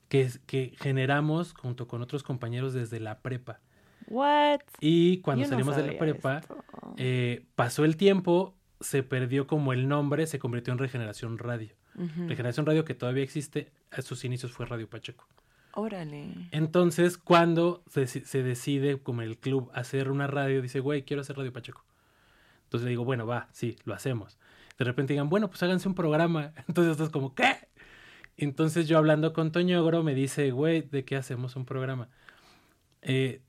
que, 0.09 0.30
que 0.46 0.74
generamos 0.78 1.55
junto 1.55 1.86
con 1.88 2.02
otros 2.02 2.22
compañeros 2.22 2.72
desde 2.72 3.00
la 3.00 3.20
prepa. 3.20 3.61
What? 4.09 4.61
Y 4.80 5.18
cuando 5.18 5.44
Yo 5.44 5.48
no 5.48 5.52
salimos 5.52 5.76
de 5.76 5.92
la 5.92 5.98
prepa, 5.98 6.42
eh, 6.96 7.46
pasó 7.55 7.84
el 7.84 7.96
tiempo, 7.96 8.55
se 8.80 9.02
perdió 9.02 9.46
como 9.46 9.72
el 9.72 9.88
nombre, 9.88 10.26
se 10.26 10.38
convirtió 10.38 10.72
en 10.72 10.78
Regeneración 10.78 11.38
Radio. 11.38 11.74
Regeneración 12.26 12.66
Radio 12.66 12.84
que 12.84 12.94
todavía 12.94 13.22
existe, 13.22 13.70
a 13.92 14.02
sus 14.02 14.24
inicios 14.24 14.50
fue 14.50 14.66
Radio 14.66 14.90
Pacheco. 14.90 15.28
Órale. 15.74 16.48
Entonces, 16.50 17.18
cuando 17.18 17.84
se, 17.88 18.07
se 18.07 18.42
decide 18.42 18.98
como 18.98 19.22
el 19.22 19.38
club 19.38 19.70
hacer 19.74 20.11
una 20.11 20.26
radio, 20.26 20.61
dice, 20.61 20.80
güey, 20.80 21.05
quiero 21.05 21.22
hacer 21.22 21.36
Radio 21.36 21.52
Pacheco. 21.52 21.84
Entonces 22.64 22.84
le 22.84 22.90
digo, 22.90 23.05
bueno, 23.05 23.26
va, 23.26 23.48
sí, 23.52 23.76
lo 23.84 23.94
hacemos. 23.94 24.38
De 24.78 24.84
repente 24.84 25.12
digan, 25.12 25.28
bueno, 25.28 25.48
pues 25.48 25.62
háganse 25.62 25.88
un 25.88 25.94
programa. 25.94 26.52
Entonces 26.68 26.92
estás 26.92 27.11
como, 27.11 27.34
¿qué? 27.34 27.68
Entonces 28.37 28.89
yo 28.89 28.99
hablando 28.99 29.32
con 29.32 29.53
Toño 29.53 29.80
Ogro 29.82 30.03
me 30.03 30.14
dice, 30.14 30.51
güey, 30.51 30.82
¿de 30.82 31.05
qué 31.05 31.16
hacemos 31.16 31.57
un 31.57 31.64
programa? 31.64 32.09
Eh, 33.03 33.41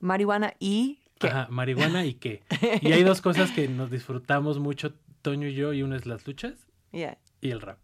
Marihuana 0.00 0.54
y 0.58 0.98
qué? 1.18 1.28
Ajá, 1.28 1.46
marihuana 1.50 2.04
y 2.06 2.14
qué. 2.14 2.42
Y 2.82 2.92
hay 2.92 3.02
dos 3.02 3.20
cosas 3.20 3.50
que 3.52 3.68
nos 3.68 3.90
disfrutamos 3.90 4.58
mucho, 4.58 4.94
Toño 5.22 5.48
y 5.48 5.54
yo, 5.54 5.72
y 5.72 5.82
una 5.82 5.96
es 5.96 6.06
las 6.06 6.26
luchas 6.26 6.66
Yeah. 6.92 7.18
y 7.40 7.50
el 7.50 7.60
rap. 7.60 7.78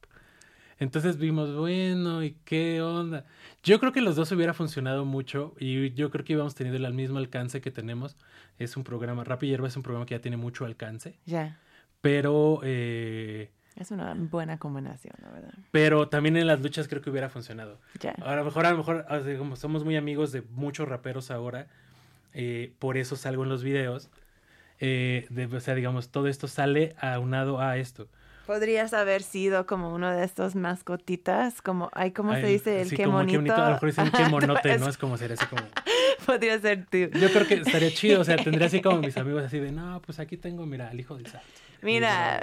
Entonces 0.79 1.17
vimos, 1.17 1.55
bueno, 1.55 2.23
¿y 2.25 2.33
qué 2.45 2.83
onda? 2.83 3.25
Yo 3.63 3.79
creo 3.79 3.93
que 3.93 4.01
los 4.01 4.17
dos 4.17 4.31
hubiera 4.33 4.53
funcionado 4.53 5.05
mucho 5.05 5.55
y 5.61 5.93
yo 5.95 6.11
creo 6.11 6.25
que 6.25 6.33
íbamos 6.35 6.55
teniendo 6.55 6.85
el 6.87 6.93
mismo 6.93 7.19
alcance 7.19 7.61
que 7.61 7.71
tenemos. 7.71 8.17
Es 8.59 8.77
un 8.77 8.85
programa, 8.85 9.23
Rap 9.25 9.43
y 9.45 9.49
Hierba 9.49 9.69
es 9.69 9.77
un 9.77 9.83
programa 9.83 10.07
que 10.07 10.15
ya 10.17 10.21
tiene 10.21 10.37
mucho 10.37 10.65
alcance, 10.65 11.19
Ya. 11.25 11.61
pero, 12.01 12.61
eh, 12.65 13.53
Es 13.77 13.91
una 13.91 14.15
buena 14.15 14.59
combinación, 14.59 15.15
la 15.23 15.31
verdad. 15.31 15.53
pero 15.71 16.09
también 16.09 16.37
en 16.37 16.47
las 16.47 16.61
luchas 16.61 16.89
creo 16.89 17.03
que 17.03 17.11
hubiera 17.11 17.29
funcionado. 17.29 17.79
Ya. 18.01 18.13
A 18.25 18.35
lo 18.37 18.45
mejor, 18.45 18.65
a 18.67 18.71
lo 18.73 18.79
mejor, 18.79 19.05
como 19.39 19.57
somos 19.57 19.85
muy 19.85 19.97
amigos 19.97 20.33
de 20.33 20.43
muchos 20.51 20.89
raperos 20.89 21.31
ahora, 21.31 21.67
eh, 22.33 22.73
por 22.79 22.97
eso 22.97 23.17
salgo 23.17 23.43
en 23.45 23.49
los 23.51 23.63
videos. 23.63 24.11
eh, 24.79 25.27
de- 25.31 25.47
o 25.47 25.61
sea, 25.61 25.75
digamos, 25.75 26.11
todo 26.11 26.29
esto 26.29 26.49
sale 26.49 26.95
aunado 27.01 27.61
a 27.61 27.79
esto. 27.79 28.09
Podrías 28.47 28.93
haber 28.93 29.23
sido 29.23 29.67
como 29.67 29.93
uno 29.95 30.11
de 30.13 30.23
estos 30.23 30.55
mascotitas, 30.55 31.63
como, 31.63 31.89
ay, 31.95 32.13
¿cómo 32.13 32.35
se 32.35 32.47
dice? 32.47 32.83
El 32.83 32.91
sí, 32.91 32.97
qué 32.97 33.05
como 33.05 33.17
bonito. 33.19 33.55
A 33.55 33.59
lo 33.69 33.73
mejor 33.73 33.89
dicen 33.89 34.09
Ajá, 34.13 34.29
monote, 34.31 34.79
¿no? 34.79 34.87
Es 34.89 34.99
como 34.99 35.17
ser 35.17 35.33
así 35.33 35.47
como... 35.47 35.63
Podría 36.27 36.59
ser 36.61 36.87
tú. 36.87 36.97
Yo 37.19 37.31
creo 37.31 37.47
que 37.47 37.55
estaría 37.55 37.91
chido, 37.93 38.21
o 38.21 38.25
sea, 38.25 38.37
tendría 38.37 38.67
así 38.69 38.81
como 38.81 39.01
mis 39.03 39.17
amigos 39.17 39.43
así 39.45 39.59
de, 39.59 39.73
no, 39.73 40.01
pues 40.03 40.19
aquí 40.19 40.37
tengo, 40.37 40.65
mira, 40.67 40.89
al 40.89 40.99
hijo 40.99 41.17
del 41.17 41.27
santo. 41.27 41.47
Mira, 41.83 42.43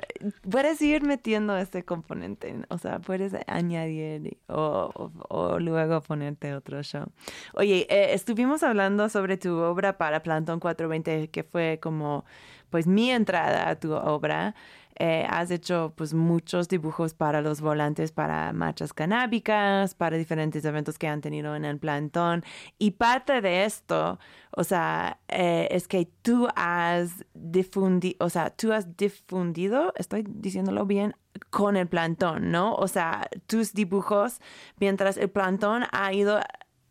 puedes 0.49 0.79
ir 0.81 1.01
metiendo 1.01 1.57
este 1.57 1.83
componente, 1.83 2.55
o 2.69 2.77
sea, 2.77 2.99
puedes 2.99 3.33
añadir 3.47 4.37
o, 4.47 4.91
o- 4.93 5.11
o 5.27 5.59
luego 5.59 6.01
ponerte 6.01 6.53
otro 6.53 6.81
show. 6.83 7.05
Oye, 7.53 7.87
eh, 7.89 8.13
estuvimos 8.13 8.61
hablando 8.63 9.09
sobre 9.09 9.37
tu 9.37 9.57
obra 9.57 9.97
para 9.97 10.21
Plantón 10.21 10.59
420, 10.59 11.29
que 11.29 11.43
fue 11.43 11.79
como, 11.81 12.25
pues, 12.69 12.85
mi 12.87 13.09
entrada 13.11 13.69
a 13.69 13.75
tu 13.79 13.93
obra. 13.93 14.53
Eh, 14.99 15.25
has 15.27 15.49
hecho 15.49 15.93
pues 15.95 16.13
muchos 16.13 16.67
dibujos 16.67 17.13
para 17.13 17.41
los 17.41 17.61
volantes 17.61 18.11
para 18.11 18.53
marchas 18.53 18.93
canábicas, 18.93 19.95
para 19.95 20.17
diferentes 20.17 20.63
eventos 20.65 20.99
que 20.99 21.07
han 21.07 21.21
tenido 21.21 21.55
en 21.55 21.65
el 21.65 21.79
plantón. 21.79 22.43
Y 22.77 22.91
parte 22.91 23.41
de 23.41 23.65
esto, 23.65 24.19
o 24.51 24.63
sea, 24.63 25.19
eh, 25.27 25.67
es 25.71 25.87
que 25.87 26.07
tú 26.21 26.47
has 26.55 27.25
difundido, 27.33 28.17
o 28.19 28.29
sea, 28.29 28.51
tú 28.51 28.71
has 28.71 28.95
difundido, 28.95 29.93
estoy 29.97 30.25
diciéndolo 30.27 30.85
bien, 30.85 31.15
con 31.49 31.77
el 31.77 31.87
plantón, 31.87 32.51
¿no? 32.51 32.75
O 32.75 32.87
sea, 32.87 33.27
tus 33.47 33.73
dibujos, 33.73 34.39
mientras 34.77 35.17
el 35.17 35.29
plantón 35.29 35.85
ha 35.91 36.13
ido 36.13 36.39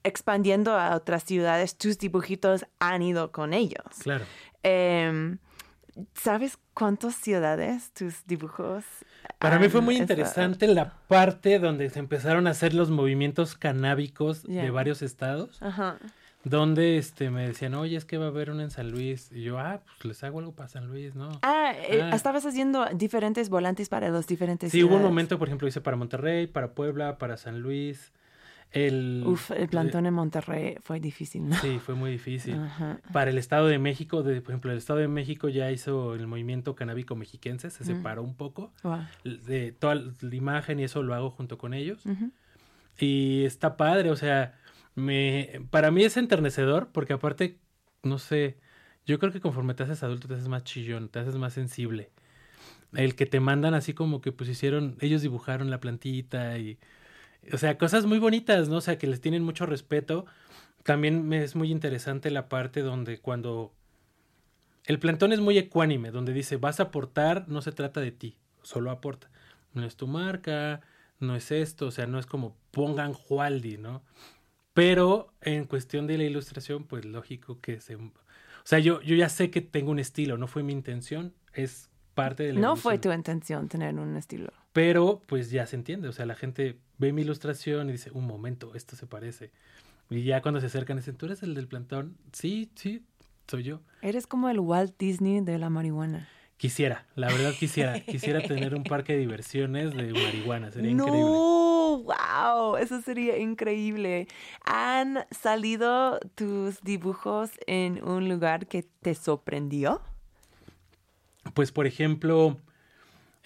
expandiendo 0.05 0.72
a 0.72 0.96
otras 0.96 1.24
ciudades, 1.24 1.76
tus 1.76 1.98
dibujitos 1.98 2.66
han 2.80 3.03
ido 3.03 3.30
con 3.32 3.53
ellos. 3.53 3.84
Claro. 4.03 4.24
Em, 4.62 5.38
¿Sabes 6.14 6.59
cuántas 6.74 7.14
ciudades 7.16 7.93
tus 7.93 8.26
dibujos? 8.26 8.84
Para 9.38 9.59
mí 9.59 9.68
fue 9.68 9.80
muy 9.80 9.95
estado? 9.97 10.12
interesante 10.20 10.66
la 10.68 10.95
parte 11.09 11.59
donde 11.59 11.90
se 11.90 11.99
empezaron 11.99 12.47
a 12.47 12.51
hacer 12.51 12.72
los 12.74 12.90
movimientos 12.90 13.55
canábicos 13.57 14.43
de 14.45 14.70
varios 14.70 15.03
estados, 15.03 15.61
Ajá. 15.62 15.99
donde 16.45 16.97
este 16.97 17.30
me 17.30 17.47
decían, 17.47 17.74
oye, 17.74 17.97
es 17.97 18.05
que 18.05 18.16
va 18.18 18.26
a 18.26 18.28
haber 18.28 18.51
uno 18.51 18.62
en 18.62 18.70
San 18.70 18.90
Luis. 18.90 19.30
Y 19.32 19.43
yo, 19.43 19.59
ah, 19.59 19.80
pues 19.84 20.05
les 20.07 20.24
hago 20.24 20.38
algo 20.38 20.53
para 20.53 20.68
San 20.68 20.86
Luis, 20.88 21.14
¿no? 21.14 21.28
Ah, 21.43 21.72
eh, 21.76 22.01
Ah. 22.03 22.16
estabas 22.16 22.47
haciendo 22.47 22.86
diferentes 22.95 23.49
volantes 23.51 23.88
para 23.88 24.09
los 24.09 24.26
diferentes 24.26 24.72
Sí, 24.72 24.82
hubo 24.82 24.97
un 24.97 25.03
momento, 25.03 25.38
por 25.38 25.49
ejemplo, 25.49 25.68
hice 25.68 25.80
para 25.80 25.97
Monterrey, 25.97 26.47
para 26.47 26.72
Puebla, 26.74 27.18
para 27.18 27.36
San 27.36 27.61
Luis. 27.61 28.12
El, 28.73 29.23
Uf, 29.27 29.51
el 29.51 29.68
plantón 29.68 30.07
en 30.07 30.14
Monterrey 30.14 30.77
fue 30.83 30.99
difícil, 30.99 31.47
¿no? 31.49 31.57
Sí, 31.57 31.79
fue 31.79 31.95
muy 31.95 32.11
difícil. 32.11 32.55
Ajá. 32.55 33.01
Para 33.12 33.31
el 33.31 33.37
Estado 33.37 33.66
de 33.66 33.79
México, 33.79 34.23
de, 34.23 34.41
por 34.41 34.53
ejemplo, 34.53 34.73
el 34.73 34.79
Estado 34.79 34.99
de 35.01 35.09
México 35.09 35.51
ya 35.51 35.70
hizo 35.70 36.14
el 36.14 36.27
movimiento 36.27 36.75
canábico 36.75 37.14
mexiquense, 37.14 37.68
se 37.70 37.85
Mm. 37.85 37.87
separó 37.87 38.23
un 38.23 38.35
poco. 38.35 38.73
Wow. 38.83 39.01
De 39.25 39.73
toda 39.73 39.97
la 39.97 40.35
imagen 40.35 40.81
y 40.81 40.85
eso 40.85 41.03
lo 41.03 41.14
hago 41.14 41.31
junto 41.31 41.59
con 41.59 41.75
ellos. 41.75 42.03
Y 42.99 43.45
está 43.45 43.77
padre, 43.77 44.11
o 44.11 44.16
sea, 44.16 44.55
me, 44.95 45.61
para 45.70 45.91
mí 45.91 46.05
es 46.05 46.16
enternecedor 46.16 46.89
porque 46.93 47.12
aparte, 47.14 47.59
no 48.03 48.18
sé, 48.18 48.59
yo 49.07 49.18
creo 49.18 49.33
que 49.33 49.41
conforme 49.41 49.75
te 49.75 49.83
haces 49.83 50.03
adulto 50.03 50.29
te 50.29 50.35
haces 50.35 50.49
más 50.49 50.64
chillón, 50.64 51.09
te 51.09 51.18
haces 51.18 51.35
más 51.37 51.53
sensible. 51.53 52.11
El 52.95 53.16
que 53.16 53.27
te 53.27 53.41
mandan 53.41 53.75
así 53.75 53.95
como 53.95 54.20
que 54.20 54.33
pues 54.33 54.49
hicieron, 54.51 54.97
ellos 55.01 55.23
dibujaron 55.23 55.70
la 55.70 55.81
plantita 55.81 56.59
y, 56.59 56.79
o 57.51 57.59
sea, 57.59 57.78
cosas 57.78 58.07
muy 58.07 58.18
bonitas, 58.18 58.68
¿no? 58.68 58.76
O 58.76 58.80
sea, 58.80 58.99
que 58.99 59.07
les 59.07 59.20
tienen 59.20 59.43
mucho 59.43 59.66
respeto. 59.66 60.26
También 60.84 61.32
es 61.32 61.57
muy 61.57 61.70
interesante 61.70 62.30
la 62.30 62.49
parte 62.49 62.82
donde 62.82 63.18
cuando 63.18 63.72
el 64.84 64.99
plantón 64.99 65.32
es 65.32 65.40
muy 65.40 65.59
ecuánime, 65.59 66.11
donde 66.11 66.32
dice, 66.32 66.57
vas 66.57 66.80
a 66.80 66.84
aportar, 66.84 67.49
no 67.49 67.62
se 67.62 67.72
trata 67.72 68.01
de 68.01 68.12
ti, 68.12 68.36
solo 68.62 68.90
aporta. 68.90 69.30
No 69.74 69.84
es 69.84 69.97
tu 69.97 70.07
marca, 70.07 70.80
no 71.20 71.36
es 71.36 71.51
esto, 71.53 71.86
o 71.86 71.90
sea, 71.90 72.07
no 72.07 72.18
es 72.18 72.26
como 72.26 72.57
pongan 72.72 73.12
Jualdi, 73.12 73.78
¿no? 73.78 74.03
Pero 74.74 75.32
en 75.40 75.64
cuestión 75.64 76.07
de 76.07 76.18
la 76.18 76.24
ilustración, 76.24 76.84
pues 76.84 77.05
lógico 77.05 77.61
que 77.61 77.80
se... 77.80 77.97
O 77.97 78.11
sea, 78.64 78.78
yo, 78.78 79.01
yo 79.03 79.14
ya 79.14 79.28
sé 79.28 79.51
que 79.51 79.61
tengo 79.61 79.90
un 79.90 79.99
estilo, 79.99 80.36
no 80.36 80.47
fue 80.47 80.62
mi 80.62 80.72
intención, 80.72 81.32
es 81.53 81.90
parte 82.14 82.45
de 82.45 82.53
la 82.55 82.61
No 82.61 82.76
fue 82.76 82.99
tu 82.99 83.12
intención 83.12 83.68
tener 83.68 83.95
un 83.95 84.16
estilo. 84.16 84.53
Pero 84.72 85.22
pues 85.26 85.51
ya 85.51 85.66
se 85.66 85.76
entiende, 85.76 86.09
o 86.09 86.12
sea, 86.12 86.26
la 86.26 86.34
gente 86.34 86.78
ve 87.03 87.12
mi 87.12 87.22
ilustración 87.22 87.88
y 87.88 87.92
dice, 87.92 88.11
un 88.12 88.26
momento, 88.26 88.74
esto 88.76 88.94
se 88.94 89.07
parece. 89.07 89.50
Y 90.09 90.22
ya 90.22 90.40
cuando 90.40 90.61
se 90.61 90.66
acercan 90.66 90.96
dicen, 90.98 91.16
¿tú 91.16 91.26
eres 91.26 91.42
el 91.42 91.55
del 91.55 91.66
plantón? 91.66 92.16
Sí, 92.32 92.70
sí, 92.76 93.03
soy 93.48 93.64
yo. 93.64 93.80
Eres 94.03 94.28
como 94.28 94.48
el 94.48 94.61
Walt 94.61 94.94
Disney 94.98 95.40
de 95.40 95.59
la 95.59 95.68
marihuana. 95.68 96.28
Quisiera, 96.57 97.07
la 97.16 97.26
verdad 97.26 97.55
quisiera, 97.59 97.98
quisiera 97.98 98.40
tener 98.40 98.76
un 98.76 98.84
parque 98.84 99.14
de 99.14 99.18
diversiones 99.18 99.92
de 99.96 100.12
marihuana, 100.12 100.70
sería 100.70 100.92
increíble. 100.92 101.32
No, 101.32 102.05
wow, 102.05 102.76
eso 102.76 103.00
sería 103.00 103.36
increíble. 103.36 104.28
¿Han 104.64 105.26
salido 105.32 106.20
tus 106.36 106.80
dibujos 106.82 107.50
en 107.66 108.05
un 108.05 108.28
lugar 108.28 108.68
que 108.68 108.84
te 108.84 109.16
sorprendió? 109.16 110.03
Pues 111.55 111.72
por 111.72 111.88
ejemplo, 111.88 112.59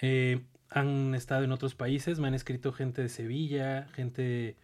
eh, 0.03 0.43
han 0.71 1.15
estado 1.15 1.45
en 1.45 1.53
otros 1.53 1.75
países, 1.75 2.19
me 2.19 2.29
han 2.29 2.35
escrito 2.35 2.73
gente 2.73 3.03
de 3.03 3.09
Sevilla, 3.09 3.87
gente 3.95 4.23
de, 4.23 4.57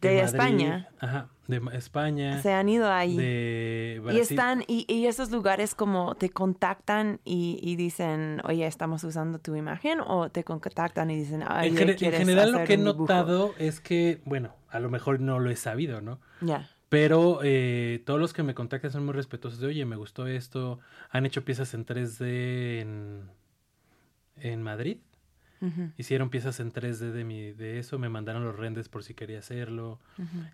De 0.00 0.14
Madrid, 0.22 0.24
España. 0.24 0.88
Ajá, 0.98 1.28
de 1.46 1.60
España, 1.72 2.40
Se 2.40 2.52
han 2.52 2.68
ido 2.68 2.90
ahí. 2.90 3.16
de 3.16 4.00
Y 4.12 4.18
están, 4.18 4.64
y, 4.66 4.86
y 4.88 5.06
esos 5.06 5.30
lugares 5.30 5.74
como 5.74 6.14
te 6.14 6.30
contactan 6.30 7.20
y, 7.24 7.58
y 7.62 7.76
dicen, 7.76 8.40
oye, 8.44 8.66
estamos 8.66 9.04
usando 9.04 9.38
tu 9.40 9.56
imagen, 9.56 10.00
o 10.06 10.30
te 10.30 10.42
contactan 10.44 11.10
y 11.10 11.16
dicen, 11.18 11.44
ay, 11.46 11.68
en, 11.68 11.76
gene- 11.76 11.92
en 11.92 11.98
¿quieres 11.98 12.20
general 12.20 12.52
lo 12.52 12.64
que 12.64 12.74
he 12.74 12.78
un 12.78 12.84
dibujo?" 12.84 13.02
notado 13.02 13.54
es 13.58 13.80
que, 13.80 14.22
bueno, 14.24 14.54
a 14.70 14.78
lo 14.80 14.88
mejor 14.90 15.20
no 15.20 15.38
lo 15.38 15.50
he 15.50 15.56
sabido, 15.56 16.00
¿no? 16.00 16.20
Ya. 16.40 16.70
Pero 16.88 17.40
eh, 17.44 18.02
todos 18.06 18.18
los 18.18 18.32
que 18.32 18.42
me 18.42 18.54
contactan 18.54 18.90
son 18.90 19.04
muy 19.04 19.14
respetuosos 19.14 19.60
de, 19.60 19.66
oye, 19.66 19.84
me 19.84 19.96
gustó 19.96 20.26
esto, 20.26 20.78
han 21.10 21.26
hecho 21.26 21.44
piezas 21.44 21.74
en 21.74 21.84
3D 21.84 22.80
en, 22.80 23.30
en 24.36 24.62
Madrid, 24.62 24.98
Hicieron 25.98 26.30
piezas 26.30 26.58
en 26.60 26.72
3D 26.72 27.12
de, 27.12 27.24
mi, 27.24 27.52
de 27.52 27.78
eso, 27.78 27.98
me 27.98 28.08
mandaron 28.08 28.44
los 28.44 28.56
renders 28.56 28.88
por 28.88 29.04
si 29.04 29.12
quería 29.14 29.38
hacerlo, 29.40 29.98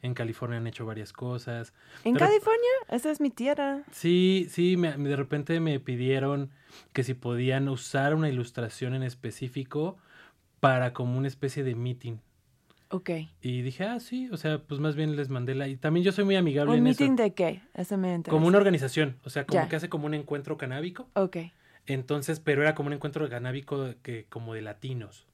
en 0.02 0.14
California 0.14 0.58
han 0.58 0.66
hecho 0.66 0.84
varias 0.84 1.12
cosas. 1.12 1.72
¿En 2.04 2.14
California? 2.16 2.70
Esa 2.88 3.10
es 3.10 3.20
mi 3.20 3.30
tierra. 3.30 3.82
Sí, 3.92 4.46
sí, 4.50 4.76
me- 4.76 4.96
de 4.96 5.14
repente 5.16 5.60
me 5.60 5.78
pidieron 5.80 6.50
que 6.92 7.04
si 7.04 7.14
podían 7.14 7.68
usar 7.68 8.14
una 8.14 8.28
ilustración 8.28 8.94
en 8.94 9.02
específico 9.04 9.96
para 10.60 10.92
como 10.92 11.16
una 11.18 11.28
especie 11.28 11.62
de 11.62 11.74
meeting. 11.74 12.16
Ok. 12.88 13.10
Y 13.42 13.62
dije, 13.62 13.84
ah, 13.84 13.98
sí, 14.00 14.28
o 14.30 14.36
sea, 14.36 14.58
pues 14.58 14.80
más 14.80 14.94
bien 14.96 15.16
les 15.16 15.28
mandé 15.28 15.54
la... 15.54 15.66
Y 15.68 15.76
también 15.76 16.04
yo 16.04 16.12
soy 16.12 16.24
muy 16.24 16.36
amigable 16.36 16.72
¿Un 16.72 16.78
en 16.78 16.84
meeting 16.84 17.12
eso. 17.14 17.22
de 17.22 17.34
qué? 17.34 17.62
Eso 17.74 17.96
me 17.98 18.14
interesa. 18.14 18.30
Como 18.30 18.46
una 18.46 18.58
organización, 18.58 19.16
o 19.24 19.30
sea, 19.30 19.44
como 19.44 19.68
que 19.68 19.76
hace 19.76 19.88
como 19.88 20.06
un 20.06 20.14
encuentro 20.14 20.56
canábico. 20.56 21.08
Ok. 21.14 21.36
Entonces, 21.86 22.40
pero 22.40 22.62
era 22.62 22.74
como 22.74 22.88
un 22.88 22.92
encuentro 22.94 23.28
canábico 23.28 23.94
que 24.02 24.26
como 24.28 24.54
de 24.54 24.62
latinos. 24.62 25.26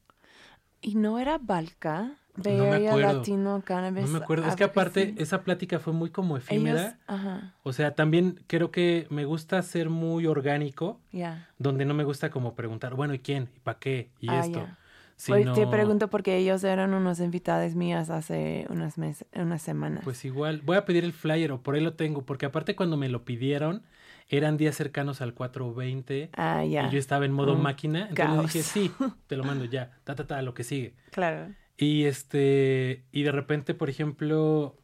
¿Y 0.80 0.96
no 0.96 1.18
era 1.18 1.38
Balca? 1.38 2.12
No 2.36 2.66
me 2.66 2.86
acuerdo. 2.88 3.18
Latino 3.18 3.62
Cannabis. 3.64 4.04
No 4.04 4.18
me 4.18 4.24
acuerdo, 4.24 4.48
es 4.48 4.56
que 4.56 4.64
aparte 4.64 5.14
esa 5.18 5.42
plática 5.42 5.78
fue 5.78 5.92
muy 5.92 6.10
como 6.10 6.36
efímera. 6.36 6.82
Ellos, 6.86 6.94
ajá, 7.06 7.54
O 7.62 7.72
sea, 7.72 7.94
también 7.94 8.42
creo 8.46 8.70
que 8.70 9.06
me 9.10 9.24
gusta 9.24 9.62
ser 9.62 9.90
muy 9.90 10.26
orgánico, 10.26 11.00
ya. 11.12 11.48
donde 11.58 11.84
no 11.84 11.94
me 11.94 12.04
gusta 12.04 12.30
como 12.30 12.54
preguntar, 12.54 12.94
bueno, 12.94 13.14
¿y 13.14 13.18
quién? 13.20 13.48
¿Y 13.54 13.60
para 13.60 13.78
qué? 13.78 14.10
¿Y 14.18 14.28
Ah, 14.30 14.40
esto? 14.40 14.60
ya. 14.60 14.78
Pues 15.24 15.44
te 15.54 15.66
pregunto 15.68 16.08
porque 16.10 16.36
ellos 16.36 16.64
eran 16.64 16.94
unos 16.94 17.20
invitados 17.20 17.76
mías 17.76 18.10
hace 18.10 18.66
unas, 18.70 18.98
mes 18.98 19.24
unas 19.36 19.62
semanas. 19.62 20.02
Pues 20.02 20.24
igual, 20.24 20.62
voy 20.64 20.76
a 20.76 20.84
pedir 20.84 21.04
el 21.04 21.12
flyer 21.12 21.52
o 21.52 21.62
por 21.62 21.76
ahí 21.76 21.80
lo 21.80 21.94
tengo, 21.94 22.22
porque 22.22 22.46
aparte 22.46 22.74
cuando 22.74 22.96
me 22.96 23.08
lo 23.08 23.24
pidieron, 23.24 23.82
eran 24.28 24.56
días 24.56 24.76
cercanos 24.76 25.20
al 25.20 25.34
420 25.34 26.30
ah, 26.34 26.64
ya. 26.64 26.88
y 26.88 26.90
yo 26.90 26.98
estaba 26.98 27.24
en 27.24 27.32
modo 27.32 27.56
máquina, 27.56 28.08
entonces 28.08 28.36
le 28.36 28.42
dije, 28.42 28.62
sí, 28.62 28.90
te 29.26 29.36
lo 29.36 29.44
mando 29.44 29.64
ya, 29.64 29.90
ta, 30.04 30.14
ta, 30.14 30.26
ta, 30.26 30.42
lo 30.42 30.54
que 30.54 30.64
sigue. 30.64 30.94
Claro. 31.10 31.54
Y 31.76 32.04
este, 32.04 33.04
y 33.12 33.22
de 33.22 33.32
repente, 33.32 33.74
por 33.74 33.90
ejemplo, 33.90 34.76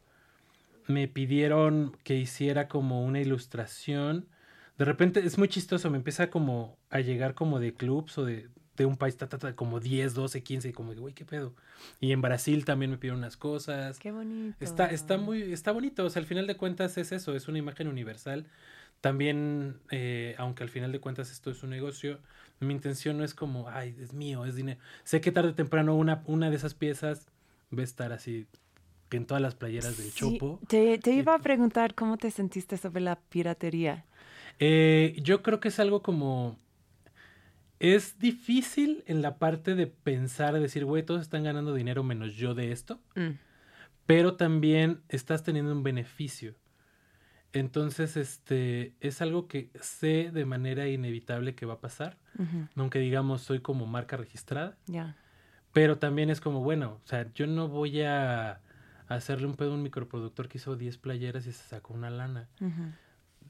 me 0.87 1.07
pidieron 1.07 1.95
que 2.03 2.15
hiciera 2.15 2.67
como 2.67 3.05
una 3.05 3.21
ilustración. 3.21 4.27
De 4.77 4.85
repente 4.85 5.19
es 5.19 5.37
muy 5.37 5.47
chistoso, 5.47 5.89
me 5.89 5.97
empieza 5.97 6.29
como 6.29 6.77
a 6.89 6.99
llegar 6.99 7.35
como 7.35 7.59
de 7.59 7.73
clubs 7.73 8.17
o 8.17 8.25
de, 8.25 8.49
de 8.75 8.85
un 8.85 8.97
país, 8.97 9.15
ta, 9.17 9.29
ta, 9.29 9.37
ta, 9.37 9.55
como 9.55 9.79
10, 9.79 10.13
12, 10.13 10.41
15, 10.41 10.69
y 10.69 10.71
como 10.73 10.93
güey, 10.95 11.13
qué 11.13 11.25
pedo. 11.25 11.53
Y 11.99 12.11
en 12.11 12.21
Brasil 12.21 12.65
también 12.65 12.91
me 12.91 12.97
pidieron 12.97 13.19
unas 13.19 13.37
cosas. 13.37 13.99
Qué 13.99 14.11
bonito. 14.11 14.57
Está, 14.59 14.87
está 14.87 15.17
muy, 15.17 15.53
está 15.53 15.71
bonito, 15.71 16.05
o 16.05 16.09
sea, 16.09 16.21
al 16.21 16.25
final 16.25 16.47
de 16.47 16.57
cuentas 16.57 16.97
es 16.97 17.11
eso, 17.11 17.35
es 17.35 17.47
una 17.47 17.59
imagen 17.59 17.87
universal. 17.87 18.47
También, 19.01 19.79
eh, 19.91 20.35
aunque 20.37 20.63
al 20.63 20.69
final 20.69 20.91
de 20.91 20.99
cuentas 20.99 21.31
esto 21.31 21.51
es 21.51 21.63
un 21.63 21.69
negocio, 21.69 22.19
mi 22.59 22.73
intención 22.73 23.17
no 23.17 23.23
es 23.23 23.33
como, 23.33 23.69
ay, 23.69 23.95
es 23.99 24.13
mío, 24.13 24.45
es 24.45 24.55
dinero. 24.55 24.79
Sé 25.03 25.21
que 25.21 25.31
tarde 25.31 25.49
o 25.49 25.55
temprano 25.55 25.95
una, 25.95 26.23
una 26.25 26.49
de 26.49 26.57
esas 26.57 26.73
piezas 26.73 27.27
va 27.75 27.81
a 27.81 27.83
estar 27.85 28.11
así 28.11 28.47
en 29.11 29.25
todas 29.25 29.41
las 29.41 29.55
playeras 29.55 29.97
del 29.97 30.11
Sí, 30.11 30.15
Chopo. 30.15 30.59
te, 30.67 30.97
te 30.99 31.11
iba 31.11 31.33
a 31.33 31.39
preguntar 31.39 31.95
cómo 31.95 32.17
te 32.17 32.29
sentiste 32.31 32.77
sobre 32.77 33.01
la 33.01 33.15
piratería. 33.17 34.05
Eh, 34.59 35.15
yo 35.21 35.41
creo 35.41 35.59
que 35.59 35.69
es 35.69 35.79
algo 35.79 36.01
como... 36.01 36.57
Es 37.79 38.19
difícil 38.19 39.03
en 39.07 39.21
la 39.21 39.37
parte 39.37 39.73
de 39.73 39.87
pensar, 39.87 40.53
de 40.53 40.59
decir, 40.59 40.83
güey, 40.83 41.03
todos 41.03 41.21
están 41.21 41.43
ganando 41.45 41.73
dinero 41.73 42.03
menos 42.03 42.35
yo 42.35 42.53
de 42.53 42.73
esto. 42.73 42.99
Mm, 43.15 43.37
pero 44.05 44.35
también 44.35 45.01
estás 45.07 45.43
teniendo 45.43 45.71
un 45.71 45.83
beneficio. 45.83 46.55
Entonces, 47.53 48.15
este, 48.17 48.93
es 48.99 49.21
algo 49.21 49.47
que 49.47 49.69
sé 49.81 50.29
de 50.31 50.45
manera 50.45 50.87
inevitable 50.87 51.55
que 51.55 51.65
va 51.65 51.75
a 51.75 51.79
pasar, 51.79 52.17
aunque 52.75 52.99
digamos 52.99 53.41
soy 53.41 53.59
como 53.59 53.85
marca 53.87 54.17
registrada, 54.17 54.77
Ya. 54.85 55.15
pero 55.73 55.97
también 55.97 56.29
es 56.29 56.41
como, 56.41 56.61
bueno, 56.61 56.99
o 57.03 57.07
sea, 57.07 57.31
yo 57.33 57.47
no 57.47 57.67
voy 57.67 58.01
a 58.03 58.61
hacerle 59.07 59.47
un 59.47 59.55
pedo 59.55 59.71
a 59.71 59.75
un 59.75 59.81
microproductor 59.83 60.47
que 60.47 60.59
hizo 60.59 60.75
10 60.75 60.97
playeras 60.99 61.47
y 61.47 61.51
se 61.51 61.63
sacó 61.67 61.93
una 61.95 62.09
lana. 62.11 62.47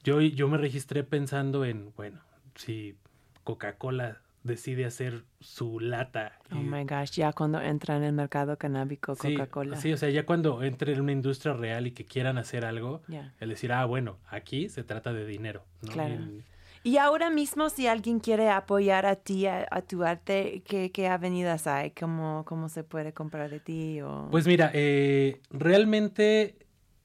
Yo, 0.03 0.21
yo 0.21 0.47
me 0.47 0.57
registré 0.57 1.03
pensando 1.03 1.65
en, 1.65 1.91
bueno, 1.97 2.21
si 2.55 2.95
Coca-Cola 3.43 4.21
decide 4.43 4.85
hacer 4.85 5.23
su 5.39 5.79
lata. 5.79 6.39
Oh 6.51 6.55
my 6.55 6.83
gosh, 6.85 7.11
ya 7.11 7.33
cuando 7.33 7.61
entra 7.61 7.97
en 7.97 8.03
el 8.03 8.13
mercado 8.13 8.57
canábico 8.57 9.15
Sí, 9.15 9.33
Coca-Cola. 9.35 9.75
Sí, 9.77 9.91
o 9.93 9.97
sea, 9.97 10.09
ya 10.09 10.25
cuando 10.25 10.63
entre 10.63 10.93
en 10.93 11.01
una 11.01 11.11
industria 11.11 11.53
real 11.53 11.87
y 11.87 11.91
que 11.91 12.05
quieran 12.05 12.37
hacer 12.37 12.65
algo, 12.65 13.01
Ya. 13.07 13.33
el 13.39 13.49
decir, 13.49 13.71
ah, 13.73 13.85
bueno, 13.85 14.17
aquí 14.29 14.69
se 14.69 14.83
trata 14.83 15.13
de 15.13 15.25
dinero. 15.25 15.65
¿no? 15.81 15.91
Claro. 15.93 16.13
Y- 16.15 16.43
Y 16.81 16.95
ahora 16.95 17.29
mismo, 17.29 17.69
si 17.69 17.87
alguien 17.87 18.21
quiere 18.21 18.49
apoyar 18.49 19.05
a 19.05 19.17
ti, 19.17 19.45
a, 19.47 19.67
a 19.69 19.81
tu 19.81 20.03
arte, 20.05 20.63
¿qué, 20.65 20.91
qué 20.93 21.09
avenidas 21.09 21.67
hay? 21.67 21.91
¿Cómo, 21.91 22.45
¿Cómo 22.45 22.69
se 22.69 22.85
puede 22.85 23.11
comprar 23.11 23.49
de 23.49 23.59
ti? 23.59 23.99
O... 23.99 24.29
Pues 24.31 24.47
mira, 24.47 24.71
eh, 24.73 25.41
realmente 25.49 26.57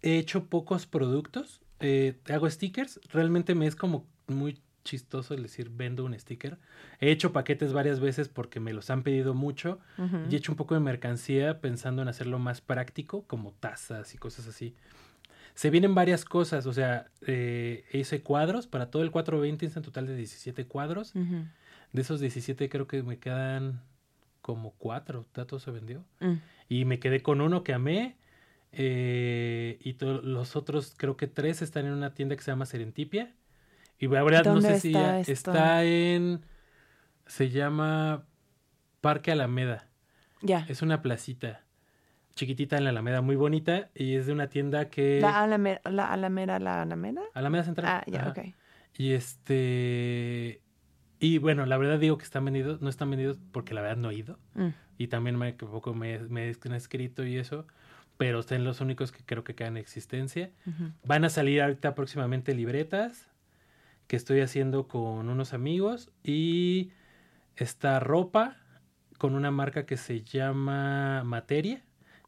he 0.02 0.18
hecho 0.18 0.44
pocos 0.46 0.86
productos. 0.86 1.60
eh, 1.80 2.14
hago 2.32 2.48
stickers. 2.48 3.00
Realmente 3.12 3.54
me 3.56 3.66
es 3.66 3.74
como 3.76 4.06
muy 4.28 4.60
chistoso 4.84 5.34
el 5.34 5.42
decir 5.42 5.70
vendo 5.70 6.04
un 6.04 6.16
sticker. 6.18 6.58
He 7.00 7.10
hecho 7.10 7.32
paquetes 7.32 7.72
varias 7.72 7.98
veces 7.98 8.28
porque 8.28 8.60
me 8.60 8.72
los 8.72 8.90
han 8.90 9.02
pedido 9.02 9.34
mucho. 9.34 9.80
Y 10.30 10.34
he 10.34 10.38
hecho 10.38 10.52
un 10.52 10.56
poco 10.56 10.74
de 10.74 10.80
mercancía 10.80 11.60
pensando 11.60 12.02
en 12.02 12.08
hacerlo 12.08 12.38
más 12.38 12.60
práctico, 12.60 13.24
como 13.26 13.52
tazas 13.52 14.14
y 14.14 14.18
cosas 14.18 14.46
así. 14.46 14.74
Se 15.54 15.70
vienen 15.70 15.94
varias 15.94 16.24
cosas, 16.24 16.66
o 16.66 16.72
sea, 16.72 17.06
eh, 17.26 17.84
hice 17.92 18.22
cuadros 18.22 18.66
para 18.66 18.90
todo 18.90 19.02
el 19.02 19.10
420, 19.10 19.66
hice 19.66 19.78
en 19.78 19.84
total 19.84 20.06
de 20.06 20.16
17 20.16 20.66
cuadros. 20.66 21.12
De 21.14 22.02
esos 22.02 22.20
17 22.20 22.68
creo 22.68 22.86
que 22.86 23.02
me 23.02 23.18
quedan 23.18 23.80
como 24.42 24.72
4, 24.78 25.26
ya 25.34 25.44
todo 25.46 25.60
se 25.60 25.70
vendió. 25.70 26.04
Mm. 26.20 26.34
Y 26.68 26.84
me 26.84 26.98
quedé 26.98 27.22
con 27.22 27.40
uno 27.40 27.62
que 27.64 27.72
amé. 27.72 28.16
eh, 28.72 29.78
y 29.80 29.96
los 30.04 30.56
otros, 30.56 30.94
creo 30.96 31.16
que 31.16 31.28
tres, 31.28 31.62
están 31.62 31.86
en 31.86 31.92
una 31.92 32.12
tienda 32.14 32.34
que 32.36 32.42
se 32.42 32.50
llama 32.50 32.66
Serentipia. 32.66 33.32
Y 33.98 34.08
la 34.08 34.22
verdad, 34.22 34.44
no 34.44 34.54
¿Dónde 34.54 34.74
sé 34.74 34.80
si 34.80 34.88
está 34.88 35.00
ya 35.00 35.20
esto? 35.20 35.32
está 35.32 35.84
en. 35.84 36.44
Se 37.26 37.50
llama 37.50 38.24
Parque 39.00 39.32
Alameda. 39.32 39.88
Ya. 40.42 40.66
Es 40.68 40.82
una 40.82 41.00
placita 41.00 41.64
chiquitita 42.34 42.76
en 42.76 42.84
la 42.84 42.90
Alameda, 42.90 43.20
muy 43.20 43.36
bonita. 43.36 43.90
Y 43.94 44.16
es 44.16 44.26
de 44.26 44.32
una 44.32 44.48
tienda 44.48 44.88
que. 44.90 45.20
¿La 45.20 45.42
Alameda, 45.42 45.80
la 45.90 46.12
Alameda, 46.12 46.58
la 46.58 46.82
Alameda? 46.82 47.22
Alameda 47.34 47.64
Central. 47.64 47.86
Ah, 47.88 48.04
ya, 48.06 48.20
Ajá. 48.20 48.30
ok. 48.30 48.38
Y 48.96 49.12
este. 49.12 50.60
Y 51.20 51.38
bueno, 51.38 51.64
la 51.64 51.78
verdad 51.78 51.98
digo 51.98 52.18
que 52.18 52.24
están 52.24 52.44
vendidos, 52.44 52.82
no 52.82 52.90
están 52.90 53.10
vendidos 53.10 53.38
porque 53.52 53.72
la 53.72 53.80
verdad 53.80 53.96
no 53.96 54.10
he 54.10 54.16
ido. 54.16 54.38
Mm. 54.54 54.68
Y 54.98 55.08
también 55.08 55.36
me, 55.36 55.52
poco 55.54 55.94
me, 55.94 56.18
me 56.18 56.54
han 56.64 56.74
escrito 56.74 57.24
y 57.24 57.36
eso. 57.36 57.66
Pero 58.16 58.40
están 58.40 58.62
los 58.62 58.80
únicos 58.80 59.10
que 59.10 59.24
creo 59.24 59.42
que 59.42 59.54
quedan 59.54 59.76
en 59.76 59.82
existencia. 59.82 60.50
Van 61.04 61.24
a 61.24 61.30
salir 61.30 61.62
ahorita 61.62 61.94
próximamente 61.96 62.54
libretas 62.54 63.28
que 64.14 64.18
estoy 64.18 64.42
haciendo 64.42 64.86
con 64.86 65.28
unos 65.28 65.54
amigos. 65.54 66.08
Y 66.22 66.92
esta 67.56 67.98
ropa 67.98 68.56
con 69.18 69.34
una 69.34 69.50
marca 69.50 69.86
que 69.86 69.96
se 69.96 70.22
llama 70.22 71.24
Materia, 71.24 71.82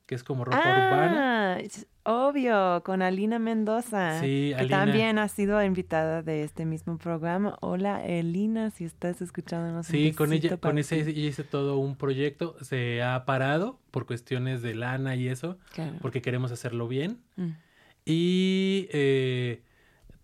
que 0.06 0.16
es 0.16 0.24
como 0.24 0.44
ropa 0.44 0.58
urbana. 0.58 1.54
Ah, 1.54 1.60
es 1.60 1.86
obvio, 2.02 2.82
con 2.84 3.02
Alina 3.02 3.38
Mendoza. 3.38 4.18
Sí, 4.20 4.50
que 4.50 4.62
Alina. 4.62 4.78
también 4.84 5.18
ha 5.20 5.28
sido 5.28 5.62
invitada 5.62 6.22
de 6.22 6.42
este 6.42 6.64
mismo 6.66 6.98
programa. 6.98 7.56
Hola, 7.60 8.04
Elina, 8.04 8.70
si 8.70 8.84
estás 8.84 9.22
escuchándonos. 9.22 9.86
Sí, 9.86 10.10
con 10.12 10.32
ella, 10.32 10.56
con 10.56 10.78
ese 10.78 10.98
hice 11.08 11.44
todo 11.44 11.78
un 11.78 11.94
proyecto. 11.96 12.56
Se 12.64 13.00
ha 13.00 13.24
parado 13.26 13.78
por 13.92 14.06
cuestiones 14.06 14.60
de 14.60 14.74
lana 14.74 15.14
y 15.14 15.28
eso, 15.28 15.56
Claro. 15.72 15.92
porque 16.02 16.20
queremos 16.20 16.50
hacerlo 16.50 16.88
bien. 16.88 17.20
Mm. 17.36 17.50
Y 18.04 18.88
eh, 18.92 19.62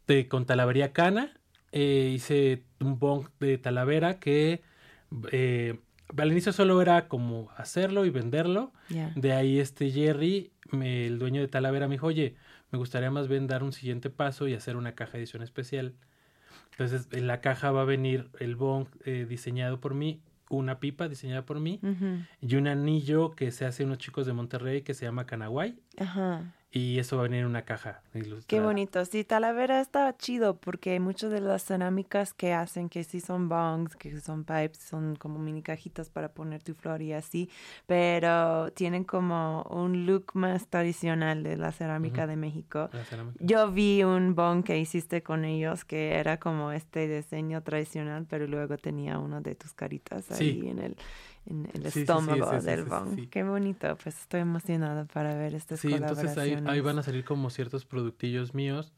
de- 0.08 0.26
con 0.28 0.44
Talavería 0.46 0.92
Cana 0.92 1.32
eh, 1.72 2.10
hice 2.14 2.62
un 2.80 2.98
bong 2.98 3.26
de 3.40 3.58
Talavera 3.58 4.18
que 4.18 4.62
eh, 5.32 5.78
al 6.16 6.30
inicio 6.30 6.52
solo 6.52 6.80
era 6.82 7.08
como 7.08 7.50
hacerlo 7.56 8.04
y 8.04 8.10
venderlo. 8.10 8.72
De 9.16 9.32
ahí 9.32 9.58
este 9.58 9.90
Jerry, 9.90 10.52
me- 10.70 11.06
el 11.06 11.18
dueño 11.18 11.40
de 11.40 11.48
Talavera, 11.48 11.88
me 11.88 11.94
dijo, 11.94 12.06
oye, 12.06 12.36
me 12.70 12.78
gustaría 12.78 13.10
más 13.10 13.28
bien 13.28 13.46
dar 13.46 13.62
un 13.62 13.72
siguiente 13.72 14.10
paso 14.10 14.48
y 14.48 14.54
hacer 14.54 14.76
una 14.76 14.94
caja 14.94 15.18
edición 15.18 15.42
especial. 15.42 15.94
Entonces, 16.72 17.08
en 17.12 17.26
la 17.26 17.40
caja 17.40 17.70
va 17.70 17.82
a 17.82 17.84
venir 17.84 18.30
el 18.40 18.56
bong 18.56 18.86
eh, 19.04 19.26
diseñado 19.28 19.80
por 19.80 19.94
mí, 19.94 20.20
una 20.48 20.80
pipa 20.80 21.08
diseñada 21.08 21.44
por 21.46 21.60
mí 21.60 21.80
y 22.42 22.56
un 22.56 22.66
anillo 22.66 23.30
que 23.30 23.50
se 23.50 23.64
hace 23.64 23.84
unos 23.84 23.98
chicos 23.98 24.26
de 24.26 24.32
Monterrey 24.34 24.82
que 24.82 24.92
se 24.94 25.04
llama 25.06 25.24
Canaguay. 25.26 25.78
Ajá. 25.98 26.54
Y 26.74 26.98
eso 26.98 27.16
va 27.18 27.24
a 27.24 27.24
venir 27.24 27.40
en 27.40 27.46
una 27.46 27.62
caja 27.66 28.00
ilustrada. 28.14 28.46
Qué 28.46 28.60
bonito. 28.60 29.04
Sí, 29.04 29.24
Talavera 29.24 29.82
está 29.82 30.16
chido 30.16 30.56
porque 30.56 30.98
muchas 31.00 31.30
de 31.30 31.42
las 31.42 31.62
cerámicas 31.64 32.32
que 32.32 32.54
hacen, 32.54 32.88
que 32.88 33.04
sí 33.04 33.20
son 33.20 33.50
bongs, 33.50 33.94
que 33.96 34.18
son 34.20 34.44
pipes, 34.44 34.78
son 34.78 35.16
como 35.16 35.38
mini 35.38 35.60
cajitas 35.62 36.08
para 36.08 36.30
poner 36.30 36.62
tu 36.62 36.72
flor 36.74 37.02
y 37.02 37.12
así, 37.12 37.50
pero 37.86 38.72
tienen 38.72 39.04
como 39.04 39.64
un 39.64 40.06
look 40.06 40.30
más 40.32 40.66
tradicional 40.66 41.42
de 41.42 41.58
la 41.58 41.72
cerámica 41.72 42.26
de 42.26 42.36
México. 42.36 42.88
Cerámica. 43.08 43.36
Yo 43.44 43.70
vi 43.70 44.02
un 44.02 44.34
bong 44.34 44.64
que 44.64 44.78
hiciste 44.78 45.22
con 45.22 45.44
ellos 45.44 45.84
que 45.84 46.14
era 46.14 46.38
como 46.38 46.72
este 46.72 47.06
diseño 47.06 47.62
tradicional, 47.62 48.24
pero 48.28 48.46
luego 48.46 48.78
tenía 48.78 49.18
uno 49.18 49.42
de 49.42 49.54
tus 49.54 49.74
caritas 49.74 50.24
Sí. 50.30 50.60
ahí 50.62 50.70
en 50.70 50.78
el, 50.78 50.96
en 51.46 51.68
el 51.74 51.90
Sí, 51.90 52.00
estómago 52.00 52.50
sí, 52.50 52.60
sí, 52.60 52.66
del 52.66 52.84
bong. 52.84 53.28
Qué 53.30 53.42
bonito, 53.42 53.96
pues 54.02 54.20
estoy 54.20 54.40
emocionada 54.40 55.04
para 55.06 55.34
ver 55.34 55.54
estas 55.54 55.80
Sí, 55.80 55.92
entonces 55.92 56.36
ahí, 56.38 56.50
colaboraciones. 56.50 56.68
ahí 56.72 56.80
van 56.80 56.98
a 56.98 57.02
salir 57.02 57.24
como 57.24 57.50
ciertos 57.50 57.84
productillos 57.84 58.54
míos. 58.54 58.92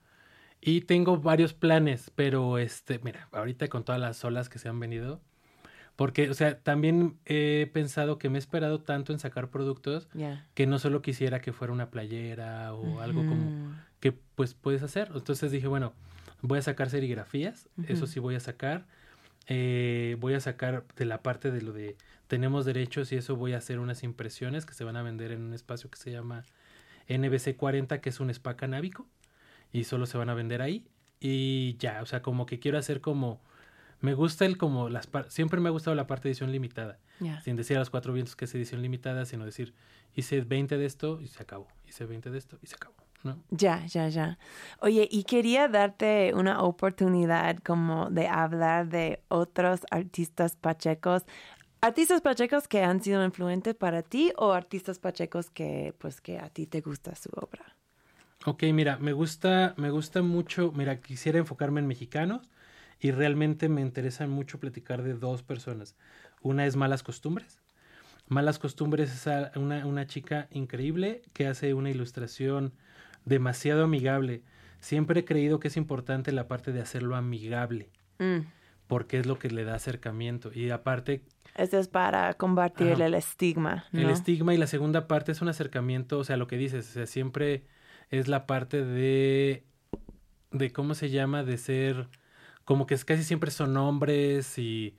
Y 0.61 0.83
tengo 0.83 1.19
varios 1.19 1.53
planes, 1.53 2.11
pero 2.15 2.59
este, 2.59 2.99
mira, 3.01 3.29
ahorita 3.33 3.69
con 3.69 3.85
todas 3.85 4.01
las 4.01 4.25
olas 4.25 4.49
que 4.49 4.59
se 4.59 4.69
han 4.69 4.81
venido, 4.81 5.21
porque, 5.97 6.31
o 6.31 6.35
sea, 6.35 6.59
también 6.59 7.19
he 7.27 7.71
pensado 7.73 8.19
que 8.19 8.31
me 8.31 8.39
he 8.39 8.41
esperado 8.41 8.81
tanto 8.81 9.13
en 9.13 9.19
sacar 9.19 9.51
productos 9.51 10.09
Ya. 10.15 10.45
que 10.55 10.67
no 10.67 10.79
solo 10.79 11.03
quisiera 11.03 11.41
que 11.41 11.53
fuera 11.53 11.73
una 11.73 11.91
playera 11.91 12.73
o 12.75 13.01
algo 13.01 13.27
como 13.27 13.53
que 14.01 14.13
pues 14.13 14.55
puedes 14.55 14.83
hacer. 14.83 15.11
Entonces 15.15 15.53
dije, 15.53 15.67
bueno, 15.69 15.93
voy 16.43 16.59
a 16.59 16.63
sacar 16.63 16.91
serigrafías, 16.91 17.69
eso 17.87 18.05
Ujú. 18.05 18.13
sí 18.13 18.21
voy 18.21 18.35
a 18.35 18.41
sacar. 18.41 18.87
Eh, 19.47 20.17
voy 20.21 20.35
a 20.35 20.41
sacar 20.41 20.85
de 20.97 21.05
la 21.05 21.23
parte 21.23 21.51
de 21.51 21.61
lo 21.61 21.73
de 21.73 21.97
tenemos 22.27 22.65
derechos 22.65 23.13
y 23.13 23.17
eso 23.17 23.37
voy 23.37 23.53
a 23.53 23.59
hacer 23.59 23.79
unas 23.79 24.03
impresiones 24.03 24.65
que 24.65 24.75
se 24.75 24.85
van 24.85 24.97
a 24.97 25.03
vender 25.03 25.31
en 25.31 25.43
un 25.43 25.53
espacio 25.53 25.91
que 25.91 25.99
se 25.99 26.11
llama 26.11 26.45
NBC 27.09 27.57
40, 27.57 28.01
que 28.01 28.09
es 28.09 28.21
un 28.21 28.31
spa 28.31 28.57
canábico, 28.57 29.07
y 29.73 29.85
solo 29.85 30.07
se 30.07 30.17
van 30.19 30.31
a 30.31 30.35
vender 30.35 30.63
ahí. 30.63 30.87
Y 31.21 31.77
ya, 31.79 32.03
o 32.03 32.07
sea, 32.07 32.23
como 32.23 32.47
que 32.47 32.59
quiero 32.59 32.79
hacer 32.79 33.01
como... 33.01 33.41
Me 34.01 34.15
gusta 34.15 34.45
el 34.45 34.59
como 34.59 34.91
las 34.91 35.09
siempre 35.29 35.61
me 35.61 35.69
ha 35.69 35.73
gustado 35.73 35.95
la 35.95 36.07
parte 36.07 36.25
de 36.25 36.33
edición 36.33 36.53
limitada. 36.53 36.99
Sin 37.43 37.57
decir 37.57 37.77
a 37.77 37.81
los 37.81 37.89
cuatro 37.89 38.13
vientos 38.13 38.37
que 38.37 38.45
es 38.45 38.55
edición 38.55 38.83
limitada, 38.83 39.25
sino 39.25 39.47
decir, 39.47 39.73
hice 40.15 40.43
20 40.43 40.77
de 40.77 40.85
esto 40.85 41.21
y 41.23 41.29
se 41.29 41.43
acabó. 41.43 41.69
Hice 41.89 42.05
20 42.05 42.31
de 42.31 42.39
esto 42.39 42.59
y 42.61 42.67
se 42.67 42.75
acabó. 42.75 43.04
¿No? 43.25 43.43
Ya, 43.51 43.85
ya, 43.87 44.09
ya. 44.09 44.39
Oye, 44.81 45.09
y 45.11 45.25
quería 45.25 45.69
darte 45.69 46.33
una 46.35 46.63
oportunidad 46.63 47.59
como 47.59 48.11
de 48.11 48.27
hablar 48.27 48.89
de 48.89 49.23
otros 49.29 49.81
artistas 49.91 50.57
pachecos. 50.57 51.23
Artistas 51.81 52.21
pachecos 52.23 52.69
que 52.69 52.83
han 52.83 53.03
sido 53.03 53.25
influentes 53.25 53.75
para 53.75 54.03
ti 54.03 54.33
o 54.37 54.53
artistas 54.53 54.99
pachecos 54.99 55.51
que 55.51 55.95
pues 55.99 56.21
que 56.21 56.39
a 56.39 56.49
ti 56.51 56.67
te 56.67 56.81
gusta 56.81 57.15
su 57.15 57.31
obra. 57.35 57.77
Ok, 58.47 58.65
mira, 58.73 58.99
me 58.99 59.13
gusta, 59.13 59.75
me 59.77 59.91
gusta 59.91 60.23
mucho, 60.23 60.73
mira, 60.73 61.01
quisiera 61.01 61.39
enfocarme 61.39 61.81
en 61.81 61.87
mexicanos 61.87 62.51
y 63.01 63.11
realmente 63.11 63.69
me 63.69 63.81
interesa 63.81 64.27
mucho 64.27 64.59
platicar 64.61 65.03
de 65.03 65.15
dos 65.15 65.43
personas. 65.43 65.97
Una 66.43 66.67
es 66.67 66.77
Malas 66.77 67.03
Costumbres. 67.03 67.61
Malas 68.29 68.59
Costumbres 68.59 69.13
es 69.13 69.27
a- 69.27 69.53
una, 69.57 69.87
una 69.87 70.07
chica 70.07 70.49
increíble 70.51 71.23
que 71.33 71.47
hace 71.47 71.75
una 71.75 71.91
ilustración 71.91 72.75
demasiado 73.25 73.85
amigable. 73.85 74.43
Siempre 74.81 75.21
he 75.21 75.25
creído 75.25 75.61
que 75.61 75.69
es 75.69 75.77
importante 75.77 76.31
la 76.33 76.47
parte 76.49 76.73
de 76.73 76.81
hacerlo 76.81 77.17
amigable, 77.17 77.91
Mm. 78.19 78.41
porque 78.87 79.19
es 79.19 79.27
lo 79.27 79.39
que 79.39 79.49
le 79.51 79.65
da 79.65 79.75
acercamiento. 79.77 80.51
Y 80.55 80.71
aparte, 80.71 81.23
Eso 81.57 81.79
es 81.79 81.89
para 81.89 82.35
combatir 82.35 83.01
el 83.01 83.15
estigma, 83.15 83.85
¿no? 83.93 84.01
el 84.01 84.11
estigma 84.11 84.53
y 84.55 84.59
la 84.59 84.67
segunda 84.67 85.07
parte 85.09 85.33
es 85.33 85.41
un 85.41 85.49
acercamiento, 85.49 86.19
o 86.19 86.25
sea, 86.25 86.37
lo 86.37 86.47
que 86.47 86.57
dices, 86.57 86.89
o 86.91 86.93
sea, 86.93 87.07
siempre 87.07 87.65
es 88.11 88.29
la 88.29 88.47
parte 88.47 88.85
de, 88.85 89.65
de 90.51 90.73
cómo 90.73 90.95
se 90.95 91.11
llama, 91.11 91.43
de 91.45 91.57
ser, 91.59 92.09
como 92.65 92.87
que 92.87 92.95
es 92.95 93.05
casi 93.05 93.23
siempre 93.25 93.51
son 93.51 93.77
hombres 93.77 94.59
y, 94.59 94.97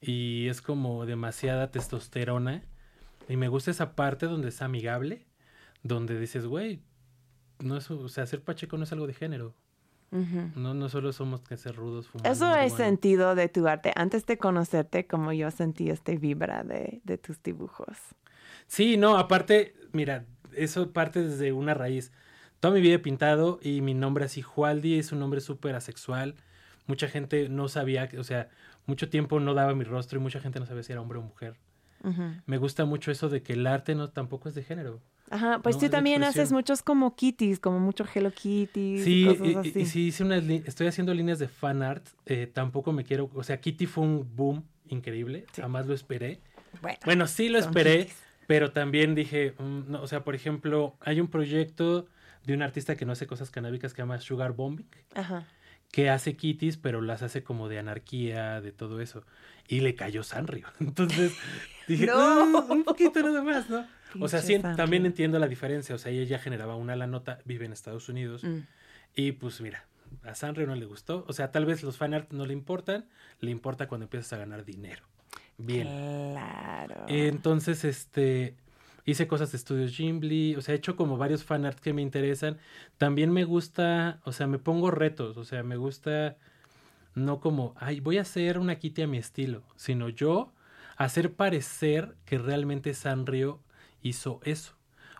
y 0.00 0.48
es 0.48 0.60
como 0.62 1.06
demasiada 1.06 1.70
testosterona. 1.70 2.62
Y 3.28 3.36
me 3.36 3.48
gusta 3.48 3.70
esa 3.70 3.94
parte 3.96 4.26
donde 4.26 4.48
es 4.48 4.60
amigable, 4.62 5.26
donde 5.82 6.18
dices, 6.20 6.44
güey, 6.46 6.80
no 7.60 7.76
es, 7.76 7.90
o 7.90 8.08
sea, 8.08 8.26
ser 8.26 8.42
pacheco 8.42 8.76
no 8.76 8.84
es 8.84 8.92
algo 8.92 9.06
de 9.06 9.14
género. 9.14 9.54
No, 10.54 10.74
no 10.74 10.88
solo 10.88 11.12
somos 11.12 11.40
que 11.40 11.56
ser 11.56 11.74
rudos 11.74 12.06
fumando 12.06 12.30
Eso 12.30 12.54
es 12.54 12.72
sentido 12.74 13.34
de 13.34 13.48
tu 13.48 13.66
arte. 13.66 13.90
Antes 13.96 14.24
de 14.26 14.38
conocerte, 14.38 15.08
como 15.08 15.32
yo 15.32 15.50
sentí 15.50 15.90
este 15.90 16.16
vibra 16.18 16.62
de, 16.62 17.00
de 17.02 17.18
tus 17.18 17.42
dibujos. 17.42 17.96
Sí, 18.68 18.96
no, 18.96 19.18
aparte, 19.18 19.74
mira, 19.92 20.24
eso 20.52 20.92
parte 20.92 21.20
desde 21.20 21.52
una 21.52 21.74
raíz. 21.74 22.12
Toda 22.60 22.72
mi 22.74 22.80
vida 22.80 22.94
he 22.94 22.98
pintado 23.00 23.58
y 23.60 23.80
mi 23.80 23.92
nombre 23.92 24.24
así, 24.24 24.40
Jualdi, 24.40 25.00
es 25.00 25.10
un 25.10 25.18
nombre 25.18 25.40
súper 25.40 25.74
asexual. 25.74 26.36
mucha 26.86 27.08
gente 27.08 27.48
no 27.48 27.68
sabía, 27.68 28.08
o 28.18 28.24
sea, 28.24 28.48
mucho 28.86 29.08
tiempo 29.08 29.40
no 29.40 29.54
daba 29.54 29.74
mi 29.74 29.84
rostro 29.84 30.20
y 30.20 30.22
mucha 30.22 30.40
gente 30.40 30.60
no 30.60 30.66
sabía 30.66 30.82
si 30.82 30.92
era 30.92 31.00
hombre 31.00 31.18
o 31.18 31.22
mujer. 31.22 31.56
Me 32.46 32.58
gusta 32.58 32.84
mucho 32.84 33.10
eso 33.10 33.30
de 33.30 33.42
que 33.42 33.54
el 33.54 33.66
arte 33.66 33.94
no 33.94 34.10
tampoco 34.10 34.48
es 34.48 34.54
de 34.54 34.62
género. 34.62 35.00
Ajá, 35.30 35.60
pues 35.62 35.76
No, 35.76 35.80
tú 35.80 35.88
también 35.88 36.22
haces 36.22 36.52
muchos 36.52 36.82
como 36.82 37.16
kitties, 37.16 37.58
como 37.58 37.80
mucho 37.80 38.04
Hello 38.14 38.30
Kitty, 38.30 38.98
Sí, 39.02 39.24
cosas 39.26 39.46
y, 39.46 39.56
así. 39.56 39.72
y- 39.78 39.82
y 39.82 39.86
sí 39.86 40.06
hice 40.08 40.22
unas 40.24 40.44
estoy 40.44 40.86
haciendo 40.86 41.14
líneas 41.14 41.38
de 41.38 41.48
fan 41.48 41.82
art. 41.82 42.06
eh, 42.26 42.46
tampoco 42.46 42.92
me 42.92 43.04
quiero, 43.04 43.30
o 43.34 43.42
sea, 43.42 43.60
Kitty 43.60 43.86
fue 43.86 44.04
un 44.04 44.28
boom 44.36 44.64
increíble, 44.88 45.46
jamás 45.56 45.86
lo 45.86 45.94
esperé. 45.94 46.40
Bueno, 46.82 46.98
Bueno, 47.04 47.26
sí 47.26 47.48
lo 47.48 47.58
esperé, 47.58 48.00
kitties. 48.00 48.22
pero 48.46 48.72
también 48.72 49.14
dije, 49.14 49.54
mm, 49.58 49.90
no, 49.90 50.02
o 50.02 50.06
sea, 50.06 50.24
por 50.24 50.34
ejemplo, 50.34 50.94
hay 51.00 51.20
un 51.20 51.28
proyecto 51.28 52.06
de 52.44 52.54
un 52.54 52.62
artista 52.62 52.94
que 52.94 53.06
no 53.06 53.12
hace 53.12 53.26
cosas 53.26 53.50
canábicas 53.50 53.92
que 53.92 53.96
se 53.96 54.02
llama 54.02 54.20
Sugar 54.20 54.52
Bombing, 54.52 54.86
Ajá. 55.14 55.46
Que 55.94 56.10
hace 56.10 56.34
kitties, 56.34 56.76
pero 56.76 57.00
las 57.00 57.22
hace 57.22 57.44
como 57.44 57.68
de 57.68 57.78
anarquía, 57.78 58.60
de 58.60 58.72
todo 58.72 59.00
eso. 59.00 59.22
Y 59.68 59.78
le 59.78 59.94
cayó 59.94 60.24
Sanrio. 60.24 60.66
Entonces 60.80 61.32
dije, 61.86 62.06
No. 62.06 62.14
"Ah, 62.16 62.66
un 62.68 62.82
poquito 62.82 63.22
nada 63.22 63.42
más, 63.42 63.70
¿no? 63.70 63.86
O 64.20 64.26
sea, 64.28 64.40
sí, 64.42 64.54
Sanrio. 64.56 64.76
también 64.76 65.06
entiendo 65.06 65.38
la 65.38 65.46
diferencia. 65.46 65.94
O 65.94 65.98
sea, 65.98 66.10
ella 66.10 66.24
ya 66.24 66.38
generaba 66.40 66.74
una 66.74 66.96
la 66.96 67.06
nota, 67.06 67.38
vive 67.44 67.64
en 67.64 67.72
Estados 67.72 68.08
Unidos. 68.08 68.42
Mm. 68.42 68.58
Y 69.14 69.32
pues 69.32 69.60
mira, 69.60 69.84
a 70.24 70.34
Sanrio 70.34 70.66
no 70.66 70.74
le 70.74 70.84
gustó. 70.84 71.24
O 71.28 71.32
sea, 71.32 71.52
tal 71.52 71.64
vez 71.64 71.84
los 71.84 71.96
fanart 71.96 72.32
no 72.32 72.44
le 72.44 72.54
importan, 72.54 73.04
le 73.38 73.52
importa 73.52 73.86
cuando 73.86 74.06
empiezas 74.06 74.32
a 74.32 74.38
ganar 74.38 74.64
dinero. 74.64 75.04
Bien. 75.58 75.86
Claro. 75.86 77.04
Entonces, 77.06 77.84
este, 77.84 78.56
hice 79.04 79.26
cosas 79.26 79.52
de 79.52 79.58
estudios 79.58 79.92
Gimli, 79.92 80.56
o 80.56 80.60
sea, 80.62 80.74
he 80.74 80.78
hecho 80.78 80.96
como 80.96 81.16
varios 81.16 81.44
fanart 81.44 81.78
que 81.78 81.92
me 81.92 82.02
interesan. 82.02 82.58
También 82.98 83.32
me 83.32 83.44
gusta, 83.44 84.20
o 84.24 84.32
sea, 84.32 84.46
me 84.46 84.58
pongo 84.58 84.90
retos, 84.90 85.36
o 85.36 85.44
sea, 85.44 85.62
me 85.62 85.76
gusta 85.76 86.36
no 87.14 87.40
como, 87.40 87.74
ay, 87.78 88.00
voy 88.00 88.18
a 88.18 88.22
hacer 88.22 88.58
una 88.58 88.76
kitty 88.78 89.02
a 89.02 89.06
mi 89.06 89.18
estilo, 89.18 89.62
sino 89.76 90.08
yo 90.08 90.52
hacer 90.96 91.32
parecer 91.34 92.16
que 92.24 92.38
realmente 92.38 92.92
Sanrio 92.94 93.60
hizo 94.02 94.40
eso. 94.44 94.74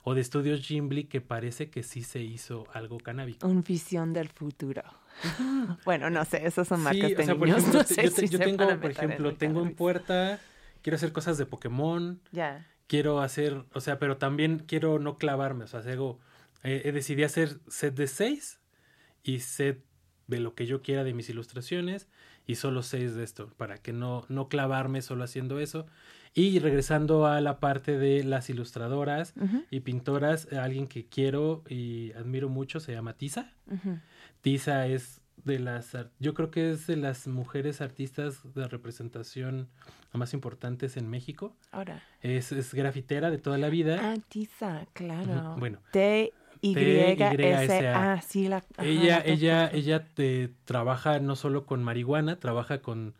O 0.06 0.14
de 0.14 0.20
estudios 0.20 0.60
Gimli 0.60 1.04
que 1.04 1.20
parece 1.22 1.70
que 1.70 1.82
sí 1.82 2.02
se 2.02 2.20
hizo 2.20 2.64
algo 2.74 2.98
canábico. 2.98 3.46
Un 3.48 3.62
visión 3.62 4.12
del 4.12 4.28
futuro. 4.28 4.82
bueno, 5.84 6.10
no 6.10 6.24
sé, 6.24 6.46
esos 6.46 6.68
son 6.68 6.80
marcas 6.82 7.08
Sí, 7.10 7.14
de 7.14 7.22
o 7.22 7.24
sea, 7.26 7.34
por 7.36 7.48
niños. 7.48 7.60
ejemplo, 7.62 7.78
no 7.80 7.84
te- 7.86 7.94
sé 7.94 8.02
yo, 8.04 8.12
te- 8.12 8.20
si 8.22 8.28
yo 8.28 8.38
se 8.38 8.44
tengo, 8.44 8.66
por 8.80 8.90
ejemplo, 8.90 9.34
tengo 9.34 9.62
en 9.62 9.74
puerta, 9.74 10.38
quiero 10.82 10.96
hacer 10.96 11.12
cosas 11.12 11.38
de 11.38 11.46
Pokémon, 11.46 12.20
Ya. 12.32 12.66
Quiero 12.86 13.20
hacer, 13.20 13.64
o 13.72 13.80
sea, 13.80 13.98
pero 13.98 14.16
también 14.16 14.58
quiero 14.60 14.98
no 14.98 15.16
clavarme, 15.16 15.64
o 15.64 15.66
sea, 15.68 15.80
hago, 15.80 16.20
eh, 16.62 16.82
eh, 16.84 16.92
decidí 16.92 17.22
hacer 17.24 17.60
set 17.68 17.94
de 17.94 18.06
seis 18.06 18.60
y 19.22 19.40
set 19.40 19.84
de 20.26 20.40
lo 20.40 20.54
que 20.54 20.66
yo 20.66 20.82
quiera 20.82 21.04
de 21.04 21.12
mis 21.14 21.28
ilustraciones 21.28 22.08
y 22.46 22.56
solo 22.56 22.82
seis 22.82 23.14
de 23.14 23.24
esto, 23.24 23.48
para 23.56 23.78
que 23.78 23.92
no, 23.92 24.24
no 24.28 24.48
clavarme 24.48 25.02
solo 25.02 25.24
haciendo 25.24 25.60
eso. 25.60 25.86
Y 26.34 26.58
regresando 26.58 27.26
a 27.26 27.40
la 27.40 27.60
parte 27.60 27.96
de 27.96 28.24
las 28.24 28.50
ilustradoras 28.50 29.34
Ujú, 29.36 29.64
y 29.70 29.80
pintoras, 29.80 30.48
eh, 30.50 30.58
alguien 30.58 30.88
que 30.88 31.06
quiero 31.06 31.62
y 31.68 32.12
admiro 32.12 32.48
mucho 32.48 32.80
se 32.80 32.92
llama 32.92 33.14
Tisa. 33.16 33.52
ujú. 33.66 33.98
Tisa 34.40 34.86
es 34.86 35.20
de 35.36 35.58
las, 35.58 35.96
yo 36.18 36.34
creo 36.34 36.50
que 36.50 36.70
es 36.70 36.86
de 36.86 36.96
las 36.96 37.26
mujeres 37.26 37.80
artistas 37.80 38.40
de 38.54 38.66
representación 38.68 39.68
más 40.12 40.32
importantes 40.32 40.96
en 40.96 41.10
México. 41.10 41.56
Ahora. 41.72 42.02
Es, 42.20 42.52
es 42.52 42.72
grafitera 42.72 43.30
de 43.30 43.38
toda 43.38 43.58
la 43.58 43.68
vida. 43.68 44.14
Tiza, 44.28 44.86
claro. 44.92 45.56
Bueno. 45.58 45.80
T 45.92 46.32
Y 46.60 46.74
S 46.78 47.88
A, 47.88 48.22
sí 48.22 48.48
la 48.48 48.58
ajá, 48.58 48.84
ella, 48.84 49.18
la 49.18 49.24
ella, 49.26 49.70
ella 49.70 50.06
te 50.14 50.48
trabaja 50.64 51.18
no 51.18 51.36
solo 51.36 51.66
con 51.66 51.84
marihuana, 51.84 52.40
trabaja 52.40 52.80
con 52.80 53.14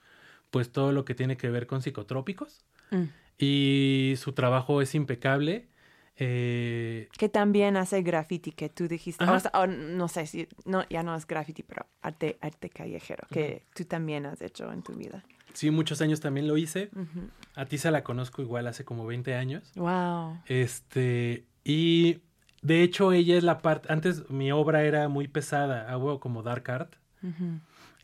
pues 0.50 0.72
todo 0.72 0.92
lo 0.92 1.04
que 1.04 1.14
tiene 1.14 1.36
que 1.36 1.50
ver 1.50 1.66
con 1.66 1.82
psicotrópicos. 1.82 2.64
Mm. 2.90 3.04
Y 3.36 4.14
su 4.16 4.32
trabajo 4.32 4.80
es 4.80 4.94
impecable. 4.94 5.68
Eh, 6.16 7.08
Que 7.18 7.28
también 7.28 7.76
hace 7.76 8.02
graffiti 8.02 8.52
que 8.52 8.68
tú 8.68 8.86
dijiste, 8.88 9.24
Ajá. 9.24 9.32
o 9.34 9.40
sea, 9.40 9.50
o 9.54 9.66
no 9.66 10.08
sé 10.08 10.26
si, 10.26 10.46
no, 10.64 10.84
ya 10.88 11.02
no 11.02 11.14
es 11.16 11.26
graffiti, 11.26 11.62
pero 11.62 11.86
arte, 12.02 12.38
arte 12.40 12.70
callejero, 12.70 13.26
que 13.30 13.64
tú 13.74 13.84
también 13.84 14.26
has 14.26 14.40
hecho 14.40 14.72
en 14.72 14.82
tu 14.82 14.92
vida. 14.94 15.24
sí, 15.54 15.70
muchos 15.70 16.00
años 16.00 16.20
también 16.20 16.46
lo 16.46 16.56
hice. 16.56 16.90
Ujú. 16.94 17.28
A 17.56 17.66
Tisa 17.66 17.90
la 17.90 18.04
conozco 18.04 18.42
igual 18.42 18.66
hace 18.68 18.84
como 18.84 19.06
20 19.06 19.34
años. 19.34 19.72
Wow. 19.76 20.38
Este, 20.46 21.44
y 21.64 22.20
de 22.62 22.82
hecho 22.82 23.12
ella 23.12 23.36
es 23.36 23.42
la 23.44 23.58
parte, 23.58 23.92
antes 23.92 24.30
mi 24.30 24.52
obra 24.52 24.84
era 24.84 25.08
muy 25.08 25.28
pesada, 25.28 25.90
hago 25.90 26.20
como 26.20 26.42
dark 26.42 26.70
art. 26.70 26.94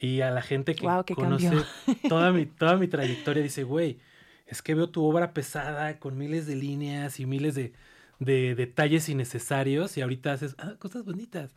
Y 0.00 0.22
a 0.22 0.30
la 0.30 0.40
gente 0.40 0.74
que 0.74 0.86
conoce 1.14 1.50
toda 2.08 2.32
mi, 2.32 2.46
toda 2.58 2.76
mi 2.76 2.88
trayectoria 2.88 3.42
dice, 3.42 3.64
güey, 3.64 3.98
es 4.46 4.62
que 4.62 4.74
veo 4.74 4.88
tu 4.88 5.04
obra 5.04 5.32
pesada 5.34 5.98
con 5.98 6.16
miles 6.16 6.46
de 6.46 6.56
líneas 6.56 7.20
y 7.20 7.26
miles 7.26 7.54
de, 7.54 7.72
de 8.20 8.54
detalles 8.54 9.08
innecesarios 9.08 9.96
y 9.96 10.02
ahorita 10.02 10.32
haces 10.32 10.54
ah, 10.58 10.76
cosas 10.78 11.04
bonitas. 11.04 11.56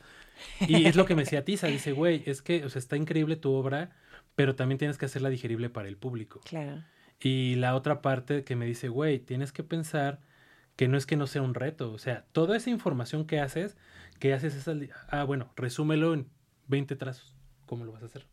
Y 0.61 0.85
es 0.85 0.95
lo 0.95 1.05
que 1.05 1.13
me 1.13 1.23
decía 1.23 1.45
Tisa, 1.45 1.67
dice, 1.67 1.91
güey, 1.91 2.23
es 2.25 2.41
que 2.41 2.65
o 2.65 2.69
sea, 2.69 2.79
está 2.79 2.97
increíble 2.97 3.35
tu 3.35 3.51
obra, 3.53 3.91
pero 4.35 4.55
también 4.55 4.79
tienes 4.79 4.97
que 4.97 5.05
hacerla 5.05 5.29
digerible 5.29 5.69
para 5.69 5.87
el 5.87 5.97
público. 5.97 6.41
Claro. 6.45 6.83
Y 7.19 7.55
la 7.55 7.75
otra 7.75 8.01
parte 8.01 8.43
que 8.43 8.55
me 8.55 8.65
dice, 8.65 8.87
güey, 8.89 9.19
tienes 9.19 9.51
que 9.51 9.63
pensar 9.63 10.19
que 10.75 10.87
no 10.87 10.97
es 10.97 11.05
que 11.05 11.17
no 11.17 11.27
sea 11.27 11.43
un 11.43 11.53
reto, 11.53 11.91
o 11.91 11.99
sea, 11.99 12.25
toda 12.31 12.57
esa 12.57 12.69
información 12.69 13.25
que 13.25 13.39
haces, 13.39 13.77
que 14.19 14.33
haces 14.33 14.55
esa... 14.55 14.73
Ah, 15.07 15.23
bueno, 15.23 15.51
resúmelo 15.55 16.13
en 16.13 16.27
20 16.67 16.95
trazos. 16.95 17.35
¿Cómo 17.67 17.85
lo 17.85 17.91
vas 17.91 18.03
a 18.03 18.07
hacer? 18.07 18.25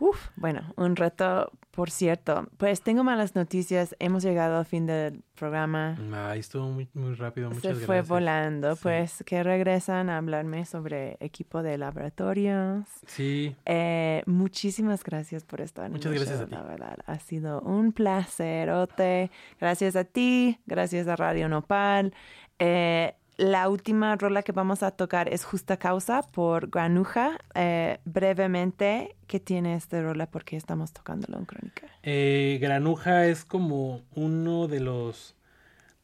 Uf, 0.00 0.28
bueno, 0.36 0.62
un 0.76 0.96
reto, 0.96 1.52
por 1.70 1.90
cierto. 1.90 2.48
Pues 2.56 2.82
tengo 2.82 3.04
malas 3.04 3.34
noticias. 3.36 3.94
Hemos 3.98 4.22
llegado 4.24 4.58
al 4.58 4.64
fin 4.64 4.86
del 4.86 5.22
programa. 5.34 5.96
Ay, 6.12 6.40
estuvo 6.40 6.68
muy, 6.70 6.88
muy 6.94 7.14
rápido, 7.14 7.48
muchas 7.50 7.62
Se 7.62 7.68
gracias. 7.68 7.86
fue 7.86 8.00
volando. 8.02 8.74
Sí. 8.76 8.80
Pues 8.82 9.22
que 9.26 9.42
regresan 9.42 10.08
a 10.10 10.16
hablarme 10.16 10.64
sobre 10.64 11.16
equipo 11.20 11.62
de 11.62 11.76
laboratorios. 11.78 12.86
Sí, 13.06 13.54
Eh, 13.66 14.22
muchísimas 14.26 15.04
gracias 15.04 15.44
por 15.44 15.60
estar 15.60 15.90
Muchas 15.90 16.12
gracias 16.12 16.38
show, 16.38 16.44
a 16.44 16.48
ti. 16.48 16.54
La 16.54 16.62
verdad, 16.62 16.96
ha 17.06 17.18
sido 17.20 17.60
un 17.60 17.92
placerote. 17.92 19.30
Gracias 19.60 19.96
a 19.96 20.04
ti, 20.04 20.58
gracias 20.66 21.06
a 21.08 21.16
Radio 21.16 21.48
Nopal. 21.48 22.14
Eh, 22.58 23.14
la 23.40 23.68
última 23.68 24.16
rola 24.16 24.42
que 24.42 24.52
vamos 24.52 24.82
a 24.82 24.90
tocar 24.92 25.28
es 25.28 25.44
Justa 25.44 25.78
Causa 25.78 26.22
por 26.22 26.68
Granuja. 26.70 27.38
Eh, 27.54 27.98
brevemente, 28.04 29.16
¿qué 29.26 29.40
tiene 29.40 29.74
esta 29.74 30.02
rola? 30.02 30.30
Porque 30.30 30.56
estamos 30.56 30.92
tocándolo 30.92 31.38
en 31.38 31.46
Crónica. 31.46 31.88
eh, 32.02 32.58
Granuja 32.60 33.26
es 33.26 33.44
como 33.44 34.02
uno 34.14 34.68
de 34.68 34.80
los 34.80 35.36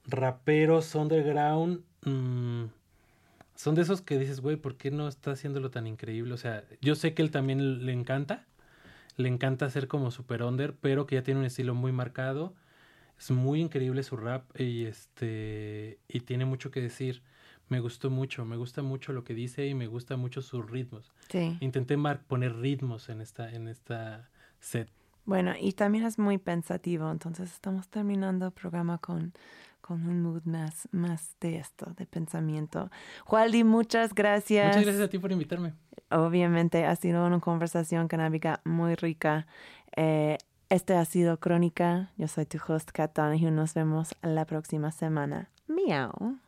raperos 0.07 0.95
underground. 0.95 1.83
mm, 2.05 2.67
son 3.57 3.75
de 3.77 3.83
esos 3.83 4.03
que 4.03 4.19
dices, 4.19 4.41
güey, 4.41 4.57
¿por 4.57 4.77
qué 4.77 4.91
no 4.91 5.09
está 5.09 5.33
haciéndolo 5.33 5.71
tan 5.71 5.87
increíble? 5.87 6.35
O 6.35 6.37
sea, 6.39 6.65
yo 6.83 6.95
sé 6.97 7.15
que 7.15 7.23
él 7.23 7.31
también 7.31 7.87
le 7.87 7.93
encanta. 7.93 8.47
Le 9.17 9.29
encanta 9.29 9.71
ser 9.71 9.89
como 9.89 10.11
super 10.13 10.43
under, 10.45 10.75
pero 10.77 11.07
que 11.07 11.17
ya 11.17 11.23
tiene 11.25 11.41
un 11.41 11.47
estilo 11.47 11.75
muy 11.75 11.93
marcado. 11.93 12.55
Es 13.19 13.31
muy 13.31 13.61
increíble 13.61 14.03
su 14.03 14.17
rap 14.17 14.45
y 14.61 14.85
este 14.85 15.99
y 16.09 16.21
tiene 16.21 16.45
mucho 16.45 16.71
que 16.71 16.81
decir. 16.81 17.23
Me 17.69 17.81
gustó 17.81 18.11
mucho, 18.11 18.45
me 18.45 18.57
gusta 18.57 18.83
mucho 18.83 19.13
lo 19.13 19.25
que 19.25 19.35
dice 19.35 19.67
y 19.67 19.75
me 19.75 19.89
gusta 19.89 20.17
mucho 20.17 20.41
sus 20.41 20.71
ritmos. 20.71 21.13
Sí. 21.31 21.57
Intenté 21.61 21.97
mar- 21.97 22.23
poner 22.29 22.55
ritmos 22.55 23.09
en 23.09 23.21
esta 23.21 23.53
en 23.53 23.67
esta 23.67 24.31
set. 24.61 24.89
Bueno, 25.25 25.55
y 25.61 25.73
también 25.73 26.05
es 26.07 26.17
muy 26.21 26.39
pensativo, 26.39 27.11
entonces 27.11 27.51
estamos 27.53 27.89
terminando 27.89 28.47
el 28.47 28.53
programa 28.53 28.99
con, 28.99 29.33
con 29.81 30.07
un 30.07 30.23
mood 30.23 30.45
más, 30.45 30.89
más 30.93 31.35
de 31.41 31.57
esto, 31.57 31.93
de 31.97 32.07
pensamiento. 32.07 32.93
Jualdi, 33.25 33.65
muchas 33.65 34.15
gracias. 34.15 34.69
Muchas 34.69 34.85
gracias 34.85 35.05
a 35.05 35.11
ti 35.11 35.19
por 35.19 35.33
invitarme. 35.33 35.75
Obviamente 36.11 36.85
ha 36.85 36.95
sido 36.95 37.27
una 37.27 37.41
conversación 37.41 38.07
canábica 38.07 38.61
muy 38.65 38.95
rica. 38.95 39.49
Eh, 39.97 40.39
este 40.69 40.95
ha 40.95 41.05
sido 41.05 41.39
Crónica. 41.39 42.11
Yo 42.17 42.29
soy 42.29 42.47
tu 42.47 42.59
host, 42.67 42.91
Kat 42.93 43.15
Donahue. 43.15 43.51
Nos 43.51 43.75
vemos 43.75 44.15
la 44.23 44.45
próxima 44.45 44.93
semana. 44.93 45.51
Miau. 45.69 46.39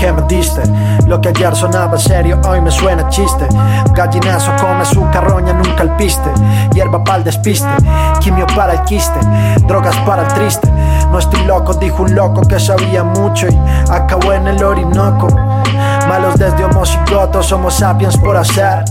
Qué 0.00 0.10
me 0.10 0.22
diste, 0.22 0.62
lo 1.06 1.20
que 1.20 1.28
ayer 1.28 1.54
sonaba 1.54 1.98
serio 1.98 2.40
hoy 2.48 2.62
me 2.62 2.70
suena 2.70 3.06
chiste. 3.10 3.46
Gallinazo 3.92 4.50
come 4.58 4.82
su 4.86 5.02
carroña, 5.10 5.52
nunca 5.52 5.82
el 5.82 5.90
piste. 5.96 6.30
Hierba 6.72 7.04
para 7.04 7.18
el 7.18 7.24
despiste, 7.24 7.68
quimio 8.18 8.46
para 8.56 8.72
el 8.72 8.82
quiste, 8.84 9.20
drogas 9.66 9.94
para 10.06 10.22
el 10.22 10.28
triste. 10.28 10.72
No 11.12 11.18
estoy 11.18 11.44
loco, 11.44 11.74
dijo 11.74 12.04
un 12.04 12.14
loco 12.14 12.40
que 12.40 12.58
sabía 12.58 13.04
mucho 13.04 13.46
y 13.48 13.58
acabó 13.90 14.32
en 14.32 14.48
el 14.48 14.64
Orinoco. 14.64 15.26
Malos 16.10 16.34
desde 16.40 16.64
homocigotos, 16.64 17.46
somos 17.46 17.74
sapiens 17.74 18.16
por 18.16 18.36
hacer. 18.36 18.82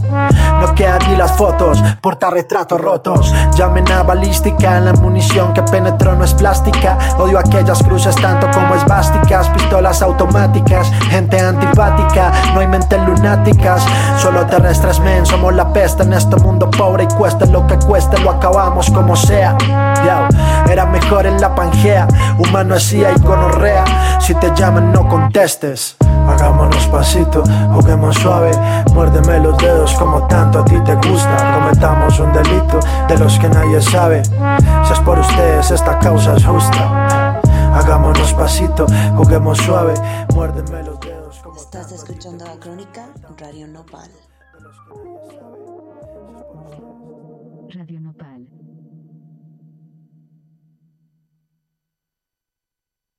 No 0.61 0.73
quedan 0.73 0.99
ni 1.09 1.17
las 1.17 1.33
fotos, 1.33 1.83
retratos 2.31 2.79
rotos. 2.79 3.35
Llamen 3.55 3.91
a 3.91 4.03
balística, 4.03 4.79
la 4.79 4.93
munición 4.93 5.51
que 5.51 5.61
penetró 5.63 6.15
no 6.15 6.23
es 6.23 6.33
plástica. 6.33 6.97
Odio 7.17 7.37
aquellas 7.37 7.83
cruces 7.83 8.15
tanto 8.15 8.49
como 8.51 8.73
esvásticas, 8.73 9.49
pistolas 9.49 10.01
automáticas, 10.01 10.89
gente 11.09 11.41
antipática. 11.41 12.31
No 12.53 12.61
hay 12.61 12.67
mentes 12.67 13.05
lunáticas, 13.05 13.83
solo 14.19 14.45
terrestres 14.45 15.01
men. 15.01 15.25
Somos 15.25 15.53
la 15.53 15.73
peste 15.73 16.03
en 16.03 16.13
este 16.13 16.37
mundo 16.37 16.69
pobre 16.71 17.03
y 17.03 17.07
cuesta 17.07 17.45
lo 17.47 17.67
que 17.67 17.77
cueste, 17.79 18.17
lo 18.19 18.31
acabamos 18.31 18.89
como 18.91 19.17
sea. 19.17 19.57
era 20.69 20.85
mejor 20.85 21.25
en 21.25 21.41
la 21.41 21.53
pangea, 21.53 22.07
humano 22.37 22.75
hacía 22.75 23.11
y 23.11 23.19
gonorrea. 23.19 23.83
Si 24.21 24.33
te 24.35 24.55
llaman, 24.55 24.93
no 24.93 25.05
contestes. 25.09 25.97
Hagámonos 26.29 26.87
pasito, 26.87 27.43
juguemos 27.73 28.15
suave, 28.15 28.51
muérdeme 28.93 29.39
los 29.39 29.57
dedos 29.57 29.93
como 29.95 30.27
tanto 30.27 30.59
a 30.59 30.65
ti 30.65 30.79
te 30.85 30.95
gusta. 30.95 31.59
Cometamos 31.59 32.19
un 32.19 32.31
delito 32.31 32.79
de 33.07 33.17
los 33.17 33.39
que 33.39 33.49
nadie 33.49 33.81
sabe. 33.81 34.23
Si 34.23 34.93
es 34.93 34.99
por 34.99 35.19
ustedes, 35.19 35.71
esta 35.71 35.97
causa 35.99 36.35
es 36.35 36.45
justa. 36.45 37.41
Hagámonos 37.73 38.33
pasito, 38.33 38.85
juguemos 39.15 39.57
suave, 39.57 39.93
muérdeme 40.33 40.83
los 40.83 40.99
dedos 40.99 41.39
como 41.39 41.55
Estás 41.55 41.91
escuchando 41.91 42.45
la 42.45 42.59
crónica 42.59 43.07
Radio 43.37 43.67
Nopal. 43.67 44.09
Radio 47.69 47.98
Nopal. 47.98 47.98